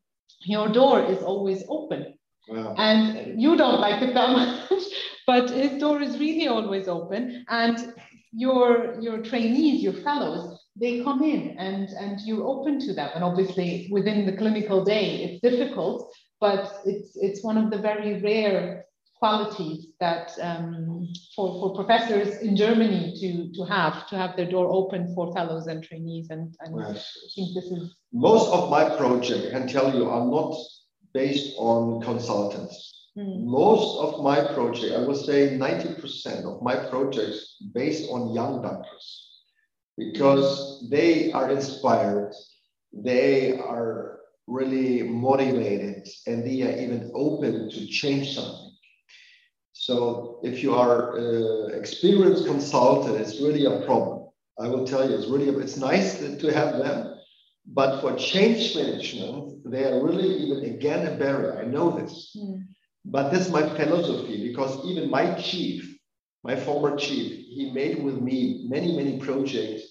your 0.42 0.68
door 0.68 1.00
is 1.02 1.22
always 1.22 1.64
open. 1.68 2.14
Wow. 2.50 2.74
And 2.76 3.40
you 3.40 3.56
don't 3.56 3.80
like 3.80 4.02
it 4.02 4.14
that 4.14 4.30
much, 4.70 4.82
but 5.26 5.50
his 5.50 5.80
door 5.80 6.00
is 6.02 6.18
really 6.18 6.48
always 6.48 6.88
open. 6.88 7.44
And 7.48 7.94
your 8.32 9.00
your 9.00 9.22
trainees, 9.22 9.82
your 9.82 9.92
fellows, 9.92 10.58
they 10.76 11.02
come 11.02 11.22
in 11.22 11.56
and 11.58 11.88
and 11.90 12.20
you're 12.20 12.46
open 12.46 12.80
to 12.80 12.94
them. 12.94 13.10
And 13.14 13.24
obviously 13.24 13.88
within 13.90 14.26
the 14.26 14.36
clinical 14.36 14.84
day, 14.84 15.24
it's 15.24 15.40
difficult, 15.42 16.12
but 16.40 16.80
it's 16.84 17.16
it's 17.16 17.44
one 17.44 17.56
of 17.56 17.70
the 17.70 17.78
very 17.78 18.20
rare 18.20 18.84
qualities 19.20 19.88
that 20.00 20.32
um, 20.40 21.06
for, 21.36 21.60
for 21.60 21.74
professors 21.74 22.40
in 22.40 22.56
Germany 22.56 23.14
to, 23.20 23.52
to 23.52 23.70
have, 23.70 24.08
to 24.08 24.16
have 24.16 24.34
their 24.34 24.50
door 24.50 24.66
open 24.72 25.14
for 25.14 25.30
fellows 25.34 25.66
and 25.66 25.84
trainees. 25.84 26.28
And, 26.30 26.54
and. 26.60 26.82
I 26.82 26.94
think 26.94 27.54
this 27.54 27.66
is. 27.66 27.94
Most 28.12 28.50
of 28.50 28.70
my 28.70 28.96
project, 28.96 29.48
I 29.48 29.50
can 29.50 29.68
tell 29.68 29.94
you, 29.94 30.08
are 30.08 30.26
not 30.26 30.56
based 31.12 31.54
on 31.58 32.00
consultants. 32.02 33.08
Mm. 33.16 33.44
Most 33.44 33.98
of 33.98 34.22
my 34.22 34.52
project, 34.54 34.94
I 34.94 35.02
would 35.06 35.16
say 35.16 35.56
90% 35.58 36.44
of 36.44 36.62
my 36.62 36.76
projects 36.76 37.56
based 37.74 38.08
on 38.10 38.34
young 38.34 38.62
doctors 38.62 39.28
because 39.96 40.88
they 40.90 41.32
are 41.32 41.50
inspired, 41.50 42.32
they 42.92 43.58
are 43.58 44.20
really 44.46 45.02
motivated, 45.02 46.08
and 46.26 46.44
they 46.44 46.62
are 46.62 46.76
even 46.78 47.10
open 47.14 47.70
to 47.70 47.86
change 47.86 48.34
something. 48.34 48.72
So 49.72 50.40
if 50.42 50.62
you 50.62 50.74
are 50.74 51.16
an 51.16 51.78
experienced 51.78 52.46
consultant, 52.46 53.16
it's 53.16 53.40
really 53.40 53.64
a 53.66 53.84
problem. 53.86 54.28
I 54.58 54.68
will 54.68 54.86
tell 54.86 55.08
you, 55.08 55.16
it's 55.16 55.28
really 55.28 55.48
it's 55.48 55.76
nice 55.76 56.18
to 56.18 56.52
have 56.52 56.78
them, 56.78 57.09
but 57.72 58.00
for 58.00 58.16
change 58.16 58.74
management, 58.74 59.70
they 59.70 59.84
are 59.84 60.04
really 60.04 60.28
even 60.28 60.74
again 60.74 61.06
a 61.06 61.16
barrier. 61.16 61.60
I 61.60 61.64
know 61.64 61.90
this, 61.98 62.36
mm. 62.36 62.64
but 63.04 63.30
that's 63.30 63.48
my 63.48 63.62
philosophy 63.62 64.48
because 64.48 64.84
even 64.84 65.08
my 65.08 65.34
chief, 65.34 65.96
my 66.42 66.56
former 66.56 66.96
chief, 66.96 67.30
he 67.46 67.70
made 67.72 68.02
with 68.02 68.20
me 68.20 68.66
many 68.68 68.96
many 68.96 69.18
projects 69.20 69.82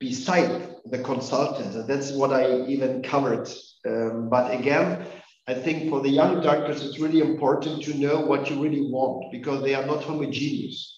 beside 0.00 0.76
the 0.86 0.98
consultants, 1.00 1.76
and 1.76 1.86
that's 1.88 2.12
what 2.12 2.32
I 2.32 2.62
even 2.66 3.02
covered. 3.02 3.48
Um, 3.86 4.30
but 4.30 4.52
again, 4.52 5.06
I 5.46 5.54
think 5.54 5.90
for 5.90 6.00
the 6.00 6.08
young 6.08 6.40
doctors, 6.40 6.84
it's 6.84 6.98
really 6.98 7.20
important 7.20 7.82
to 7.84 7.94
know 7.94 8.20
what 8.20 8.48
you 8.48 8.62
really 8.62 8.90
want 8.90 9.30
because 9.30 9.62
they 9.62 9.74
are 9.74 9.86
not 9.86 10.04
homogeneous. 10.04 10.94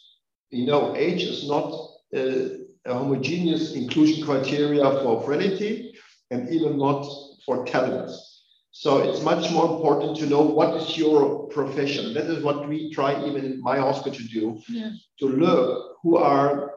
You 0.50 0.66
know, 0.66 0.94
age 0.96 1.22
is 1.22 1.48
not 1.48 1.72
uh, 2.16 2.59
a 2.86 2.94
homogeneous 2.94 3.74
inclusion 3.74 4.24
criteria 4.24 4.84
for 5.02 5.22
frailty 5.22 5.94
and 6.30 6.48
even 6.48 6.78
not 6.78 7.06
for 7.44 7.64
talents. 7.66 8.44
So 8.72 8.98
it's 8.98 9.22
much 9.22 9.50
more 9.50 9.76
important 9.76 10.16
to 10.18 10.26
know 10.26 10.42
what 10.42 10.76
is 10.76 10.96
your 10.96 11.48
profession. 11.48 12.14
That 12.14 12.26
is 12.26 12.42
what 12.42 12.68
we 12.68 12.92
try 12.92 13.22
even 13.26 13.44
in 13.44 13.60
my 13.60 13.78
hospital 13.78 14.18
to 14.18 14.28
do, 14.28 14.60
yeah. 14.68 14.90
to 15.18 15.26
look 15.26 15.96
who 16.02 16.16
are 16.16 16.72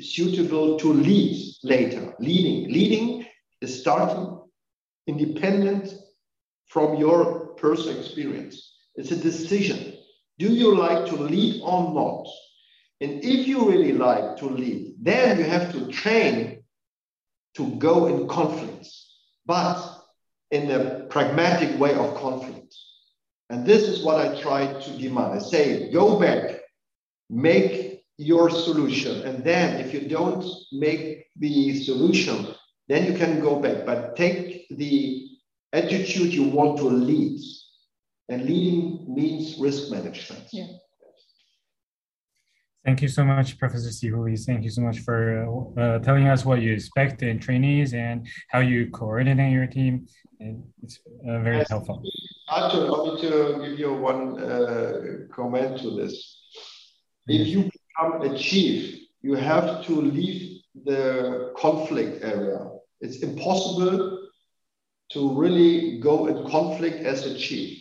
suitable 0.00 0.78
to 0.78 0.92
lead 0.92 1.54
later. 1.62 2.14
Leading, 2.18 2.72
leading 2.72 3.26
is 3.60 3.80
starting 3.80 4.40
independent 5.06 5.94
from 6.66 6.96
your 6.96 7.54
personal 7.54 7.98
experience. 7.98 8.76
It's 8.96 9.10
a 9.10 9.16
decision. 9.16 9.94
Do 10.38 10.48
you 10.48 10.76
like 10.76 11.06
to 11.06 11.16
lead 11.16 11.62
or 11.62 11.94
not? 11.94 12.26
And 13.02 13.24
if 13.24 13.48
you 13.48 13.68
really 13.68 13.92
like 13.92 14.36
to 14.36 14.46
lead, 14.46 14.94
then 15.00 15.38
you 15.38 15.44
have 15.44 15.72
to 15.72 15.88
train 15.88 16.62
to 17.56 17.74
go 17.76 18.06
in 18.06 18.28
conflicts, 18.28 19.18
but 19.44 19.76
in 20.52 20.70
a 20.70 21.00
pragmatic 21.10 21.76
way 21.80 21.94
of 21.94 22.14
conflict. 22.14 22.72
And 23.50 23.66
this 23.66 23.82
is 23.82 24.04
what 24.04 24.24
I 24.24 24.40
try 24.40 24.72
to 24.72 24.98
demand. 24.98 25.32
I 25.32 25.38
say, 25.38 25.90
go 25.92 26.20
back, 26.20 26.60
make 27.28 28.04
your 28.18 28.48
solution. 28.48 29.22
And 29.22 29.42
then 29.42 29.80
if 29.80 29.92
you 29.92 30.08
don't 30.08 30.44
make 30.70 31.26
the 31.36 31.82
solution, 31.82 32.54
then 32.86 33.10
you 33.10 33.18
can 33.18 33.40
go 33.40 33.58
back, 33.58 33.84
but 33.84 34.14
take 34.14 34.68
the 34.70 35.28
attitude 35.72 36.32
you 36.32 36.44
want 36.44 36.78
to 36.78 36.84
lead. 36.84 37.40
And 38.28 38.44
leading 38.44 39.12
means 39.12 39.58
risk 39.58 39.90
management. 39.90 40.44
Yeah. 40.52 40.68
Thank 42.84 43.00
you 43.00 43.08
so 43.08 43.22
much, 43.22 43.58
Professor 43.58 43.90
Sehouli. 43.90 44.36
Thank 44.44 44.64
you 44.64 44.70
so 44.70 44.80
much 44.80 44.98
for 45.00 45.46
uh, 45.78 46.00
telling 46.00 46.26
us 46.26 46.44
what 46.44 46.60
you 46.60 46.72
expect 46.72 47.22
in 47.22 47.38
trainees 47.38 47.94
and 47.94 48.26
how 48.48 48.58
you 48.58 48.90
coordinate 48.90 49.52
your 49.52 49.68
team. 49.68 50.06
And 50.40 50.64
it's 50.82 50.98
uh, 51.28 51.38
very 51.40 51.58
yes. 51.58 51.70
helpful. 51.70 52.02
Arthur, 52.48 52.86
I 52.86 52.90
want 52.90 53.20
to 53.20 53.68
give 53.68 53.78
you 53.78 53.94
one 53.94 54.42
uh, 54.42 55.00
comment 55.32 55.80
to 55.82 55.90
this. 55.90 56.40
If 57.28 57.46
you 57.46 57.70
become 57.70 58.22
a 58.22 58.36
chief, 58.36 58.98
you 59.22 59.36
have 59.36 59.84
to 59.86 59.92
leave 59.92 60.62
the 60.84 61.52
conflict 61.56 62.24
area. 62.24 62.68
It's 63.00 63.18
impossible 63.18 64.28
to 65.12 65.40
really 65.40 66.00
go 66.00 66.26
in 66.26 66.50
conflict 66.50 67.04
as 67.04 67.26
a 67.26 67.38
chief. 67.38 67.78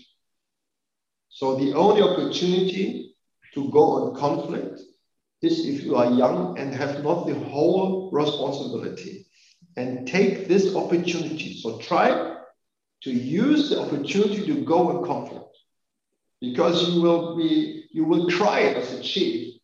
So 1.29 1.55
the 1.55 1.73
only 1.73 2.03
opportunity 2.03 3.15
to 3.55 3.71
go 3.71 3.83
on 3.93 4.15
conflict 4.15 4.79
is 5.41 5.65
if 5.65 5.83
you 5.83 5.95
are 5.95 6.11
young 6.11 6.57
and 6.59 6.73
have 6.73 7.03
not 7.03 7.25
the 7.25 7.35
whole 7.35 8.09
responsibility 8.11 9.25
and 9.77 10.07
take 10.07 10.47
this 10.47 10.75
opportunity. 10.75 11.59
So 11.59 11.79
try 11.79 12.35
to 13.03 13.11
use 13.11 13.69
the 13.69 13.81
opportunity 13.81 14.45
to 14.45 14.65
go 14.65 14.97
in 14.97 15.05
conflict 15.05 15.57
because 16.39 16.89
you 16.89 17.01
will 17.01 17.35
be, 17.35 17.85
you 17.91 18.05
will 18.05 18.29
cry 18.29 18.61
as 18.61 18.93
a 18.93 19.01
chief. 19.01 19.57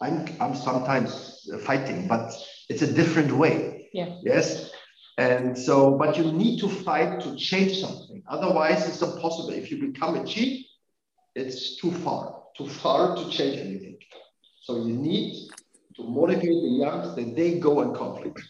I'm, 0.00 0.26
I'm 0.40 0.54
sometimes 0.54 1.48
fighting, 1.64 2.08
but 2.08 2.32
it's 2.68 2.82
a 2.82 2.92
different 2.92 3.32
way. 3.32 3.88
Yeah. 3.92 4.16
Yes. 4.22 4.70
And 5.18 5.56
so, 5.56 5.96
but 5.96 6.16
you 6.16 6.32
need 6.32 6.58
to 6.60 6.68
fight 6.68 7.20
to 7.20 7.36
change 7.36 7.78
something. 7.78 8.22
Otherwise, 8.28 8.88
it's 8.88 9.02
impossible. 9.02 9.50
If 9.50 9.70
you 9.70 9.92
become 9.92 10.16
a 10.16 10.24
chief, 10.24 10.66
it's 11.34 11.76
too 11.76 11.92
far, 11.92 12.42
too 12.56 12.66
far 12.66 13.14
to 13.16 13.30
change 13.30 13.58
anything. 13.58 13.98
So 14.62 14.76
you 14.76 14.94
need 14.94 15.50
to 15.96 16.02
motivate 16.04 16.58
the 16.66 16.74
young 16.82 17.14
that 17.14 17.36
they 17.36 17.58
go 17.58 17.82
in 17.82 17.94
conflict. 17.94 18.40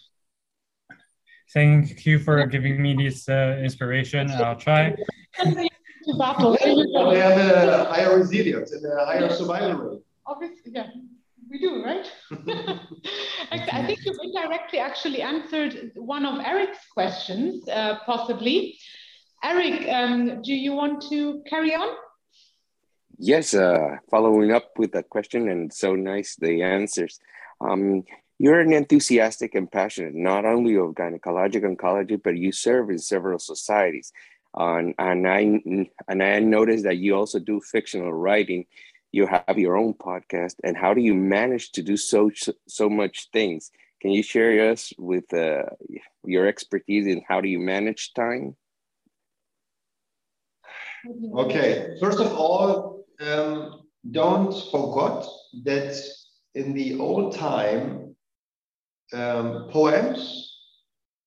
Thank 1.53 2.07
you 2.07 2.19
for 2.19 2.47
giving 2.47 2.81
me 2.81 2.95
this 2.95 3.29
uh, 3.29 3.59
inspiration. 3.63 4.31
I'll 4.31 4.57
try. 4.57 4.95
they 5.45 5.69
have 7.19 7.39
a 7.39 7.85
higher 7.91 8.17
resilience 8.17 8.73
and 8.73 8.85
a 8.87 9.05
higher 9.05 9.29
survival 9.31 9.75
rate. 9.75 10.01
Obviously, 10.27 10.73
yeah 10.75 10.89
we 11.53 11.59
do, 11.59 11.85
right? 11.85 12.07
I 13.53 13.87
think 13.87 14.05
you 14.05 14.19
indirectly 14.23 14.79
actually 14.79 15.23
answered 15.23 15.93
one 15.95 16.25
of 16.25 16.41
Eric's 16.45 16.79
questions, 16.93 17.69
uh, 17.69 17.99
possibly. 18.07 18.79
Eric, 19.45 19.89
um, 19.89 20.41
do 20.43 20.55
you 20.55 20.73
want 20.73 21.03
to 21.11 21.43
carry 21.49 21.75
on? 21.75 21.89
Yes, 23.25 23.55
uh, 23.55 23.99
following 24.11 24.51
up 24.51 24.77
with 24.77 24.91
that 24.93 25.09
question, 25.09 25.49
and 25.49 25.73
so 25.73 25.95
nice 25.95 26.35
the 26.35 26.63
answers. 26.63 27.21
Um, 27.61 28.03
you're 28.41 28.59
an 28.59 28.73
enthusiastic 28.73 29.55
and 29.55 29.71
passionate 29.71 30.17
not 30.17 30.45
only 30.45 30.75
of 30.75 30.97
gynecologic 30.97 31.63
oncology, 31.63 32.21
but 32.21 32.37
you 32.37 32.51
serve 32.51 32.91
in 32.91 32.99
several 32.99 33.39
societies. 33.39 34.13
and 34.57 34.97
I 34.99 35.63
and 36.09 36.21
I 36.21 36.41
noticed 36.41 36.83
that 36.83 36.97
you 36.97 37.15
also 37.15 37.39
do 37.39 37.61
fictional 37.61 38.13
writing 38.13 38.67
you 39.13 39.27
have 39.27 39.57
your 39.57 39.77
own 39.77 39.95
podcast 39.95 40.57
and 40.65 40.77
how 40.77 40.93
do 40.93 41.01
you 41.01 41.15
manage 41.15 41.71
to 41.73 41.83
do 41.83 41.97
so 41.97 42.31
so 42.67 42.91
much 42.91 43.29
things 43.33 43.71
can 44.01 44.11
you 44.11 44.23
share 44.23 44.73
us 44.73 44.93
with 44.99 45.33
uh, 45.33 45.63
your 46.25 46.47
expertise 46.47 47.07
in 47.07 47.23
how 47.29 47.41
do 47.41 47.49
you 47.49 47.61
manage 47.61 48.15
time 48.15 48.57
okay 51.37 51.97
first 52.01 52.19
of 52.19 52.33
all 52.33 53.02
um, 53.23 53.83
don't 54.11 54.53
forget 54.71 55.27
that 55.65 56.01
in 56.55 56.75
the 56.75 56.99
old 56.99 57.35
time 57.35 58.15
um, 59.13 59.69
poems 59.71 60.59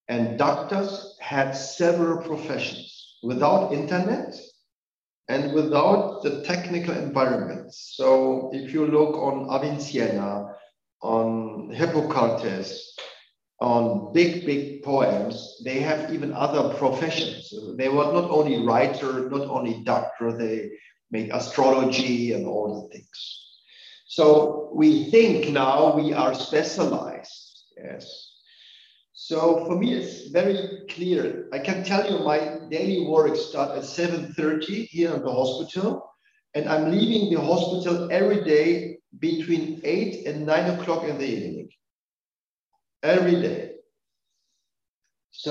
and 0.07 0.37
doctors 0.37 1.17
had 1.19 1.51
several 1.51 2.21
professions 2.21 3.17
without 3.23 3.73
internet 3.73 4.35
and 5.27 5.53
without 5.53 6.21
the 6.21 6.43
technical 6.43 6.95
environment. 6.95 7.73
So 7.73 8.51
if 8.53 8.73
you 8.73 8.85
look 8.85 9.15
on 9.15 9.49
Avicenna, 9.49 10.53
on 11.01 11.71
Hippocrates, 11.71 12.95
on 13.59 14.13
big, 14.13 14.45
big 14.45 14.83
poems, 14.83 15.61
they 15.63 15.79
have 15.79 16.13
even 16.13 16.33
other 16.33 16.73
professions. 16.75 17.51
They 17.77 17.89
were 17.89 18.11
not 18.11 18.29
only 18.29 18.65
writer, 18.65 19.29
not 19.29 19.47
only 19.47 19.81
doctor, 19.83 20.37
they 20.37 20.71
made 21.15 21.29
astrology 21.31 22.33
and 22.33 22.45
all 22.45 22.67
the 22.75 22.85
things. 22.93 23.17
So 24.07 24.69
we 24.73 24.89
think 25.13 25.49
now 25.49 25.95
we 25.95 26.13
are 26.13 26.33
specialized. 26.33 27.45
Yes. 27.77 28.05
So 29.13 29.65
for 29.65 29.75
me, 29.81 29.93
it's 29.93 30.27
very 30.27 30.59
clear. 30.89 31.47
I 31.53 31.59
can 31.59 31.83
tell 31.83 32.03
you 32.09 32.19
my 32.19 32.39
daily 32.69 33.07
work 33.07 33.35
starts 33.35 33.99
at 33.99 34.09
7.30 34.09 34.87
here 34.95 35.13
in 35.15 35.21
the 35.23 35.31
hospital. 35.31 35.89
And 36.53 36.69
I'm 36.69 36.91
leaving 36.91 37.33
the 37.33 37.41
hospital 37.41 38.09
every 38.11 38.43
day 38.43 38.97
between 39.19 39.81
8 39.83 40.27
and 40.27 40.45
9 40.45 40.79
o'clock 40.79 41.03
in 41.03 41.17
the 41.17 41.25
evening. 41.25 41.69
Every 43.03 43.41
day. 43.41 43.71
So, 45.31 45.49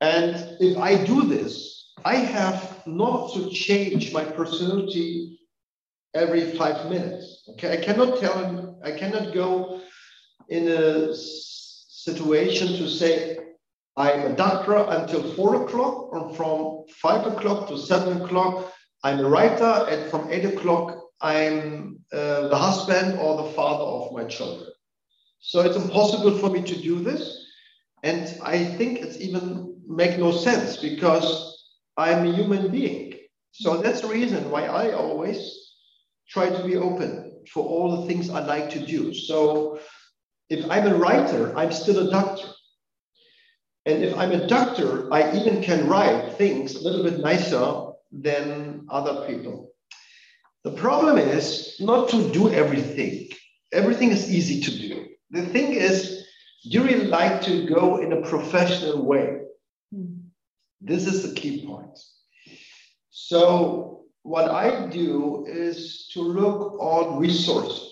and 0.00 0.56
if 0.60 0.76
I 0.76 1.02
do 1.04 1.26
this, 1.26 1.79
I 2.04 2.16
have 2.16 2.86
not 2.86 3.34
to 3.34 3.50
change 3.50 4.12
my 4.12 4.24
personality 4.24 5.38
every 6.14 6.52
five 6.52 6.90
minutes. 6.90 7.44
Okay, 7.50 7.72
I 7.72 7.76
cannot 7.76 8.18
tell 8.18 8.36
him, 8.44 8.76
I 8.82 8.92
cannot 8.92 9.34
go 9.34 9.80
in 10.48 10.68
a 10.68 11.14
situation 11.14 12.68
to 12.78 12.88
say, 12.88 13.38
I'm 13.96 14.32
a 14.32 14.36
doctor 14.36 14.76
until 14.88 15.22
four 15.34 15.64
o'clock, 15.64 16.12
or 16.12 16.34
from 16.34 16.84
five 17.02 17.26
o'clock 17.26 17.68
to 17.68 17.78
seven 17.78 18.22
o'clock, 18.22 18.72
I'm 19.04 19.20
a 19.20 19.28
writer, 19.28 19.86
and 19.88 20.10
from 20.10 20.30
eight 20.30 20.44
o'clock, 20.44 20.98
I'm 21.20 21.98
uh, 22.12 22.48
the 22.48 22.56
husband 22.56 23.18
or 23.18 23.42
the 23.42 23.50
father 23.50 23.84
of 23.84 24.12
my 24.12 24.24
children. 24.24 24.70
So 25.40 25.60
it's 25.60 25.76
impossible 25.76 26.38
for 26.38 26.50
me 26.50 26.62
to 26.62 26.76
do 26.76 27.00
this. 27.00 27.46
And 28.02 28.38
I 28.42 28.64
think 28.64 29.00
it's 29.00 29.20
even 29.20 29.80
make 29.86 30.18
no 30.18 30.32
sense 30.32 30.76
because 30.78 31.59
I'm 32.00 32.26
a 32.26 32.32
human 32.32 32.70
being. 32.70 33.12
So 33.52 33.76
that's 33.82 34.00
the 34.00 34.08
reason 34.08 34.50
why 34.50 34.62
I 34.64 34.92
always 34.92 35.38
try 36.28 36.48
to 36.48 36.64
be 36.64 36.76
open 36.76 37.42
for 37.52 37.62
all 37.64 38.00
the 38.00 38.06
things 38.06 38.30
I 38.30 38.40
like 38.40 38.70
to 38.70 38.80
do. 38.86 39.12
So 39.12 39.80
if 40.48 40.68
I'm 40.70 40.86
a 40.86 40.96
writer, 40.96 41.56
I'm 41.56 41.72
still 41.72 42.08
a 42.08 42.10
doctor. 42.10 42.48
And 43.86 44.02
if 44.02 44.16
I'm 44.16 44.32
a 44.32 44.46
doctor, 44.46 45.12
I 45.12 45.36
even 45.38 45.62
can 45.62 45.88
write 45.88 46.34
things 46.34 46.74
a 46.74 46.82
little 46.82 47.02
bit 47.02 47.20
nicer 47.20 47.64
than 48.12 48.86
other 48.88 49.26
people. 49.26 49.72
The 50.64 50.72
problem 50.72 51.18
is 51.18 51.76
not 51.80 52.08
to 52.10 52.30
do 52.32 52.50
everything. 52.50 53.28
Everything 53.72 54.10
is 54.10 54.32
easy 54.32 54.60
to 54.60 54.70
do. 54.70 55.06
The 55.30 55.46
thing 55.46 55.72
is, 55.72 56.24
you 56.62 56.82
really 56.82 57.06
like 57.06 57.40
to 57.42 57.66
go 57.66 57.98
in 57.98 58.12
a 58.12 58.22
professional 58.22 59.04
way. 59.04 59.40
Mm. 59.94 60.19
This 60.80 61.06
is 61.06 61.22
the 61.22 61.38
key 61.38 61.66
point. 61.66 61.98
So 63.10 64.04
what 64.22 64.50
I 64.50 64.86
do 64.88 65.44
is 65.46 66.08
to 66.12 66.20
look 66.20 66.78
on 66.80 67.18
resources. 67.18 67.86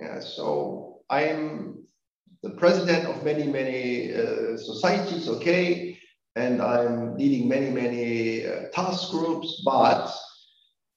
Yeah, 0.00 0.20
so 0.20 1.00
I'm 1.10 1.84
the 2.42 2.50
president 2.50 3.06
of 3.08 3.24
many, 3.24 3.44
many 3.44 4.14
uh, 4.14 4.56
societies, 4.56 5.28
okay, 5.28 5.98
and 6.36 6.62
I'm 6.62 7.16
leading 7.16 7.48
many, 7.48 7.70
many 7.70 8.46
uh, 8.46 8.68
task 8.72 9.10
groups, 9.10 9.62
but 9.64 10.14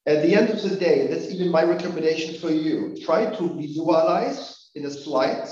at 0.05 0.23
the 0.23 0.35
end 0.35 0.49
of 0.49 0.61
the 0.61 0.75
day, 0.75 1.07
that's 1.07 1.31
even 1.31 1.49
my 1.49 1.63
recommendation 1.63 2.39
for 2.39 2.49
you. 2.51 2.95
Try 3.03 3.25
to 3.35 3.57
visualize 3.57 4.69
in 4.75 4.85
a 4.85 4.91
slide 4.91 5.47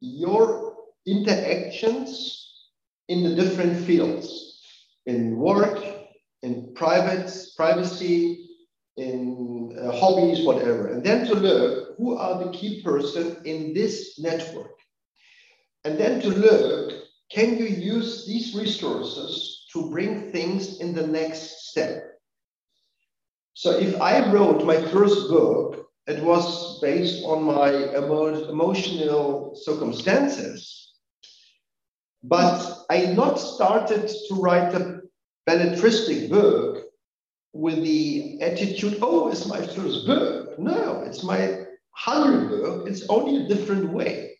your 0.00 0.74
interactions 1.06 2.70
in 3.08 3.22
the 3.22 3.34
different 3.34 3.84
fields, 3.84 4.51
in 5.06 5.36
work, 5.36 5.78
in 6.42 6.72
private 6.74 7.30
privacy, 7.56 8.48
in 8.96 9.76
uh, 9.80 9.92
hobbies, 9.92 10.44
whatever, 10.44 10.88
and 10.88 11.02
then 11.02 11.26
to 11.26 11.34
look 11.34 11.96
who 11.98 12.16
are 12.16 12.44
the 12.44 12.50
key 12.50 12.82
person 12.82 13.36
in 13.44 13.72
this 13.72 14.18
network, 14.18 14.76
and 15.84 15.98
then 15.98 16.20
to 16.20 16.28
look 16.28 17.02
can 17.32 17.56
you 17.56 17.64
use 17.64 18.26
these 18.26 18.54
resources 18.54 19.64
to 19.72 19.90
bring 19.90 20.30
things 20.30 20.80
in 20.80 20.92
the 20.92 21.06
next 21.06 21.70
step. 21.70 22.02
So 23.54 23.78
if 23.78 23.98
I 24.00 24.30
wrote 24.30 24.66
my 24.66 24.76
first 24.76 25.30
book, 25.30 25.86
it 26.06 26.22
was 26.22 26.80
based 26.80 27.24
on 27.24 27.44
my 27.44 27.70
emo 27.96 28.50
emotional 28.50 29.54
circumstances, 29.54 30.81
but 32.22 32.84
I 32.90 33.06
not 33.06 33.36
started 33.36 34.08
to 34.08 34.34
write 34.34 34.74
a 34.74 35.00
belletristic 35.48 36.30
book 36.30 36.84
with 37.52 37.82
the 37.82 38.40
attitude, 38.40 38.98
oh, 39.02 39.28
it's 39.28 39.46
my 39.46 39.60
first 39.66 40.06
book. 40.06 40.58
No, 40.58 41.02
it's 41.02 41.22
my 41.22 41.64
hundred 41.90 42.48
book. 42.48 42.88
It's 42.88 43.06
only 43.08 43.44
a 43.44 43.48
different 43.48 43.90
way. 43.90 44.38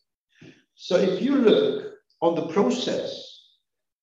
So 0.74 0.96
if 0.96 1.20
you 1.20 1.36
look 1.36 1.94
on 2.20 2.34
the 2.34 2.46
process, 2.48 3.40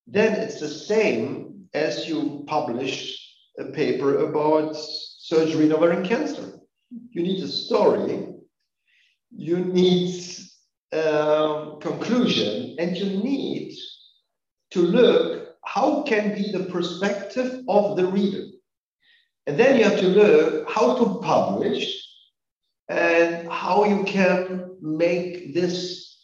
then 0.05 0.33
it's 0.33 0.59
the 0.59 0.67
same 0.67 1.67
as 1.73 2.07
you 2.07 2.43
publish 2.47 3.17
a 3.59 3.65
paper 3.65 4.29
about 4.29 4.75
surgery 4.75 5.65
in 5.65 5.73
ovarian 5.73 6.05
cancer. 6.05 6.59
You 7.11 7.23
need 7.23 7.43
a 7.43 7.47
story, 7.47 8.29
you 9.31 9.57
need 9.57 10.13
a 10.91 11.77
conclusion, 11.81 12.75
and 12.79 12.97
you 12.97 13.05
need 13.23 13.75
to 14.71 14.81
look 14.81 15.55
how 15.65 16.03
can 16.03 16.33
be 16.33 16.51
the 16.51 16.65
perspective 16.65 17.63
of 17.67 17.95
the 17.95 18.05
reader. 18.05 18.45
And 19.45 19.57
then 19.57 19.77
you 19.77 19.83
have 19.83 19.99
to 19.99 20.07
learn 20.07 20.65
how 20.67 20.97
to 20.97 21.19
publish 21.21 21.95
and 22.87 23.47
how 23.49 23.83
you 23.83 24.03
can 24.03 24.77
make 24.81 25.53
this 25.53 26.17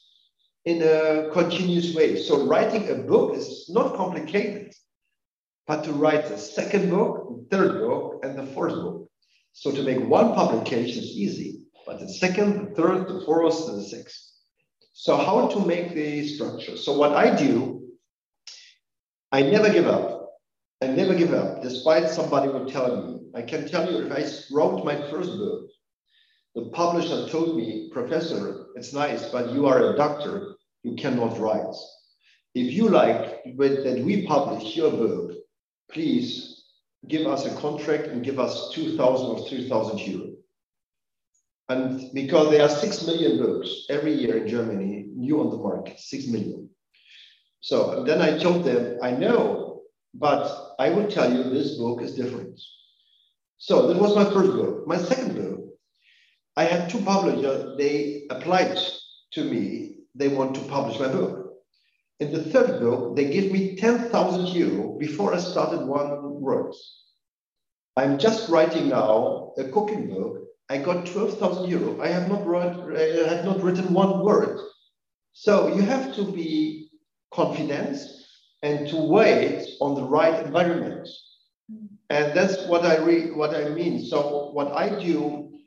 in 0.66 0.82
a 0.82 1.30
continuous 1.32 1.94
way. 1.94 2.22
So 2.22 2.48
writing 2.48 2.90
a 2.90 2.96
book 2.96 3.36
is 3.36 3.70
not 3.70 3.96
complicated, 3.96 4.74
but 5.68 5.84
to 5.84 5.92
write 5.92 6.26
a 6.26 6.38
second 6.38 6.90
book, 6.90 7.46
third 7.52 7.80
book, 7.80 8.22
and 8.24 8.38
the 8.38 8.48
fourth 8.48 8.74
book. 8.74 9.10
So 9.54 9.72
to 9.72 9.84
make 9.84 10.04
one 10.08 10.34
publication 10.34 11.04
is 11.04 11.12
easy, 11.12 11.62
but 11.86 12.00
the 12.00 12.10
second, 12.10 12.70
the 12.70 12.76
third, 12.76 13.08
the 13.08 13.22
fourth, 13.26 13.70
and 13.70 13.80
the 13.80 13.84
sixth. 13.84 14.35
So 14.98 15.18
how 15.18 15.48
to 15.48 15.60
make 15.60 15.94
the 15.94 16.26
structure? 16.26 16.78
So 16.78 16.98
what 16.98 17.12
I 17.12 17.36
do 17.36 17.76
I 19.36 19.42
never 19.42 19.70
give 19.70 19.88
up. 19.88 20.30
I 20.82 20.88
never 20.88 21.14
give 21.14 21.34
up, 21.34 21.62
despite 21.62 22.10
somebody 22.10 22.48
will 22.48 22.66
tell 22.66 23.06
me. 23.06 23.20
I 23.36 23.42
can 23.42 23.68
tell 23.68 23.92
you 23.92 24.06
if 24.06 24.12
I 24.14 24.24
wrote 24.56 24.86
my 24.86 24.96
first 25.10 25.32
book, 25.32 25.68
the 26.56 26.70
publisher 26.70 27.28
told 27.28 27.58
me, 27.58 27.90
Professor, 27.92 28.68
it's 28.76 28.94
nice, 28.94 29.28
but 29.30 29.52
you 29.52 29.66
are 29.66 29.94
a 29.94 29.98
doctor, 29.98 30.56
you 30.84 30.96
cannot 30.96 31.38
write. 31.38 31.76
If 32.54 32.72
you 32.72 32.88
like 32.88 33.44
that 33.58 34.02
we 34.06 34.26
publish 34.26 34.78
your 34.78 34.92
book, 34.92 35.34
please 35.92 36.64
give 37.10 37.28
us 37.28 37.46
a 37.46 37.54
contract 37.60 38.08
and 38.08 38.24
give 38.24 38.40
us 38.40 38.72
2,000 38.72 39.28
or 39.28 39.50
3,000 39.50 40.00
euro. 40.00 40.35
And 41.70 42.14
because 42.14 42.52
there 42.52 42.62
are 42.62 42.70
6 42.70 43.08
million 43.08 43.38
books 43.38 43.86
every 43.90 44.14
year 44.14 44.38
in 44.38 44.48
Germany, 44.48 45.08
new 45.16 45.40
on 45.40 45.50
the 45.50 45.58
market, 45.58 46.00
6 46.00 46.28
million. 46.28 46.70
So 47.62 48.04
then 48.04 48.22
I 48.22 48.38
told 48.38 48.64
them, 48.64 49.00
I 49.02 49.12
know, 49.12 49.82
but 50.14 50.76
I 50.78 50.90
will 50.90 51.08
tell 51.08 51.32
you 51.32 51.44
this 51.44 51.78
book 51.78 52.02
is 52.02 52.14
different. 52.14 52.60
So 53.58 53.88
that 53.88 54.00
was 54.00 54.16
my 54.16 54.26
first 54.26 54.52
book. 54.52 54.88
My 54.88 54.98
second 54.98 55.36
book, 55.36 55.62
I 56.56 56.66
had 56.66 56.90
two 56.90 57.02
publishers, 57.02 57.78
they 57.78 58.28
applied 58.30 58.78
to 59.34 59.44
me, 59.44 59.98
they 60.14 60.28
want 60.28 60.54
to 60.56 60.62
publish 60.62 61.00
my 61.00 61.08
book. 61.08 61.54
In 62.20 62.32
the 62.32 62.44
third 62.44 62.80
book, 62.80 63.16
they 63.16 63.32
give 63.32 63.52
me 63.52 63.76
10,000 63.76 64.48
euro 64.56 64.98
before 65.00 65.34
I 65.34 65.40
started 65.40 65.86
one 65.86 66.40
word. 66.40 66.74
I'm 67.98 68.18
just 68.18 68.50
writing 68.50 68.90
now 68.90 69.54
a 69.58 69.66
cooking 69.66 70.10
book. 70.10 70.45
I 70.70 70.80
got 70.80 71.06
12,000 71.06 71.70
euro. 71.70 72.02
I 72.02 72.08
have 72.08 72.28
not 72.28 72.46
wrote, 72.46 72.98
I 72.98 73.36
have 73.36 73.46
not 73.46 73.62
written 73.62 73.94
one 73.94 74.24
word. 74.24 74.60
So 75.34 75.68
you 75.68 75.82
have 75.82 76.16
to 76.16 76.24
be 76.24 76.90
confidence 77.34 78.26
and 78.64 78.88
to 78.88 78.98
wait 78.98 79.64
on 79.80 79.96
the 79.96 80.04
right 80.04 80.46
environment. 80.46 81.08
And 82.10 82.36
that's 82.36 82.66
what 82.68 82.86
I 82.86 82.98
re- 82.98 83.32
what 83.32 83.56
I 83.56 83.70
mean. 83.70 84.06
So 84.06 84.52
what 84.54 84.72
I 84.72 84.90
do, 85.04 85.60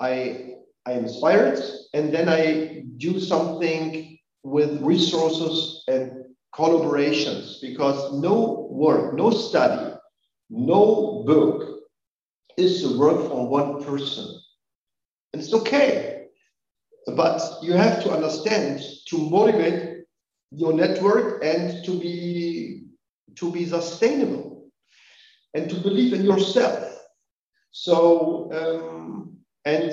I 0.00 0.54
I 0.86 0.92
inspire 0.92 1.46
it, 1.46 1.60
and 1.94 2.12
then 2.14 2.28
I 2.28 2.84
do 2.98 3.18
something 3.18 4.18
with 4.44 4.80
resources 4.82 5.82
and 5.88 6.24
collaborations 6.54 7.60
because 7.60 8.12
no 8.12 8.68
work, 8.70 9.14
no 9.14 9.30
study, 9.30 9.96
no 10.50 11.24
book 11.26 11.73
is 12.56 12.82
the 12.82 12.98
work 12.98 13.28
for 13.28 13.48
one 13.48 13.84
person. 13.84 14.40
And 15.32 15.42
it's 15.42 15.52
okay. 15.54 16.26
But 17.16 17.40
you 17.62 17.72
have 17.74 18.02
to 18.04 18.10
understand 18.10 18.80
to 19.08 19.18
motivate 19.18 20.04
your 20.50 20.72
network 20.72 21.44
and 21.44 21.84
to 21.84 21.98
be 21.98 22.86
to 23.36 23.50
be 23.50 23.66
sustainable 23.66 24.70
and 25.54 25.68
to 25.68 25.76
believe 25.76 26.12
in 26.12 26.24
yourself. 26.24 26.96
So 27.72 28.50
um, 28.52 29.04
And 29.64 29.92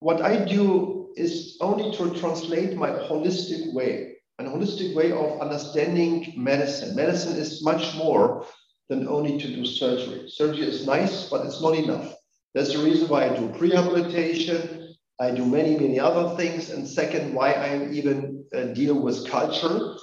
what 0.00 0.22
I 0.22 0.44
do 0.44 1.12
is 1.16 1.56
only 1.60 1.96
to 1.96 2.18
translate 2.18 2.76
my 2.76 2.90
holistic 2.90 3.72
way, 3.72 4.16
an 4.38 4.46
holistic 4.46 4.94
way 4.94 5.12
of 5.12 5.40
understanding 5.40 6.32
medicine. 6.36 6.94
Medicine 6.94 7.36
is 7.36 7.64
much 7.64 7.94
more 7.96 8.46
than 8.88 9.08
only 9.08 9.38
to 9.38 9.48
do 9.48 9.64
surgery. 9.64 10.28
Surgery 10.28 10.66
is 10.66 10.86
nice, 10.86 11.28
but 11.28 11.46
it's 11.46 11.62
not 11.62 11.74
enough. 11.74 12.14
That's 12.54 12.72
the 12.72 12.84
reason 12.84 13.08
why 13.08 13.26
I 13.26 13.36
do 13.36 13.48
prehabilitation. 13.48 14.94
I 15.20 15.30
do 15.30 15.44
many, 15.44 15.76
many 15.76 15.98
other 15.98 16.36
things. 16.36 16.70
And 16.70 16.86
second, 16.86 17.34
why 17.34 17.52
I 17.52 17.88
even 17.90 18.44
uh, 18.54 18.64
deal 18.74 19.00
with 19.00 19.28
culture 19.28 19.96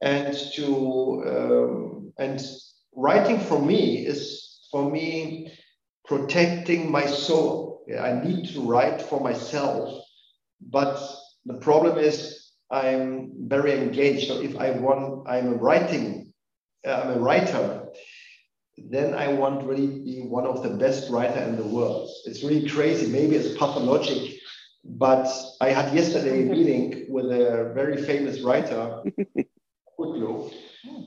and 0.00 0.36
to 0.54 1.24
um, 1.26 2.12
and 2.18 2.40
writing 2.94 3.40
for 3.40 3.60
me 3.60 4.06
is 4.06 4.66
for 4.70 4.90
me 4.90 5.52
protecting 6.04 6.90
my 6.90 7.06
soul. 7.06 7.84
I 7.98 8.12
need 8.12 8.50
to 8.50 8.60
write 8.60 9.00
for 9.00 9.20
myself, 9.20 10.04
but 10.60 11.00
the 11.46 11.54
problem 11.54 11.98
is 11.98 12.52
I'm 12.70 13.32
very 13.48 13.72
engaged. 13.72 14.28
So 14.28 14.40
if 14.40 14.56
I 14.56 14.70
want, 14.72 15.28
I'm 15.28 15.54
a 15.54 15.56
writing, 15.56 16.32
I'm 16.86 17.10
a 17.10 17.18
writer 17.18 17.87
then 18.90 19.14
I 19.14 19.28
want 19.28 19.64
really 19.64 19.86
be 19.86 20.22
one 20.22 20.46
of 20.46 20.62
the 20.62 20.70
best 20.70 21.10
writer 21.10 21.40
in 21.40 21.56
the 21.56 21.66
world. 21.66 22.10
It's 22.24 22.42
really 22.42 22.68
crazy. 22.68 23.06
Maybe 23.06 23.36
it's 23.36 23.56
pathologic, 23.56 24.40
but 24.84 25.28
I 25.60 25.70
had 25.70 25.94
yesterday 25.94 26.42
a 26.42 26.44
meeting 26.46 27.06
with 27.08 27.26
a 27.26 27.72
very 27.74 28.02
famous 28.02 28.40
writer, 28.40 29.02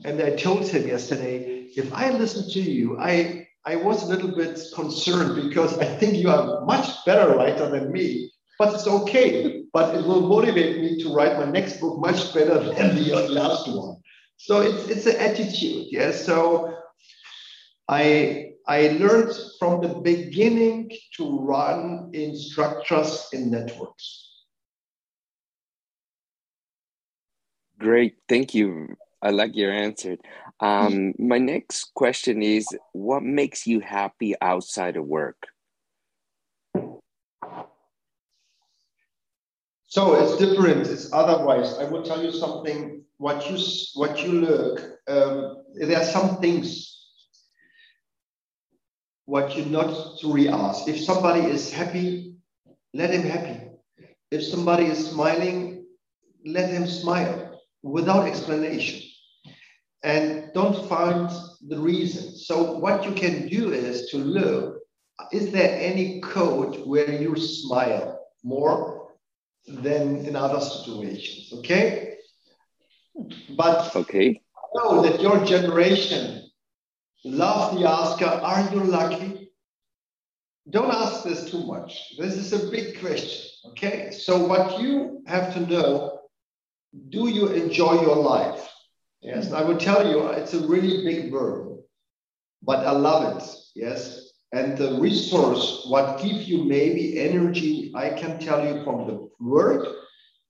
and 0.04 0.22
I 0.22 0.36
told 0.36 0.68
him 0.68 0.86
yesterday, 0.86 1.68
if 1.76 1.92
I 1.92 2.10
listen 2.10 2.50
to 2.50 2.60
you, 2.60 2.98
I 2.98 3.48
I 3.64 3.76
was 3.76 4.02
a 4.02 4.06
little 4.06 4.34
bit 4.34 4.60
concerned 4.74 5.48
because 5.48 5.78
I 5.78 5.84
think 5.84 6.16
you 6.16 6.28
are 6.30 6.58
a 6.58 6.64
much 6.64 6.88
better 7.06 7.36
writer 7.36 7.70
than 7.70 7.92
me, 7.92 8.30
but 8.58 8.74
it's 8.74 8.86
okay. 8.86 9.62
But 9.72 9.94
it 9.94 10.04
will 10.04 10.28
motivate 10.28 10.80
me 10.80 11.02
to 11.02 11.14
write 11.14 11.38
my 11.38 11.46
next 11.46 11.80
book 11.80 11.98
much 11.98 12.34
better 12.34 12.58
than 12.58 12.96
the 12.96 13.28
last 13.30 13.68
one. 13.68 13.96
So 14.36 14.60
it's 14.60 14.88
it's 14.88 15.06
an 15.06 15.16
attitude, 15.16 15.86
yes. 15.90 16.18
Yeah? 16.18 16.26
So 16.26 16.71
I, 17.88 18.52
I 18.66 18.88
learned 18.88 19.34
from 19.58 19.80
the 19.80 19.88
beginning 19.88 20.90
to 21.16 21.40
run 21.40 22.10
in 22.12 22.36
structures 22.36 23.28
in 23.32 23.50
networks. 23.50 24.28
Great, 27.78 28.16
thank 28.28 28.54
you. 28.54 28.96
I 29.20 29.30
like 29.30 29.56
your 29.56 29.72
answer. 29.72 30.16
Um, 30.60 31.14
my 31.18 31.38
next 31.38 31.94
question 31.94 32.42
is 32.42 32.66
What 32.92 33.22
makes 33.22 33.66
you 33.66 33.80
happy 33.80 34.34
outside 34.40 34.96
of 34.96 35.06
work? 35.06 35.48
So 39.86 40.14
it's 40.14 40.38
different. 40.38 40.86
It's 40.86 41.12
otherwise. 41.12 41.78
I 41.78 41.84
will 41.84 42.02
tell 42.02 42.22
you 42.22 42.32
something. 42.32 43.04
What 43.18 43.50
you 43.50 43.58
what 43.94 44.24
you 44.24 44.32
look. 44.32 44.80
Um, 45.06 45.64
there 45.74 45.98
are 45.98 46.04
some 46.04 46.38
things 46.38 46.91
what 49.32 49.56
you 49.56 49.64
not 49.64 50.18
to 50.20 50.30
re-ask. 50.30 50.86
If 50.86 51.02
somebody 51.02 51.40
is 51.40 51.72
happy, 51.72 52.34
let 52.92 53.14
him 53.14 53.22
happy. 53.22 53.58
If 54.30 54.44
somebody 54.44 54.84
is 54.84 55.08
smiling, 55.08 55.86
let 56.44 56.68
him 56.68 56.86
smile 56.86 57.58
without 57.82 58.28
explanation. 58.28 59.00
And 60.04 60.52
don't 60.52 60.86
find 60.86 61.30
the 61.66 61.78
reason. 61.78 62.36
So 62.36 62.76
what 62.78 63.06
you 63.06 63.12
can 63.12 63.48
do 63.48 63.72
is 63.72 64.10
to 64.10 64.18
look, 64.18 64.80
is 65.32 65.50
there 65.50 65.80
any 65.80 66.20
code 66.20 66.82
where 66.84 67.10
you 67.10 67.34
smile 67.36 68.20
more 68.44 69.12
than 69.66 70.26
in 70.26 70.36
other 70.36 70.60
situations? 70.60 71.54
Okay? 71.58 72.16
But 73.56 73.96
okay. 73.96 74.42
I 74.54 74.66
know 74.76 75.00
that 75.00 75.22
your 75.22 75.42
generation 75.46 76.41
love 77.24 77.78
the 77.78 77.88
asker, 77.88 78.26
are 78.26 78.72
you 78.72 78.84
lucky? 78.84 79.50
Don't 80.70 80.94
ask 80.94 81.24
this 81.24 81.50
too 81.50 81.66
much. 81.66 82.14
This 82.18 82.36
is 82.36 82.52
a 82.52 82.70
big 82.70 83.00
question. 83.00 83.48
Okay. 83.70 84.10
So, 84.10 84.44
what 84.46 84.80
you 84.80 85.22
have 85.26 85.52
to 85.54 85.60
know 85.60 86.20
do 87.08 87.28
you 87.28 87.48
enjoy 87.48 88.02
your 88.02 88.16
life? 88.16 88.68
Yes. 89.22 89.52
I 89.52 89.62
will 89.62 89.78
tell 89.78 90.08
you, 90.08 90.26
it's 90.28 90.54
a 90.54 90.66
really 90.66 91.04
big 91.04 91.32
word, 91.32 91.78
but 92.62 92.86
I 92.86 92.90
love 92.90 93.36
it. 93.36 93.48
Yes. 93.74 94.32
And 94.52 94.76
the 94.76 95.00
resource, 95.00 95.84
what 95.88 96.20
gives 96.20 96.46
you 96.46 96.64
maybe 96.64 97.18
energy, 97.18 97.92
I 97.94 98.10
can 98.10 98.38
tell 98.38 98.64
you 98.64 98.84
from 98.84 99.06
the 99.06 99.28
work, 99.40 99.86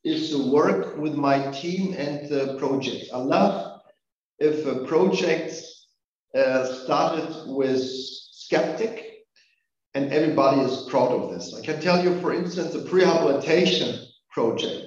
is 0.04 0.30
to 0.30 0.50
work 0.50 0.96
with 0.96 1.14
my 1.14 1.50
team 1.52 1.94
and 1.96 2.28
the 2.28 2.56
project. 2.58 3.10
I 3.14 3.18
love 3.18 3.80
if 4.40 4.66
a 4.66 4.84
project 4.86 5.54
uh, 6.36 6.64
started 6.84 7.28
with 7.46 7.82
skeptic, 7.82 9.24
and 9.94 10.12
everybody 10.12 10.60
is 10.60 10.86
proud 10.88 11.12
of 11.12 11.30
this. 11.30 11.54
I 11.54 11.64
can 11.64 11.80
tell 11.80 12.02
you, 12.02 12.20
for 12.20 12.32
instance, 12.32 12.72
the 12.72 12.80
prehabilitation 12.80 14.06
project. 14.30 14.86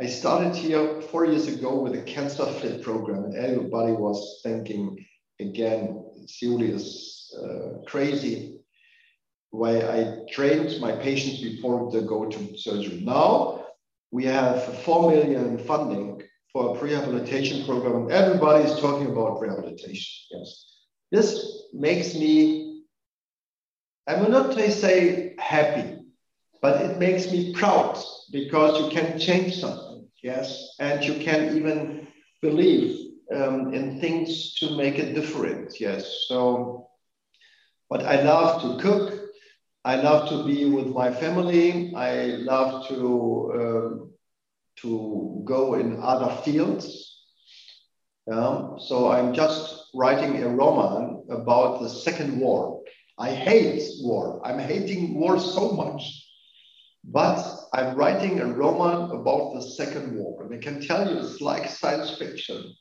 I 0.00 0.06
started 0.06 0.54
here 0.54 1.00
four 1.02 1.24
years 1.24 1.46
ago 1.46 1.80
with 1.80 1.94
a 1.94 2.02
cancer 2.02 2.46
fit 2.46 2.82
program, 2.82 3.24
and 3.24 3.36
everybody 3.36 3.92
was 3.92 4.40
thinking 4.42 5.04
again, 5.40 6.04
Sehouli 6.26 6.70
is 6.70 7.32
uh, 7.42 7.78
crazy. 7.86 8.60
Why 9.50 9.78
I 9.78 10.18
trained 10.30 10.80
my 10.80 10.92
patients 10.92 11.40
before 11.40 11.90
they 11.92 12.02
go 12.02 12.28
to 12.28 12.58
surgery. 12.58 13.02
Now 13.04 13.66
we 14.10 14.24
have 14.24 14.82
four 14.82 15.10
million 15.10 15.58
funding 15.58 16.22
for 16.52 16.76
a 16.76 16.80
prehabilitation 16.80 17.66
program. 17.66 18.02
And 18.02 18.12
everybody 18.12 18.64
is 18.64 18.78
talking 18.80 19.08
about 19.08 19.40
rehabilitation. 19.40 20.12
Yes. 20.30 20.73
This 21.14 21.62
makes 21.72 22.14
me, 22.16 22.82
I 24.08 24.20
will 24.20 24.30
not 24.30 24.54
say 24.54 25.36
happy, 25.38 25.98
but 26.60 26.80
it 26.82 26.98
makes 26.98 27.30
me 27.30 27.52
proud 27.54 27.96
because 28.32 28.80
you 28.80 28.88
can 28.90 29.18
change 29.20 29.54
something, 29.60 30.08
yes, 30.24 30.74
and 30.80 31.04
you 31.04 31.14
can 31.24 31.56
even 31.56 32.08
believe 32.42 33.12
um, 33.32 33.72
in 33.72 34.00
things 34.00 34.54
to 34.56 34.76
make 34.76 34.98
a 34.98 35.14
difference, 35.14 35.80
yes. 35.80 36.24
So, 36.26 36.88
but 37.88 38.02
I 38.04 38.22
love 38.22 38.62
to 38.62 38.82
cook. 38.82 39.20
I 39.84 39.96
love 39.96 40.28
to 40.30 40.44
be 40.44 40.64
with 40.64 40.88
my 40.88 41.12
family. 41.12 41.94
I 41.94 42.38
love 42.52 42.88
to 42.88 43.52
um, 43.60 44.10
to 44.82 45.42
go 45.44 45.74
in 45.74 46.00
other 46.02 46.34
fields. 46.42 47.13
Um, 48.30 48.78
so 48.78 49.10
I'm 49.10 49.34
just 49.34 49.90
writing 49.94 50.42
a 50.42 50.48
roman 50.48 51.24
about 51.30 51.80
the 51.80 51.88
Second 51.88 52.40
War. 52.40 52.82
I 53.18 53.30
hate 53.30 53.82
war. 54.00 54.40
I'm 54.44 54.58
hating 54.58 55.14
war 55.14 55.38
so 55.38 55.72
much. 55.72 56.24
But 57.04 57.44
I'm 57.74 57.94
writing 57.96 58.40
a 58.40 58.46
roman 58.46 59.10
about 59.10 59.54
the 59.54 59.60
Second 59.60 60.16
War. 60.16 60.42
And 60.42 60.54
I 60.54 60.58
can 60.58 60.80
tell 60.80 61.08
you 61.08 61.18
it's 61.18 61.42
like 61.42 61.68
science 61.68 62.16
fiction 62.16 62.74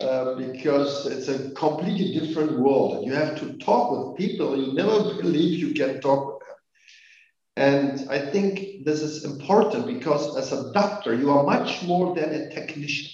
uh, 0.00 0.34
because 0.36 1.06
it's 1.06 1.28
a 1.28 1.50
completely 1.50 2.18
different 2.18 2.58
world. 2.58 3.06
You 3.06 3.12
have 3.14 3.38
to 3.40 3.58
talk 3.58 3.90
with 3.90 4.16
people 4.16 4.56
you 4.56 4.72
never 4.72 5.14
believe 5.20 5.58
you 5.58 5.74
can 5.74 6.00
talk 6.00 6.26
with 6.26 6.48
them. 6.48 6.56
And 7.56 8.10
I 8.10 8.18
think 8.18 8.84
this 8.84 9.02
is 9.02 9.24
important 9.24 9.86
because 9.86 10.36
as 10.38 10.52
a 10.52 10.72
doctor, 10.72 11.14
you 11.14 11.30
are 11.30 11.44
much 11.44 11.82
more 11.82 12.14
than 12.14 12.32
a 12.32 12.50
technician. 12.50 13.10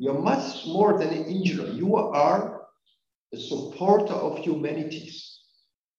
You're 0.00 0.18
much 0.18 0.64
more 0.66 0.98
than 0.98 1.10
an 1.10 1.24
engineer. 1.24 1.74
You 1.74 1.94
are 1.96 2.62
a 3.34 3.36
supporter 3.36 4.14
of 4.14 4.38
humanities. 4.38 5.40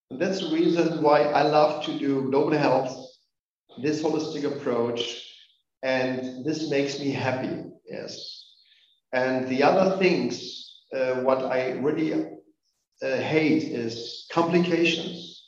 And 0.10 0.20
that's 0.20 0.40
the 0.40 0.56
reason 0.56 1.04
why 1.04 1.22
I 1.22 1.44
love 1.44 1.86
to 1.86 2.00
do 2.00 2.32
global 2.32 2.58
health, 2.58 2.98
this 3.84 4.02
holistic 4.02 4.44
approach, 4.44 5.24
and 5.84 6.44
this 6.44 6.68
makes 6.72 7.00
me 7.00 7.12
happy. 7.12 7.64
Yes. 7.88 8.44
And 9.14 9.48
the 9.48 9.62
other 9.62 9.96
things, 9.98 10.82
uh, 10.98 11.22
what 11.22 11.46
I 11.46 11.74
really 11.74 12.14
uh, 12.14 13.18
hate 13.18 13.66
is 13.66 14.26
complications. 14.32 15.44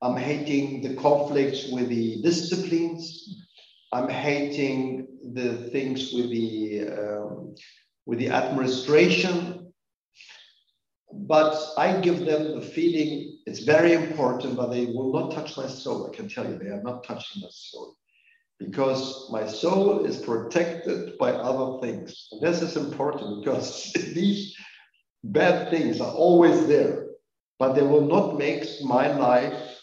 I'm 0.00 0.16
hating 0.16 0.82
the 0.82 0.94
conflicts 0.94 1.72
with 1.72 1.88
the 1.88 2.22
disciplines. 2.22 3.34
I'm 3.92 4.08
hating 4.08 5.08
the 5.32 5.68
things 5.70 6.12
with 6.12 6.30
the 6.30 6.88
um, 6.88 7.54
with 8.06 8.18
the 8.18 8.28
administration, 8.28 9.72
but 11.12 11.56
I 11.78 12.00
give 12.00 12.26
them 12.26 12.54
the 12.54 12.60
feeling 12.60 13.38
it's 13.46 13.60
very 13.60 13.92
important, 13.92 14.56
but 14.56 14.70
they 14.70 14.86
will 14.86 15.12
not 15.12 15.32
touch 15.32 15.56
my 15.56 15.66
soul. 15.66 16.10
I 16.10 16.14
can 16.14 16.28
tell 16.28 16.48
you, 16.48 16.58
they 16.58 16.70
are 16.70 16.82
not 16.82 17.04
touching 17.04 17.42
my 17.42 17.48
soul 17.50 17.96
because 18.58 19.28
my 19.30 19.46
soul 19.46 20.04
is 20.04 20.18
protected 20.18 21.18
by 21.18 21.32
other 21.32 21.80
things. 21.80 22.28
And 22.32 22.40
this 22.40 22.62
is 22.62 22.76
important 22.76 23.44
because 23.44 23.92
these 24.14 24.56
bad 25.24 25.70
things 25.70 26.00
are 26.00 26.12
always 26.12 26.66
there, 26.66 27.06
but 27.58 27.74
they 27.74 27.82
will 27.82 28.06
not 28.06 28.38
make 28.38 28.66
my 28.82 29.08
life 29.08 29.80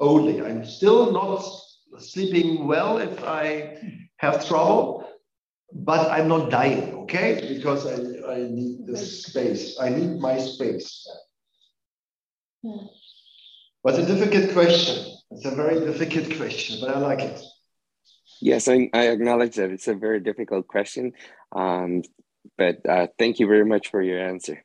only. 0.00 0.42
I'm 0.42 0.64
still 0.64 1.12
not 1.12 1.44
sleeping 1.98 2.66
well 2.66 2.98
if 2.98 3.22
I 3.22 3.76
have 4.22 4.46
trouble, 4.46 5.08
but 5.72 6.10
I'm 6.10 6.28
not 6.28 6.50
dying, 6.50 6.94
okay? 7.02 7.54
Because 7.54 7.86
I, 7.86 8.32
I 8.32 8.38
need 8.48 8.86
the 8.86 8.96
space. 8.96 9.78
I 9.80 9.88
need 9.88 10.20
my 10.20 10.38
space. 10.38 11.06
Yeah. 12.62 12.76
But 13.82 13.98
a 13.98 14.06
difficult 14.06 14.52
question. 14.52 15.16
It's 15.32 15.44
a 15.44 15.50
very 15.50 15.80
difficult 15.80 16.36
question, 16.36 16.78
but 16.80 16.94
I 16.94 16.98
like 17.00 17.20
it. 17.20 17.40
Yes, 18.40 18.68
I, 18.68 18.88
I 18.94 19.08
acknowledge 19.08 19.56
that 19.56 19.70
it's 19.70 19.88
a 19.88 19.94
very 19.94 20.20
difficult 20.20 20.68
question, 20.68 21.12
um, 21.54 22.02
but 22.56 22.78
uh, 22.88 23.08
thank 23.18 23.40
you 23.40 23.46
very 23.46 23.64
much 23.64 23.90
for 23.90 24.02
your 24.02 24.20
answer. 24.20 24.64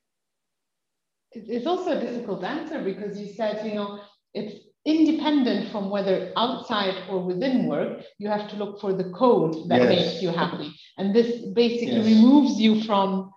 It's 1.32 1.66
also 1.66 1.98
a 1.98 2.00
difficult 2.00 2.44
answer 2.44 2.84
because 2.84 3.20
you 3.20 3.34
said, 3.34 3.66
you 3.66 3.76
know, 3.76 4.02
it's 4.34 4.67
independent 4.88 5.70
from 5.70 5.90
whether 5.90 6.32
outside 6.38 6.96
or 7.10 7.20
within 7.20 7.68
work, 7.68 8.02
you 8.20 8.30
have 8.30 8.50
to 8.50 8.56
look 8.56 8.80
for 8.80 8.94
the 8.94 9.12
code 9.12 9.68
that 9.70 9.82
yes. 9.82 9.90
makes 9.90 10.22
you 10.24 10.30
happy. 10.30 10.74
And 10.98 11.14
this 11.14 11.46
basically 11.54 11.98
yes. 11.98 12.06
removes 12.06 12.58
you 12.58 12.82
from 12.84 13.32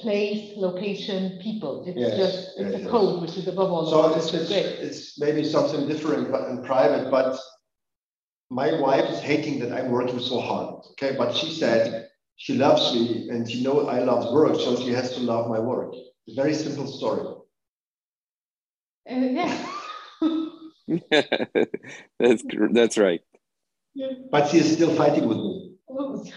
place, 0.00 0.52
location, 0.56 1.38
people. 1.42 1.84
It's 1.86 1.98
yes. 1.98 2.16
just 2.16 2.58
it's 2.58 2.86
a 2.86 2.88
code 2.88 3.20
which 3.20 3.36
is 3.36 3.46
above 3.46 3.70
all. 3.70 3.90
So 3.90 4.14
it's, 4.16 4.32
it's, 4.32 4.50
it's, 4.50 5.20
maybe 5.20 5.44
something 5.44 5.86
different 5.86 6.32
but 6.32 6.48
in 6.48 6.64
private, 6.64 7.10
but 7.10 7.38
my 8.50 8.80
wife 8.80 9.04
is 9.10 9.20
hating 9.20 9.58
that 9.58 9.72
I'm 9.72 9.90
working 9.90 10.18
so 10.18 10.40
hard. 10.40 10.82
Okay, 10.92 11.14
but 11.18 11.36
she 11.36 11.52
said 11.52 12.08
she 12.36 12.54
loves 12.54 12.94
me 12.94 13.28
and 13.28 13.50
she 13.50 13.62
knows 13.62 13.86
I 13.86 13.98
love 13.98 14.32
work, 14.32 14.54
so 14.54 14.76
she 14.76 14.92
has 14.92 15.14
to 15.16 15.20
love 15.20 15.50
my 15.50 15.58
work. 15.58 15.92
Very 16.28 16.54
simple 16.54 16.86
story. 16.86 17.26
Uh, 19.10 19.14
yeah. 19.14 19.74
that's 21.10 22.42
that's 22.72 22.98
right. 22.98 23.20
But 24.30 24.48
she 24.48 24.58
is 24.58 24.72
still 24.72 24.94
fighting 24.94 25.28
with 25.28 25.38
me. 25.38 25.76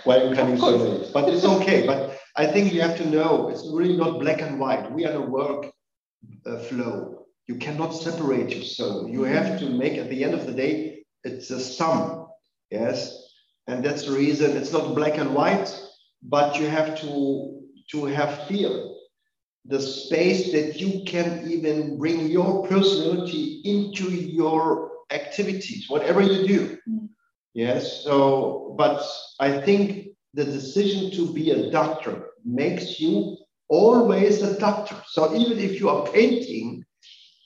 Why 0.04 0.18
are 0.18 0.30
you 0.30 0.36
coming 0.36 0.58
so 0.58 0.70
late? 0.70 1.12
But 1.14 1.30
it's 1.30 1.46
okay. 1.46 1.86
But 1.86 2.18
I 2.36 2.48
think 2.48 2.74
you 2.74 2.82
have 2.82 2.98
to 2.98 3.10
know 3.10 3.50
it's 3.50 3.68
really 3.72 3.96
not 3.96 4.20
black 4.20 4.42
and 4.42 4.60
white. 4.60 4.92
We 4.92 5.06
are 5.06 5.12
in 5.12 5.18
a 5.18 5.26
work 5.26 5.72
uh, 6.46 6.58
flow. 6.60 7.26
You 7.48 7.56
cannot 7.56 7.90
separate 7.90 8.50
yourself. 8.56 9.10
You 9.10 9.24
have 9.24 9.60
to 9.60 9.70
make 9.70 9.98
at 9.98 10.10
the 10.10 10.24
end 10.24 10.34
of 10.34 10.46
the 10.46 10.54
day, 10.54 11.04
it's 11.24 11.50
a 11.52 11.60
sum. 11.60 12.28
Yes. 12.70 13.18
And 13.68 13.84
that's 13.84 14.06
the 14.06 14.14
reason 14.14 14.58
it's 14.58 14.72
not 14.72 14.96
black 14.96 15.18
and 15.18 15.36
white, 15.36 15.70
but 16.24 16.60
you 16.60 16.68
have 16.68 17.00
to 17.02 17.62
to 17.92 18.06
have 18.06 18.48
fear 18.48 18.91
the 19.66 19.80
space 19.80 20.52
that 20.52 20.80
you 20.80 21.04
can 21.06 21.50
even 21.50 21.98
bring 21.98 22.28
your 22.28 22.68
personality 22.68 23.62
into 23.64 24.10
your 24.12 24.92
activities, 25.12 25.90
whatever 25.90 26.22
you 26.22 26.48
do. 26.48 26.78
Mm. 26.90 27.10
Yes. 27.54 28.04
So, 28.04 28.76
but 28.78 29.06
I 29.40 29.62
think 29.62 30.08
the 30.34 30.46
decision 30.46 31.12
to 31.12 31.34
be 31.34 31.52
a 31.52 31.70
doctor 31.70 32.30
makes 32.46 33.00
you 33.00 33.38
always 33.68 34.42
a 34.42 34.58
doctor. 34.58 34.96
So 35.08 35.36
even 35.36 35.60
if 35.60 35.80
you 35.80 35.90
are 35.90 36.08
painting, 36.08 36.84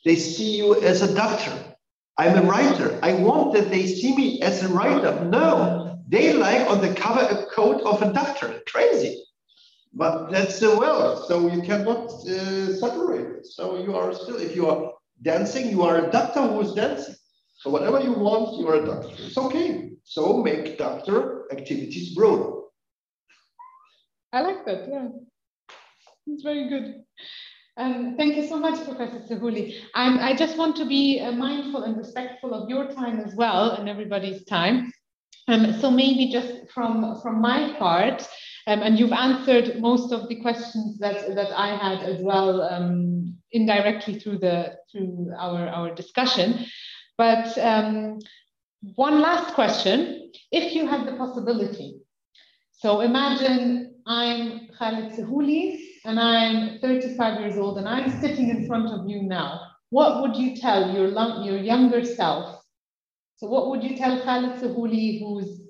they 0.06 0.16
see 0.16 0.58
you 0.58 0.82
as 0.82 1.02
a 1.02 1.14
doctor. 1.14 1.76
I'm 2.18 2.38
a 2.38 2.48
writer. 2.48 2.98
I 3.02 3.14
want 3.14 3.54
that 3.54 3.70
they 3.70 3.88
see 3.88 4.16
me 4.16 4.42
as 4.42 4.64
a 4.64 4.70
writer. 4.70 5.26
No, 5.26 6.00
they 6.08 6.34
like 6.34 6.70
on 6.70 6.82
the 6.82 6.94
cover 6.94 7.22
a 7.22 7.46
coat 7.48 7.82
of 7.82 8.02
a 8.02 8.14
doctor. 8.14 8.62
Crazy. 8.68 9.25
But 9.96 10.30
that's 10.30 10.60
the 10.60 10.78
world, 10.78 11.26
so 11.28 11.48
you 11.48 11.62
cannot 11.62 12.12
uh, 12.12 12.76
separate. 12.76 13.46
So 13.46 13.78
you 13.78 13.96
are 13.96 14.14
still, 14.14 14.36
if 14.36 14.54
you 14.54 14.68
are 14.68 14.92
dancing, 15.22 15.70
you 15.70 15.84
are 15.84 16.06
a 16.06 16.12
doctor 16.12 16.42
who 16.42 16.60
is 16.62 16.74
dancing. 16.74 17.16
So 17.60 17.70
whatever 17.70 18.02
you 18.02 18.12
want, 18.12 18.60
you 18.60 18.68
are 18.68 18.84
a 18.84 18.86
doctor. 18.86 19.16
It's 19.18 19.38
okay. 19.38 19.92
So 20.04 20.44
make 20.44 20.78
doctor 20.78 21.46
activities 21.52 22.14
broader. 22.14 22.52
I 24.34 24.42
like 24.42 24.66
that. 24.66 24.90
Yeah, 24.92 25.08
it's 26.28 26.44
very 26.44 26.68
good. 26.68 27.06
Um, 27.78 28.16
thank 28.18 28.36
you 28.36 28.48
so 28.48 28.58
much, 28.58 28.84
Professor 28.86 29.20
Sehouli. 29.20 29.76
I 29.96 30.36
just 30.36 30.58
want 30.58 30.76
to 30.78 30.86
be 30.86 31.22
uh, 31.22 31.32
mindful 31.32 31.84
and 31.84 31.98
respectful 31.98 32.54
of 32.54 32.70
your 32.70 32.92
time 32.92 33.22
as 33.22 33.34
well 33.36 33.72
and 33.72 33.88
everybody's 33.88 34.44
time. 34.46 34.92
Um, 35.48 35.80
so 35.80 35.92
maybe 35.92 36.32
just 36.32 36.72
from 36.74 37.20
from 37.22 37.40
my 37.40 37.76
part, 37.78 38.28
um, 38.68 38.82
and 38.82 38.98
you've 38.98 39.12
answered 39.12 39.80
most 39.80 40.12
of 40.12 40.28
the 40.28 40.42
questions 40.42 40.98
that, 41.00 41.36
that 41.36 41.52
I 41.58 41.76
had 41.76 42.04
as 42.04 42.22
well 42.22 42.64
um, 42.64 43.38
indirectly 43.52 44.20
through 44.20 44.40
the 44.40 44.76
through 44.92 45.32
our, 45.38 45.68
our 45.68 45.94
discussion. 45.94 46.66
But 47.18 47.58
um, 47.60 48.20
one 48.96 49.22
last 49.22 49.54
question, 49.54 50.32
if 50.52 50.74
you 50.74 50.88
had 50.88 51.08
the 51.08 51.16
possibility. 51.16 52.00
So 52.72 53.02
imagine 53.02 53.96
I'm 54.06 54.68
Khalid 54.78 55.14
Sehouli 55.14 55.80
and 56.04 56.20
I'm 56.20 56.80
35 56.80 57.40
years 57.40 57.58
old 57.58 57.78
and 57.78 57.88
I'm 57.88 58.20
sitting 58.22 58.50
in 58.50 58.68
front 58.68 58.90
of 58.90 59.10
you 59.10 59.24
now. 59.24 59.62
What 59.90 60.22
would 60.22 60.36
you 60.36 60.56
tell 60.58 60.94
your, 60.94 61.08
your 61.08 61.58
younger 61.58 62.04
self? 62.04 62.62
So 63.38 63.48
what 63.48 63.70
would 63.70 63.84
you 63.84 63.96
tell 63.96 64.22
Khalid 64.22 64.60
Sehouli 64.60 65.20
who's 65.20 65.62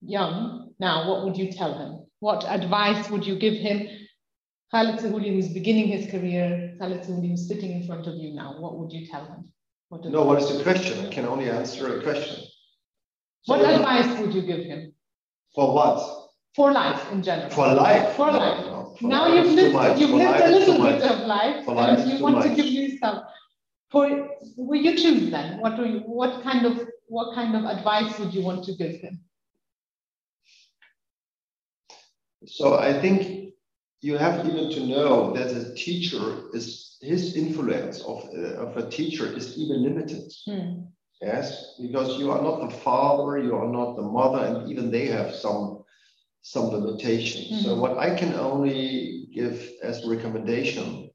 young 0.00 0.72
now? 0.80 1.08
What 1.08 1.24
would 1.24 1.36
you 1.36 1.52
tell 1.52 1.76
him? 1.76 2.09
What 2.20 2.44
advice 2.44 3.10
would 3.10 3.26
you 3.26 3.36
give 3.36 3.54
him? 3.54 3.88
Khalid 4.72 5.00
Sehouli, 5.00 5.34
who's 5.34 5.48
beginning 5.48 5.88
his 5.88 6.10
career, 6.10 6.76
Khalid 6.78 7.00
Sehouli, 7.00 7.30
who's 7.30 7.48
sitting 7.48 7.72
in 7.72 7.86
front 7.86 8.06
of 8.06 8.14
you 8.14 8.34
now, 8.34 8.60
what 8.60 8.78
would 8.78 8.92
you 8.92 9.06
tell 9.06 9.24
him? 9.24 9.52
What 9.88 10.04
no, 10.04 10.24
what 10.24 10.40
is 10.40 10.56
the 10.56 10.62
question? 10.62 11.04
I 11.04 11.10
can 11.10 11.24
only 11.24 11.50
answer 11.50 11.98
a 11.98 12.02
question. 12.02 12.44
So 13.42 13.56
what 13.56 13.68
advice 13.68 14.20
would 14.20 14.32
you 14.32 14.42
give 14.42 14.64
him? 14.64 14.92
For 15.54 15.74
what? 15.74 15.98
For 16.54 16.70
life 16.72 17.10
in 17.10 17.22
general. 17.22 17.50
For 17.50 17.66
life? 17.74 18.14
For 18.14 18.30
life. 18.30 18.66
No, 18.66 18.94
for 19.00 19.08
now 19.08 19.28
life 19.28 19.46
you've 19.46 19.54
lived, 19.54 20.00
you've 20.00 20.10
lived 20.10 20.40
a 20.40 20.48
little 20.48 20.82
bit 20.82 21.02
of 21.02 21.26
life 21.26 21.64
for 21.64 21.76
and 21.76 22.10
you 22.10 22.22
want 22.22 22.36
much. 22.36 22.48
to 22.48 22.54
give 22.54 22.66
yourself. 22.66 23.24
For 23.90 24.28
will 24.56 24.80
you 24.80 24.96
choose 24.96 25.30
then? 25.30 25.58
What 25.60 25.78
you, 25.78 26.00
what 26.00 26.42
kind 26.42 26.66
of 26.66 26.86
what 27.08 27.34
kind 27.34 27.56
of 27.56 27.64
advice 27.64 28.16
would 28.18 28.32
you 28.32 28.42
want 28.42 28.64
to 28.64 28.74
give 28.76 29.00
him? 29.00 29.20
So 32.46 32.78
I 32.78 32.92
think 33.00 33.54
you 34.00 34.16
have 34.16 34.46
even 34.46 34.70
to 34.70 34.86
know 34.86 35.32
that 35.34 35.54
a 35.54 35.74
teacher 35.74 36.44
is 36.54 36.96
his 37.00 37.36
influence 37.36 38.00
of, 38.02 38.28
uh, 38.34 38.66
of 38.66 38.76
a 38.76 38.90
teacher 38.90 39.26
is 39.26 39.58
even 39.58 39.82
limited. 39.82 40.32
Hmm. 40.46 40.82
Yes, 41.20 41.76
because 41.80 42.18
you 42.18 42.30
are 42.30 42.42
not 42.42 42.60
the 42.60 42.74
father, 42.76 43.38
you 43.38 43.54
are 43.54 43.68
not 43.68 43.96
the 43.96 44.02
mother, 44.02 44.44
and 44.44 44.70
even 44.70 44.90
they 44.90 45.06
have 45.06 45.34
some 45.34 45.84
some 46.42 46.68
limitations. 46.68 47.64
So 47.64 47.74
hmm. 47.74 47.80
what 47.80 47.98
I 47.98 48.14
can 48.14 48.32
only 48.34 49.28
give 49.34 49.70
as 49.82 50.06
recommendation, 50.06 51.10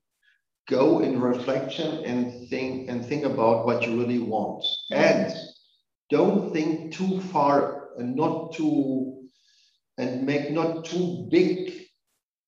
go 0.69 0.99
in 0.99 1.19
reflection 1.19 2.05
and 2.05 2.47
think 2.49 2.89
and 2.89 3.03
think 3.03 3.25
about 3.25 3.65
what 3.65 3.81
you 3.83 3.97
really 3.97 4.19
want. 4.19 4.63
Hmm. 4.89 4.95
And 4.95 5.33
don't 6.11 6.53
think 6.53 6.93
too 6.93 7.19
far 7.19 7.89
and 7.97 8.15
not 8.15 8.53
too 8.53 9.14
and 9.97 10.25
make 10.25 10.51
not 10.51 10.85
too 10.85 11.27
big 11.29 11.87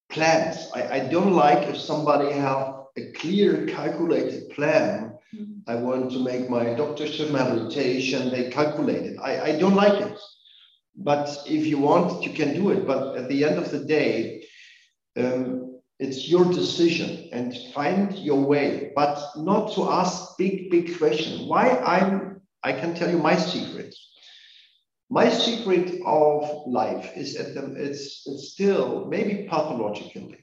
plans. 0.10 0.70
I, 0.74 0.88
I 0.98 1.00
don't 1.08 1.34
like 1.34 1.68
if 1.68 1.78
somebody 1.78 2.32
have 2.34 2.76
a 2.98 3.12
clear 3.14 3.66
calculated 3.68 4.50
plan. 4.50 5.14
Mm-hmm. 5.36 5.70
I 5.70 5.76
want 5.76 6.12
to 6.12 6.24
make 6.24 6.50
my 6.50 6.66
doctorship 6.66 7.32
habilitation, 7.32 8.30
they 8.30 8.50
calculate 8.50 9.06
it. 9.06 9.18
I, 9.22 9.42
I 9.42 9.60
don't 9.60 9.76
like 9.76 10.02
it. 10.02 10.18
But 10.96 11.30
if 11.46 11.68
you 11.68 11.78
want, 11.78 12.24
you 12.24 12.34
can 12.34 12.54
do 12.54 12.72
it. 12.72 12.88
But 12.88 13.18
at 13.18 13.30
the 13.30 13.44
end 13.44 13.58
of 13.58 13.70
the 13.72 13.86
day, 13.86 14.46
um, 15.16 15.80
it's 16.00 16.28
your 16.28 16.46
decision 16.46 17.30
and 17.32 17.56
find 17.74 18.18
your 18.18 18.42
way, 18.42 18.92
but 18.96 19.20
not 19.36 19.74
to 19.74 19.90
ask 19.90 20.38
big, 20.38 20.70
big 20.70 20.98
questions. 20.98 21.42
Why 21.48 21.70
I'm, 21.80 22.42
I 22.64 22.74
can 22.74 22.96
tell 22.96 23.10
you 23.10 23.18
my 23.18 23.36
secret. 23.36 23.94
My 25.10 25.30
secret 25.30 26.02
of 26.06 26.68
life 26.68 27.16
is 27.16 27.38
at 27.38 27.54
the, 27.54 27.74
it's, 27.76 28.28
it's 28.28 28.52
still 28.52 29.06
maybe 29.06 29.48
pathologically, 29.50 30.38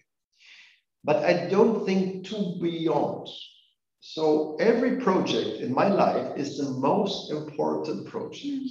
but 1.05 1.23
I 1.25 1.49
don't 1.49 1.85
think 1.85 2.25
too 2.25 2.57
beyond. 2.61 3.29
So 4.01 4.57
every 4.61 4.97
project 4.97 5.61
in 5.61 5.75
my 5.75 5.89
life 5.89 6.37
is 6.37 6.57
the 6.57 6.71
most 6.71 7.31
important 7.31 8.07
project. 8.09 8.65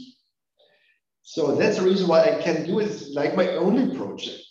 So 1.22 1.56
that's 1.56 1.78
the 1.78 1.86
reason 1.86 2.08
why 2.08 2.24
I 2.24 2.42
can 2.42 2.66
do 2.66 2.80
it 2.80 3.02
like 3.14 3.36
my 3.36 3.50
only 3.50 3.96
project. 3.96 4.44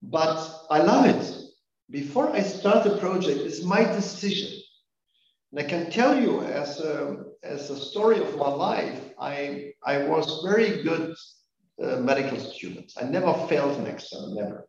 But 0.00 0.66
I 0.70 0.80
love 0.82 1.06
it. 1.06 1.42
Before 1.90 2.30
I 2.30 2.42
start 2.42 2.86
a 2.86 2.96
project, 2.96 3.40
it's 3.40 3.62
my 3.62 3.84
decision. 3.84 4.61
And 5.52 5.60
I 5.60 5.64
can 5.64 5.90
tell 5.90 6.18
you 6.18 6.40
as 6.40 6.80
a, 6.80 7.24
as 7.42 7.68
a 7.68 7.78
story 7.78 8.18
of 8.18 8.36
my 8.38 8.48
life, 8.48 8.98
I, 9.20 9.72
I 9.84 9.98
was 10.04 10.42
very 10.42 10.82
good 10.82 11.14
uh, 11.82 11.96
medical 11.96 12.38
student. 12.40 12.92
I 12.98 13.04
never 13.04 13.34
failed 13.48 13.78
an 13.78 13.86
exam, 13.86 14.34
never. 14.34 14.66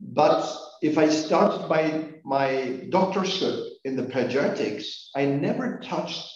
But 0.00 0.56
if 0.82 0.96
I 0.96 1.08
started 1.08 1.68
my, 1.68 2.14
my 2.24 2.86
doctorship 2.88 3.68
in 3.84 3.96
the 3.96 4.04
pediatrics, 4.04 5.08
I 5.14 5.26
never 5.26 5.80
touched 5.80 6.28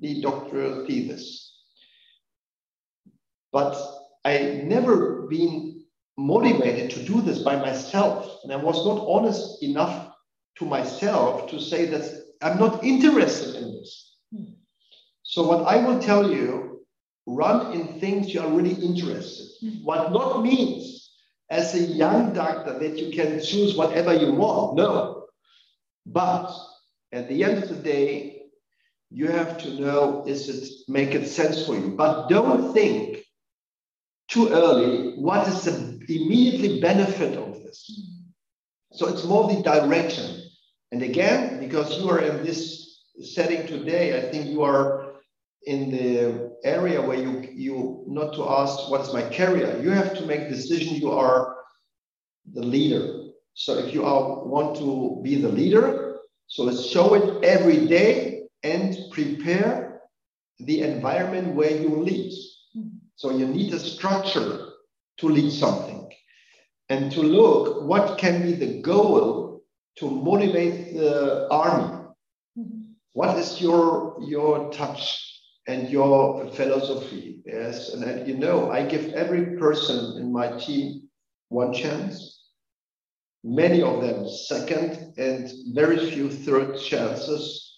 the 0.00 0.20
doctoral 0.20 0.86
thesis. 0.86 1.54
But 3.52 3.76
I 4.24 4.62
never 4.64 5.22
been 5.28 5.84
motivated 6.16 6.90
to 6.90 7.04
do 7.04 7.20
this 7.20 7.38
by 7.38 7.56
myself. 7.56 8.40
And 8.42 8.52
I 8.52 8.56
was 8.56 8.84
not 8.84 9.06
honest 9.06 9.62
enough 9.62 10.07
to 10.58 10.64
myself 10.64 11.50
to 11.50 11.60
say 11.60 11.86
that 11.86 12.04
I'm 12.42 12.58
not 12.58 12.84
interested 12.84 13.56
in 13.56 13.72
this. 13.72 14.16
Hmm. 14.34 14.52
So 15.22 15.46
what 15.46 15.66
I 15.66 15.76
will 15.84 16.00
tell 16.00 16.30
you, 16.30 16.86
run 17.26 17.72
in 17.72 18.00
things 18.00 18.32
you 18.32 18.40
are 18.40 18.50
really 18.50 18.74
interested. 18.74 19.46
Hmm. 19.60 19.84
What 19.84 20.12
not 20.12 20.42
means 20.42 21.10
as 21.50 21.74
a 21.74 21.80
young 21.80 22.32
doctor 22.32 22.78
that 22.78 22.98
you 22.98 23.10
can 23.12 23.42
choose 23.42 23.76
whatever 23.76 24.12
you 24.12 24.32
want. 24.32 24.76
No. 24.76 25.26
But 26.06 26.54
at 27.12 27.28
the 27.28 27.44
end 27.44 27.62
of 27.62 27.68
the 27.68 27.76
day, 27.76 28.42
you 29.10 29.28
have 29.28 29.56
to 29.58 29.80
know 29.80 30.24
is 30.26 30.48
it 30.48 30.70
make 30.88 31.14
it 31.14 31.26
sense 31.26 31.64
for 31.64 31.74
you. 31.74 31.94
But 31.96 32.28
don't 32.28 32.74
think 32.74 33.18
too 34.28 34.48
early 34.50 35.14
what 35.16 35.48
is 35.48 35.64
the 35.64 35.98
immediately 36.08 36.80
benefit 36.80 37.38
of 37.38 37.62
this. 37.62 37.84
Hmm. 37.88 38.18
So 38.92 39.08
it's 39.08 39.24
more 39.24 39.52
the 39.52 39.62
direction. 39.62 40.47
And 40.92 41.02
again, 41.02 41.60
because 41.60 41.98
you 41.98 42.08
are 42.08 42.20
in 42.20 42.44
this 42.44 43.04
setting 43.22 43.66
today, 43.66 44.16
I 44.16 44.30
think 44.30 44.46
you 44.46 44.62
are 44.62 45.12
in 45.66 45.90
the 45.90 46.56
area 46.64 47.00
where 47.00 47.18
you 47.18 47.46
you 47.52 48.04
not 48.06 48.32
to 48.34 48.48
ask 48.48 48.90
what 48.90 49.02
is 49.02 49.12
my 49.12 49.22
career. 49.22 49.80
You 49.82 49.90
have 49.90 50.14
to 50.16 50.26
make 50.26 50.48
decision. 50.48 50.94
You 50.96 51.12
are 51.12 51.56
the 52.52 52.62
leader. 52.62 53.24
So 53.54 53.78
if 53.78 53.92
you 53.92 54.04
are 54.04 54.44
want 54.44 54.76
to 54.76 55.20
be 55.22 55.34
the 55.34 55.48
leader, 55.48 56.18
so 56.46 56.62
let's 56.62 56.86
show 56.86 57.14
it 57.14 57.44
every 57.44 57.86
day 57.86 58.44
and 58.62 58.96
prepare 59.10 60.00
the 60.60 60.82
environment 60.82 61.54
where 61.54 61.70
you 61.70 61.88
lead. 61.88 62.32
So 63.16 63.30
you 63.30 63.46
need 63.46 63.74
a 63.74 63.78
structure 63.78 64.68
to 65.18 65.28
lead 65.28 65.50
something 65.52 66.10
and 66.88 67.12
to 67.12 67.20
look 67.20 67.82
what 67.82 68.18
can 68.18 68.42
be 68.42 68.52
the 68.52 68.80
goal 68.80 69.47
to 69.98 70.10
motivate 70.10 70.94
the 70.94 71.48
army. 71.50 72.04
What 73.12 73.38
is 73.38 73.60
your 73.60 74.16
your 74.20 74.70
touch 74.72 75.02
and 75.66 75.88
your 75.88 76.50
philosophy? 76.52 77.40
Yes, 77.44 77.92
and, 77.92 78.26
you 78.28 78.36
know, 78.36 78.70
I 78.70 78.86
give 78.86 79.12
every 79.14 79.56
person 79.58 80.20
in 80.20 80.32
my 80.32 80.56
team 80.58 81.08
one 81.48 81.72
chance. 81.72 82.44
Many 83.42 83.82
of 83.82 84.02
them 84.02 84.28
second, 84.28 85.14
and 85.16 85.50
very 85.74 86.10
few 86.10 86.30
third 86.30 86.78
chances 86.78 87.68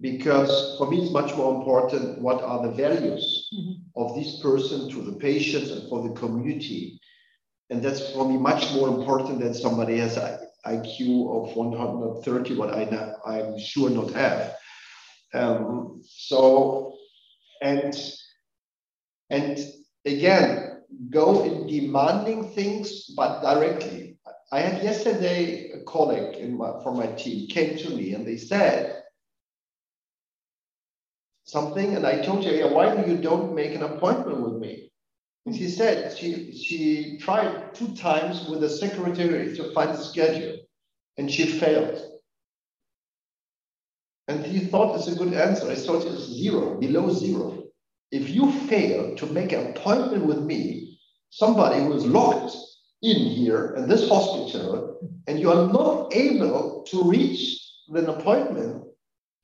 because 0.00 0.76
for 0.78 0.90
me 0.90 1.02
it's 1.02 1.12
much 1.12 1.34
more 1.36 1.54
important 1.54 2.20
what 2.20 2.42
are 2.42 2.66
the 2.66 2.72
values 2.72 3.48
mm-hmm. 3.54 3.72
of 3.96 4.14
this 4.14 4.40
person 4.40 4.88
to 4.88 5.02
the 5.02 5.12
patients 5.18 5.70
and 5.70 5.88
for 5.88 6.08
the 6.08 6.14
community 6.14 6.98
and 7.68 7.82
that's 7.82 8.10
for 8.12 8.26
me 8.26 8.36
much 8.36 8.72
more 8.72 8.88
important 8.88 9.40
than 9.40 9.52
somebody 9.52 9.98
has 9.98 10.16
an 10.16 10.38
iq 10.66 11.00
of 11.28 11.56
130 11.56 12.56
what 12.56 12.74
i 12.74 12.84
i'm 13.26 13.58
sure 13.58 13.90
not 13.90 14.10
have 14.10 14.56
um, 15.32 16.02
so 16.04 16.94
and 17.62 17.94
and 19.30 19.58
again 20.04 20.82
go 21.10 21.44
in 21.44 21.66
demanding 21.66 22.50
things 22.50 23.06
but 23.16 23.40
directly 23.40 24.18
i 24.52 24.60
had 24.60 24.82
yesterday 24.82 25.70
a 25.70 25.84
colleague 25.84 26.36
in 26.36 26.56
my, 26.56 26.82
from 26.82 26.96
my 26.96 27.06
team 27.12 27.46
came 27.48 27.76
to 27.76 27.90
me 27.90 28.14
and 28.14 28.26
they 28.26 28.36
said 28.36 29.00
something, 31.50 31.96
and 31.96 32.06
I 32.06 32.22
told 32.22 32.44
her, 32.44 32.52
yeah, 32.52 32.66
why 32.66 32.94
do 32.94 33.10
you 33.10 33.18
don't 33.18 33.54
make 33.54 33.74
an 33.74 33.82
appointment 33.82 34.40
with 34.40 34.54
me? 34.54 34.89
And 35.46 35.56
she 35.56 35.68
said 35.68 36.16
she 36.16 36.52
she 36.52 37.18
tried 37.18 37.74
two 37.74 37.94
times 37.96 38.46
with 38.48 38.60
the 38.60 38.68
secretary 38.68 39.56
to 39.56 39.72
find 39.72 39.90
the 39.90 40.02
schedule, 40.02 40.58
and 41.16 41.30
she 41.30 41.46
failed. 41.46 42.00
And 44.28 44.44
he 44.44 44.60
thought 44.60 44.96
it's 44.96 45.08
a 45.08 45.16
good 45.16 45.32
answer. 45.32 45.70
I 45.70 45.74
thought 45.74 46.06
it's 46.06 46.24
zero, 46.24 46.78
below 46.78 47.10
zero. 47.12 47.64
If 48.12 48.28
you 48.28 48.52
fail 48.68 49.16
to 49.16 49.26
make 49.26 49.52
an 49.52 49.68
appointment 49.68 50.26
with 50.26 50.38
me, 50.38 50.98
somebody 51.30 51.82
who 51.82 51.94
is 51.94 52.06
locked 52.06 52.54
in 53.02 53.16
here 53.16 53.74
in 53.76 53.88
this 53.88 54.08
hospital, 54.08 54.98
and 55.26 55.40
you 55.40 55.50
are 55.50 55.66
not 55.72 56.14
able 56.14 56.84
to 56.88 57.02
reach 57.02 57.60
an 57.88 58.06
appointment, 58.06 58.84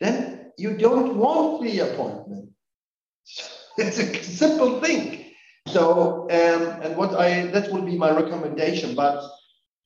then 0.00 0.52
you 0.58 0.76
don't 0.76 1.16
want 1.16 1.62
the 1.62 1.80
appointment. 1.80 2.50
It's 3.78 3.98
a 3.98 4.22
simple 4.22 4.80
thing. 4.80 5.25
So, 5.66 6.22
um, 6.30 6.82
and 6.82 6.96
what 6.96 7.14
I, 7.14 7.46
that 7.46 7.70
would 7.72 7.86
be 7.86 7.96
my 7.96 8.10
recommendation, 8.10 8.94
but 8.94 9.22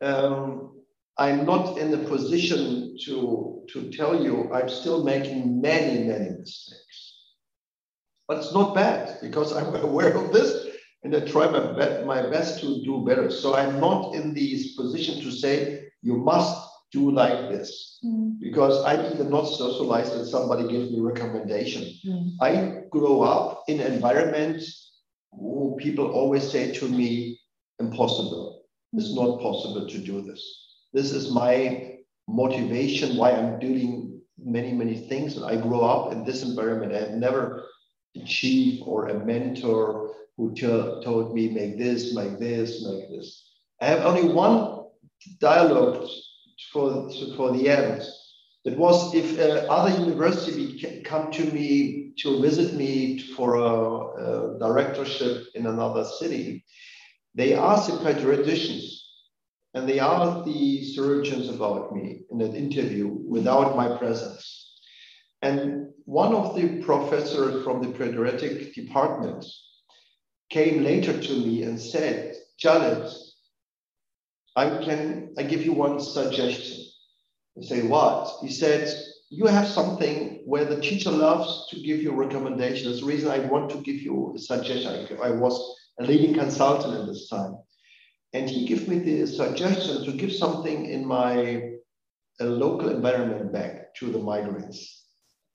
um, 0.02 0.82
I'm 1.18 1.44
not 1.44 1.78
in 1.78 1.90
the 1.90 1.98
position 1.98 2.96
to, 3.04 3.62
to 3.72 3.90
tell 3.90 4.22
you 4.22 4.52
I'm 4.52 4.68
still 4.68 5.04
making 5.04 5.60
many, 5.60 6.04
many 6.04 6.30
mistakes. 6.38 7.16
But 8.28 8.38
it's 8.38 8.54
not 8.54 8.74
bad 8.74 9.18
because 9.20 9.52
I'm 9.52 9.74
aware 9.84 10.16
of 10.16 10.32
this 10.32 10.66
and 11.02 11.16
I 11.16 11.20
try 11.20 11.50
my, 11.50 11.72
be- 11.72 12.04
my 12.04 12.22
best 12.28 12.60
to 12.60 12.82
do 12.84 13.04
better. 13.06 13.30
So 13.30 13.56
I'm 13.56 13.80
not 13.80 14.14
in 14.14 14.34
this 14.34 14.76
position 14.76 15.20
to 15.22 15.30
say 15.32 15.88
you 16.02 16.16
must 16.16 16.68
do 16.92 17.10
like 17.10 17.50
this 17.50 17.98
mm. 18.04 18.38
because 18.40 18.84
I'm 18.84 19.12
even 19.12 19.30
not 19.30 19.44
socialized 19.44 20.12
that 20.12 20.26
somebody 20.26 20.68
gives 20.68 20.90
me 20.90 21.00
recommendation. 21.00 21.84
Mm. 22.06 22.30
I 22.40 22.82
grow 22.90 23.22
up 23.22 23.64
in 23.68 23.80
environments 23.80 24.79
people 25.78 26.10
always 26.12 26.50
say 26.50 26.72
to 26.72 26.88
me, 26.88 27.38
impossible. 27.78 28.64
It's 28.92 29.14
not 29.14 29.40
possible 29.40 29.88
to 29.88 29.98
do 29.98 30.22
this. 30.22 30.42
This 30.92 31.12
is 31.12 31.32
my 31.32 31.98
motivation 32.28 33.16
why 33.16 33.32
I'm 33.32 33.58
doing 33.58 34.20
many, 34.38 34.72
many 34.72 34.96
things. 34.96 35.36
And 35.36 35.44
I 35.44 35.56
grow 35.56 35.80
up 35.80 36.12
in 36.12 36.24
this 36.24 36.42
environment. 36.42 36.92
I 36.92 36.98
have 36.98 37.12
never 37.12 37.64
a 38.16 38.24
chief 38.24 38.80
or 38.84 39.08
a 39.08 39.24
mentor 39.24 40.14
who 40.36 40.54
t- 40.54 40.66
told 40.66 41.34
me, 41.34 41.48
make 41.50 41.78
this, 41.78 42.14
make 42.14 42.38
this, 42.38 42.84
make 42.84 43.10
this. 43.10 43.48
I 43.80 43.86
have 43.86 44.04
only 44.04 44.32
one 44.32 44.86
dialogue 45.38 46.08
for, 46.72 47.10
for 47.36 47.52
the 47.52 47.68
end. 47.68 48.02
It 48.64 48.76
was 48.76 49.14
if 49.14 49.38
uh, 49.38 49.66
other 49.72 49.98
university 49.98 51.02
come 51.04 51.30
to 51.32 51.44
me 51.52 51.99
to 52.22 52.40
visit 52.40 52.74
me 52.74 53.18
for 53.18 53.56
a, 53.56 54.54
a 54.54 54.58
directorship 54.58 55.46
in 55.54 55.66
another 55.66 56.04
city, 56.04 56.64
they 57.34 57.54
ask 57.54 57.90
the 57.90 57.98
pediatricians 57.98 59.00
and 59.74 59.88
they 59.88 60.00
ask 60.00 60.44
the 60.44 60.84
surgeons 60.84 61.48
about 61.48 61.94
me 61.94 62.22
in 62.30 62.40
an 62.40 62.54
interview 62.54 63.06
without 63.06 63.76
my 63.76 63.96
presence. 63.96 64.80
And 65.42 65.88
one 66.04 66.34
of 66.34 66.56
the 66.56 66.82
professors 66.82 67.64
from 67.64 67.80
the 67.80 67.88
pediatric 67.88 68.74
department 68.74 69.44
came 70.50 70.82
later 70.82 71.18
to 71.18 71.32
me 71.32 71.62
and 71.62 71.80
said, 71.80 72.34
Janet, 72.58 73.08
I 74.56 74.82
can 74.84 75.34
I 75.38 75.44
give 75.44 75.64
you 75.64 75.72
one 75.72 76.00
suggestion. 76.00 76.84
I 77.56 77.64
say 77.64 77.82
what? 77.82 78.28
He 78.42 78.50
said, 78.50 78.92
you 79.30 79.46
have 79.46 79.68
something 79.68 80.42
where 80.44 80.64
the 80.64 80.80
teacher 80.80 81.10
loves 81.10 81.68
to 81.70 81.76
give 81.76 82.02
you 82.02 82.12
recommendations. 82.12 82.86
That's 82.86 83.00
the 83.00 83.06
reason 83.06 83.30
I 83.30 83.38
want 83.38 83.70
to 83.70 83.80
give 83.82 84.02
you 84.02 84.34
a 84.34 84.38
suggestion. 84.38 85.18
I 85.22 85.30
was 85.30 85.76
a 86.00 86.04
leading 86.04 86.34
consultant 86.34 86.94
at 86.98 87.06
this 87.06 87.28
time. 87.28 87.56
And 88.32 88.50
he 88.50 88.66
gave 88.66 88.88
me 88.88 88.98
the 88.98 89.26
suggestion 89.26 90.04
to 90.04 90.12
give 90.12 90.32
something 90.32 90.86
in 90.86 91.06
my 91.06 91.70
local 92.40 92.88
environment 92.88 93.52
back 93.52 93.94
to 93.96 94.10
the 94.10 94.18
migrants. 94.18 95.06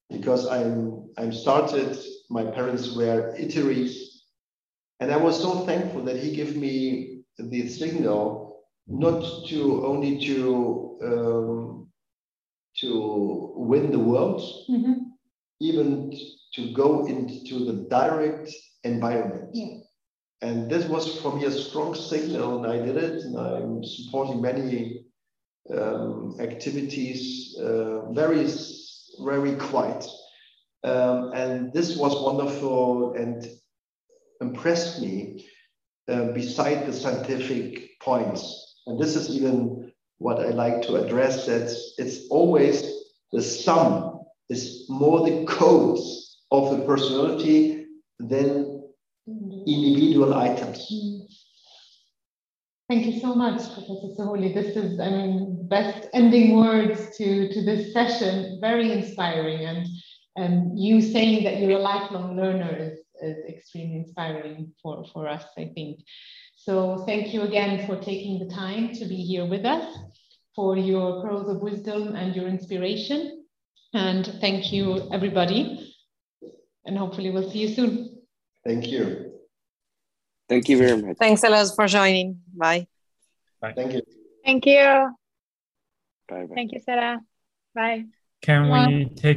Because 0.09 0.47
I'm 0.47 1.09
I'm 1.17 1.33
started, 1.33 1.97
my 2.29 2.43
parents 2.43 2.95
were 2.95 3.35
Itaries. 3.37 4.23
And 5.01 5.11
I 5.11 5.17
was 5.17 5.37
so 5.41 5.65
thankful 5.65 6.03
that 6.03 6.17
he 6.17 6.33
gave 6.33 6.55
me 6.55 7.23
the 7.37 7.67
signal 7.67 8.63
not 8.87 9.47
to 9.49 9.85
only 9.85 10.17
to 10.25 10.99
um, 11.03 11.84
to 12.81 13.53
win 13.55 13.91
the 13.91 13.99
world, 13.99 14.41
mm-hmm. 14.69 14.93
even 15.59 16.11
to 16.53 16.73
go 16.73 17.05
into 17.05 17.65
the 17.65 17.87
direct 17.89 18.51
environment. 18.83 19.49
Yeah. 19.53 19.77
And 20.41 20.69
this 20.69 20.85
was 20.85 21.19
for 21.21 21.35
me 21.35 21.45
a 21.45 21.51
strong 21.51 21.95
signal, 21.95 22.63
and 22.63 22.71
I 22.71 22.85
did 22.85 22.97
it. 22.97 23.23
And 23.23 23.37
I'm 23.37 23.83
supporting 23.83 24.41
many 24.41 25.05
um, 25.75 26.35
activities, 26.39 27.55
uh, 27.59 28.11
very, 28.11 28.47
very 29.19 29.55
quiet. 29.55 30.05
Um, 30.83 31.31
and 31.33 31.73
this 31.73 31.97
was 31.97 32.21
wonderful 32.21 33.13
and 33.13 33.47
impressed 34.41 35.01
me 35.01 35.45
uh, 36.07 36.25
beside 36.33 36.85
the 36.85 36.93
scientific 36.93 37.99
points 38.01 38.65
and 38.87 38.99
this 38.99 39.15
is 39.15 39.29
even 39.35 39.74
what 40.25 40.39
I 40.39 40.49
like 40.49 40.81
to 40.87 40.95
address 40.95 41.45
that 41.45 41.67
it's 41.99 42.27
always 42.29 42.75
the 43.31 43.43
sum 43.43 44.21
is 44.49 44.85
more 44.89 45.19
the 45.29 45.45
codes 45.45 46.41
of 46.49 46.63
the 46.71 46.83
personality 46.83 47.85
than 48.19 48.81
individual 49.27 50.33
items. 50.33 50.77
Thank 52.89 53.05
you 53.05 53.19
so 53.19 53.35
much, 53.35 53.61
Professor 53.75 54.09
Sehouli. 54.17 54.53
This 54.53 54.75
is, 54.75 54.99
I 54.99 55.09
mean, 55.09 55.67
best 55.67 56.07
ending 56.13 56.55
words 56.55 57.17
to, 57.17 57.53
to 57.53 57.59
this 57.69 57.93
session. 57.93 58.59
Very 58.61 58.91
inspiring. 58.91 59.61
And 59.65 59.87
and 60.37 60.77
you 60.77 61.01
saying 61.01 61.45
that 61.45 61.59
you're 61.59 61.79
a 61.79 61.89
lifelong 61.93 62.35
learner 62.35 62.75
is, 62.77 62.99
is 63.21 63.37
extremely 63.47 63.97
inspiring 63.97 64.73
for, 64.81 65.05
for 65.13 65.29
us, 65.29 65.45
I 65.57 65.71
think. 65.73 65.99
So 66.65 67.03
thank 67.05 67.31
you 67.31 67.43
again 67.43 67.85
for 67.85 67.95
taking 67.95 68.39
the 68.39 68.51
time 68.51 68.91
to 68.93 69.05
be 69.05 69.17
here 69.17 69.45
with 69.45 69.65
us, 69.65 69.85
for 70.55 70.75
your 70.75 71.21
pearls 71.21 71.47
of 71.47 71.61
wisdom 71.61 72.15
and 72.15 72.35
your 72.35 72.47
inspiration. 72.47 73.45
And 73.93 74.25
thank 74.41 74.73
you, 74.73 75.07
everybody. 75.13 75.93
And 76.83 76.97
hopefully 76.97 77.29
we'll 77.29 77.51
see 77.51 77.59
you 77.59 77.75
soon. 77.75 78.17
Thank 78.65 78.87
you. 78.87 79.33
Thank 80.49 80.67
you 80.67 80.79
very 80.79 80.99
much. 80.99 81.17
Thanks 81.17 81.43
a 81.43 81.49
lot 81.49 81.67
for 81.75 81.85
joining. 81.85 82.41
Bye. 82.51 82.87
Bye. 83.61 83.73
Thank 83.75 83.93
you. 83.93 84.01
Thank 84.43 84.65
you. 84.65 84.85
Bye. 86.27 86.45
-bye. 86.45 86.55
Thank 86.55 86.71
you, 86.73 86.79
Sarah. 86.79 87.21
Bye. 87.75 88.05
Can 88.41 88.61
we 88.71 89.05
take 89.05 89.33